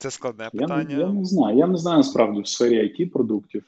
Це 0.00 0.10
складне 0.10 0.50
питання. 0.52 0.96
Я, 0.96 0.98
я 0.98 1.12
не 1.12 1.24
знаю. 1.24 1.58
Я 1.58 1.66
не 1.66 1.76
знаю 1.76 1.96
насправді 1.96 2.40
в 2.40 2.46
сфері 2.46 2.78
it 2.78 3.10
продуктів. 3.10 3.64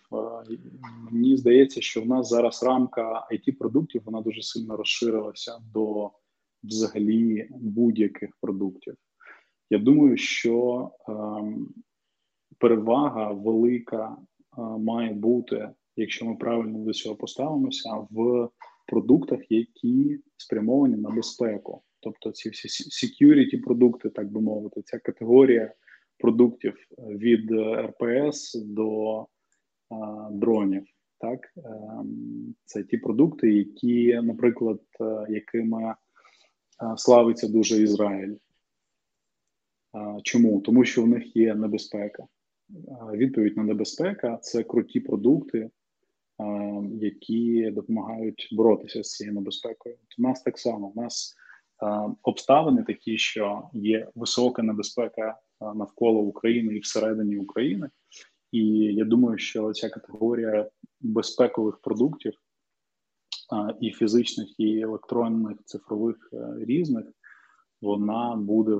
Мені 1.10 1.36
здається, 1.36 1.80
що 1.80 2.02
в 2.02 2.06
нас 2.06 2.28
зараз 2.28 2.62
рамка 2.62 3.28
it 3.32 3.58
продуктів 3.58 4.02
вона 4.04 4.20
дуже 4.20 4.42
сильно 4.42 4.76
розширилася 4.76 5.58
до 5.74 6.10
взагалі 6.64 7.48
будь-яких 7.50 8.30
продуктів. 8.40 8.94
Я 9.70 9.78
думаю, 9.78 10.16
що 10.16 10.90
ем, 11.08 11.68
перевага 12.58 13.32
велика 13.32 14.16
е, 14.16 14.60
має 14.62 15.12
бути, 15.12 15.68
якщо 15.96 16.26
ми 16.26 16.34
правильно 16.34 16.78
до 16.78 16.92
цього 16.92 17.16
поставимося, 17.16 17.90
в 18.10 18.48
продуктах, 18.86 19.40
які 19.50 20.20
спрямовані 20.36 20.96
на 20.96 21.10
безпеку. 21.10 21.82
Тобто 22.00 22.30
ці 22.30 22.50
всі 22.50 22.68
security 22.68 23.62
продукти, 23.62 24.10
так 24.10 24.32
би 24.32 24.40
мовити, 24.40 24.82
ця 24.82 24.98
категорія 24.98 25.74
продуктів 26.22 26.76
від 26.98 27.50
РПС 27.52 28.54
до 28.54 29.26
дронів. 30.30 30.84
Так, 31.18 31.52
ем, 31.56 32.54
це 32.64 32.82
ті 32.82 32.98
продукти, 32.98 33.52
які, 33.52 34.20
наприклад, 34.22 34.80
е, 35.00 35.26
якими 35.28 35.82
е, 35.84 35.94
славиться 36.96 37.48
дуже 37.48 37.82
Ізраїль. 37.82 38.36
Чому? 40.22 40.60
Тому 40.60 40.84
що 40.84 41.02
в 41.02 41.08
них 41.08 41.36
є 41.36 41.54
небезпека. 41.54 42.26
Відповідь 43.12 43.56
на 43.56 43.62
небезпека 43.62 44.36
це 44.36 44.62
круті 44.62 45.00
продукти, 45.00 45.70
які 47.00 47.70
допомагають 47.70 48.48
боротися 48.52 49.02
з 49.02 49.16
цією 49.16 49.34
небезпекою. 49.34 49.96
У 50.18 50.22
нас 50.22 50.42
так 50.42 50.58
само 50.58 50.92
у 50.96 51.00
нас 51.00 51.34
обставини 52.22 52.82
такі, 52.82 53.18
що 53.18 53.68
є 53.72 54.08
висока 54.14 54.62
небезпека 54.62 55.38
навколо 55.74 56.20
України 56.20 56.76
і 56.76 56.80
всередині 56.80 57.38
України. 57.38 57.90
І 58.52 58.64
я 58.74 59.04
думаю, 59.04 59.38
що 59.38 59.72
ця 59.72 59.88
категорія 59.88 60.70
безпекових 61.00 61.78
продуктів 61.78 62.32
і 63.80 63.90
фізичних, 63.90 64.60
і 64.60 64.80
електронних, 64.80 65.58
цифрових 65.64 66.30
е, 66.32 66.54
різних, 66.58 67.04
вона 67.82 68.36
буде 68.36 68.78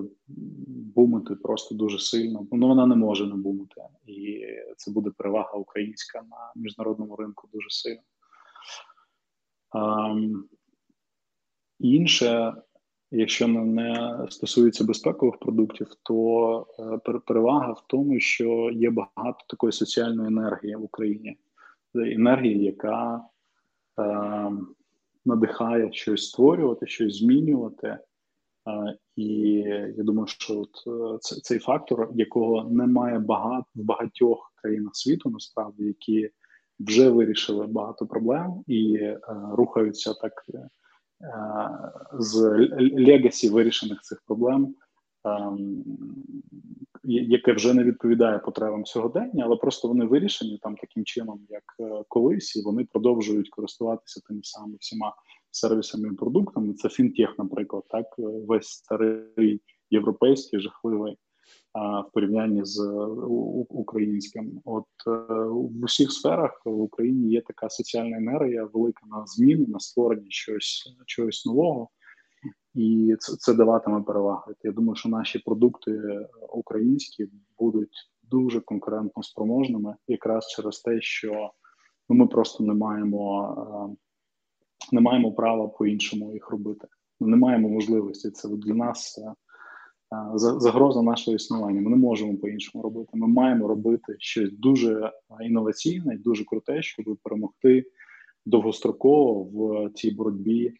бумити 0.66 1.35
просто 1.35 1.74
дуже 1.74 1.99
сильно. 1.99 2.47
Ну 2.53 2.68
вона 2.68 2.87
не 2.87 2.95
може 2.95 3.26
не 3.26 3.35
бумити, 3.35 3.80
і 4.07 4.45
це 4.76 4.91
буде 4.91 5.11
перевага 5.11 5.53
українська 5.53 6.22
на 6.22 6.53
міжнародному 6.62 7.16
ринку 7.16 7.49
дуже 7.53 7.70
сильно. 7.70 8.03
Інше 11.78 12.55
Якщо 13.14 13.48
не 13.48 14.18
стосується 14.30 14.84
безпекових 14.84 15.38
продуктів, 15.38 15.86
то 16.02 16.66
е, 16.78 17.18
перевага 17.18 17.72
в 17.72 17.84
тому, 17.86 18.20
що 18.20 18.70
є 18.74 18.90
багато 18.90 19.44
такої 19.48 19.72
соціальної 19.72 20.28
енергії 20.28 20.76
в 20.76 20.82
Україні, 20.84 21.38
енергії, 21.94 22.64
яка 22.64 23.24
е, 23.98 24.50
надихає 25.24 25.92
щось 25.92 26.28
створювати, 26.28 26.86
щось 26.86 27.18
змінювати. 27.18 27.98
Е, 28.68 28.96
і 29.16 29.28
я 29.96 30.02
думаю, 30.04 30.26
що 30.26 30.60
от 30.60 30.82
е, 30.86 31.18
цей 31.42 31.58
фактор, 31.58 32.10
якого 32.14 32.70
немає 32.70 33.18
багато 33.18 33.66
в 33.74 33.82
багатьох 33.82 34.52
країнах 34.56 34.96
світу, 34.96 35.30
насправді, 35.30 35.84
які 35.84 36.30
вже 36.80 37.10
вирішили 37.10 37.66
багато 37.66 38.06
проблем 38.06 38.64
і 38.66 38.94
е, 38.94 39.18
рухаються 39.52 40.14
так. 40.14 40.32
Е, 41.23 41.70
з 42.12 42.41
legacy 42.93 43.51
вирішених 43.51 44.01
цих 44.01 44.23
проблем, 44.27 44.75
ем, 45.25 45.85
яке 47.05 47.53
вже 47.53 47.75
не 47.75 47.85
відповідає 47.85 48.39
потребам 48.39 48.87
сьогодення, 48.87 49.45
але 49.45 49.57
просто 49.57 49.89
вони 49.89 50.05
вирішені 50.05 50.59
там 50.62 50.77
таким 50.77 51.05
чином, 51.05 51.41
як 51.49 51.62
е, 51.81 52.05
колись, 52.09 52.57
і 52.57 52.62
вони 52.62 52.85
продовжують 52.85 53.51
користуватися 53.51 54.20
тими 54.29 54.41
самими 54.43 54.77
всіма 54.81 55.14
сервісами 55.51 56.09
і 56.09 56.16
продуктами. 56.16 56.75
Це 56.75 56.89
фінтех, 56.89 57.35
наприклад, 57.39 57.85
так 57.91 58.07
весь 58.18 58.68
старий 58.68 59.61
європейський 59.91 60.61
жахливий 60.61 61.18
в 61.75 62.12
порівнянні 62.12 62.64
з 62.64 62.81
українським. 63.68 64.61
От 64.64 64.87
е, 65.07 65.11
в 65.45 65.85
усіх 65.85 66.12
сферах 66.12 66.62
в 66.64 66.81
Україні 66.81 67.31
є 67.31 67.41
така 67.41 67.68
соціальна 67.68 68.16
енергія, 68.16 68.64
велика 68.64 69.07
на 69.07 69.27
зміни, 69.27 69.66
на 69.68 69.79
створення 69.79 70.27
чогось 70.29 70.97
чогось 71.07 71.47
нового, 71.47 71.89
і 72.75 73.16
це, 73.18 73.37
це 73.37 73.55
даватиме 73.55 74.03
перевагу. 74.03 74.53
Я 74.62 74.73
думаю, 74.73 74.97
що 74.97 75.09
наші 75.09 75.39
продукти 75.39 76.01
українські 76.53 77.29
будуть 77.59 78.11
дуже 78.23 78.61
конкурентно 78.61 79.23
спроможними, 79.23 79.97
якраз 80.09 80.49
через 80.49 80.81
те, 80.81 81.01
що 81.01 81.51
ну, 82.09 82.16
ми 82.16 82.27
просто 82.27 82.64
не 82.64 82.75
маємо. 82.75 83.89
Е, 83.91 83.97
не 84.93 85.01
маємо 85.01 85.33
права 85.33 85.68
по-іншому 85.68 86.33
їх 86.33 86.51
робити. 86.51 86.89
Не 87.20 87.37
маємо 87.37 87.68
можливості. 87.68 88.31
Це 88.31 88.49
для 88.49 88.75
нас 88.75 89.18
е, 89.18 89.33
загроза 90.34 91.02
нашого 91.02 91.34
існування. 91.34 91.80
Ми 91.80 91.90
не 91.90 91.96
можемо 91.96 92.36
по-іншому 92.36 92.84
робити. 92.84 93.10
Ми 93.14 93.26
маємо 93.26 93.68
робити 93.68 94.16
щось 94.18 94.52
дуже 94.52 95.12
інноваційне 95.40 96.14
і 96.14 96.18
дуже 96.18 96.44
круте, 96.44 96.82
щоб 96.82 97.18
перемогти 97.22 97.84
довгостроково 98.46 99.44
в 99.44 99.90
цій 99.94 100.10
боротьбі 100.10 100.74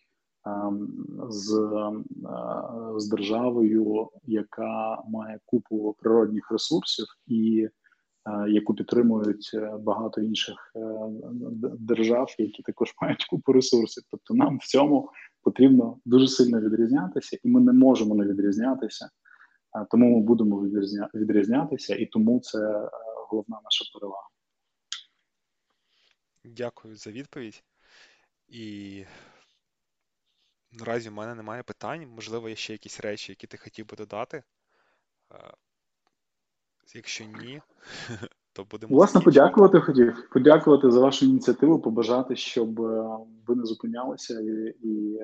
з, 1.29 1.71
з 2.97 3.09
державою, 3.09 4.09
яка 4.25 5.03
має 5.09 5.39
купу 5.45 5.97
природних 5.99 6.51
ресурсів 6.51 7.07
і 7.27 7.69
яку 8.49 8.75
підтримують 8.75 9.51
е, 9.55 9.77
багато 9.81 10.21
інших 10.21 10.55
е, 10.77 10.81
держав, 11.79 12.35
які 12.39 12.63
також 12.63 12.95
мають 13.03 13.25
купу 13.25 13.53
ресурсів. 13.53 14.03
Тобто, 14.11 14.35
нам 14.35 14.59
в 14.59 14.67
цьому 14.67 15.09
потрібно 15.43 15.97
дуже 16.05 16.29
сильно 16.29 16.61
відрізнятися, 16.61 17.39
і 17.45 17.49
ми 17.49 17.61
не 17.61 17.73
можемо 17.73 18.15
не 18.15 18.27
відрізнятися 18.27 19.09
тому 19.91 20.17
ми 20.17 20.23
будемо 20.27 20.63
відрізнятися, 21.15 21.95
і 21.95 22.07
тому 22.07 22.41
це 22.41 22.59
е, 22.59 22.91
головна 23.29 23.61
наша 23.65 23.85
перевага. 23.95 24.29
Дякую 26.45 26.97
за 26.97 27.11
відповідь. 27.11 27.65
І 28.49 29.05
наразі 30.73 31.09
в 31.09 31.13
мене 31.13 31.35
немає 31.35 31.63
питань. 31.63 32.09
Можливо, 32.09 32.49
є 32.49 32.57
ще 32.57 32.73
якісь 32.73 33.01
речі, 33.01 33.33
які 33.33 33.47
ти 33.47 33.57
хотів 33.57 33.89
би 33.89 33.97
додати. 33.97 34.43
Е, 35.33 35.55
якщо 36.95 37.25
ні, 37.25 37.63
то 38.53 38.65
будемо. 38.65 38.97
Власне, 38.97 39.21
подякувати 39.21 39.81
хотів. 39.81 40.29
Подякувати 40.33 40.91
за 40.91 41.01
вашу 41.01 41.27
ініціативу, 41.27 41.81
побажати, 41.81 42.37
щоб 42.37 42.81
е, 42.81 43.19
ви 43.47 43.55
не 43.55 43.65
зупинялися 43.65 44.41
і 44.41 44.75
і 44.89 45.21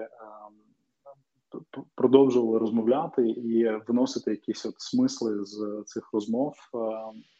продовжували 1.95 2.59
розмовляти 2.59 3.29
і 3.29 3.69
виносити 3.89 4.31
якісь 4.31 4.67
от 4.67 4.75
смисли 4.81 5.45
з 5.45 5.83
цих 5.87 6.13
розмов 6.13 6.55
е, 6.75 6.79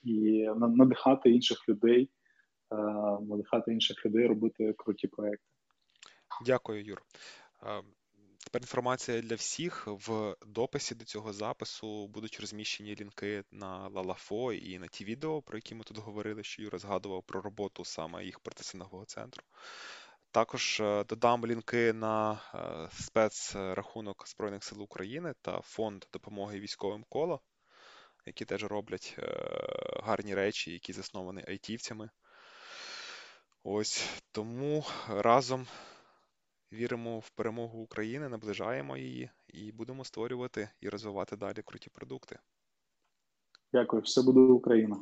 і 0.03 0.49
надихати 0.57 1.31
інших 1.31 1.69
людей, 1.69 2.11
е, 2.73 2.77
надихати 3.21 3.73
інших 3.73 4.07
людей 4.07 4.27
робити 4.27 4.75
круті 4.79 5.09
проекти. 5.09 5.47
Дякую, 6.47 6.85
Юр. 6.85 7.03
Е, 7.63 7.83
тепер 8.45 8.63
інформація 8.63 9.21
для 9.21 9.35
всіх 9.35 9.87
в 9.87 10.37
дописі 10.47 10.95
до 10.95 11.05
цього 11.05 11.33
запису 11.33 12.07
будуть 12.09 12.41
розміщені 12.41 12.97
лінки 13.01 13.45
на 13.53 13.89
Лалафо 13.89 14.53
і 14.53 14.79
на 14.79 14.87
ті 14.87 15.05
відео, 15.05 15.43
про 15.43 15.59
які 15.59 15.75
ми 15.75 15.85
тут 15.85 15.99
говорили, 15.99 16.43
що 16.43 16.63
Юра 16.63 16.79
згадував 16.79 17.23
про 17.23 17.41
роботу 17.41 17.85
саме 17.85 18.25
їх 18.25 18.41
протисинового 18.41 19.05
центру. 19.05 19.43
Також 20.31 20.81
е, 20.81 21.05
додам 21.05 21.47
лінки 21.47 21.93
на 21.93 22.33
е, 22.33 22.89
спецрахунок 22.93 24.29
Збройних 24.29 24.65
сил 24.65 24.83
України 24.83 25.35
та 25.43 25.61
фонд 25.61 26.05
допомоги 26.13 26.61
військовим 26.61 27.05
коло, 27.09 27.41
які 28.27 28.45
теж 28.45 28.65
роблять 28.65 29.17
е, 29.19 29.23
гарні 30.03 30.35
речі, 30.35 30.73
які 30.73 30.93
засновані 30.93 31.45
айтівцями. 31.49 32.11
Ось 33.65 34.23
тому 34.33 34.85
разом 35.09 35.67
віримо 36.73 37.19
в 37.19 37.31
перемогу 37.31 37.79
України, 37.79 38.29
наближаємо 38.29 38.97
її 38.97 39.31
і 39.49 39.73
будемо 39.73 40.05
створювати 40.05 40.71
і 40.81 40.89
розвивати 40.89 41.37
далі 41.37 41.63
круті 41.65 41.91
продукти. 41.91 42.39
Дякую, 43.73 44.03
все 44.03 44.23
буде 44.23 44.41
Україна. 44.41 44.97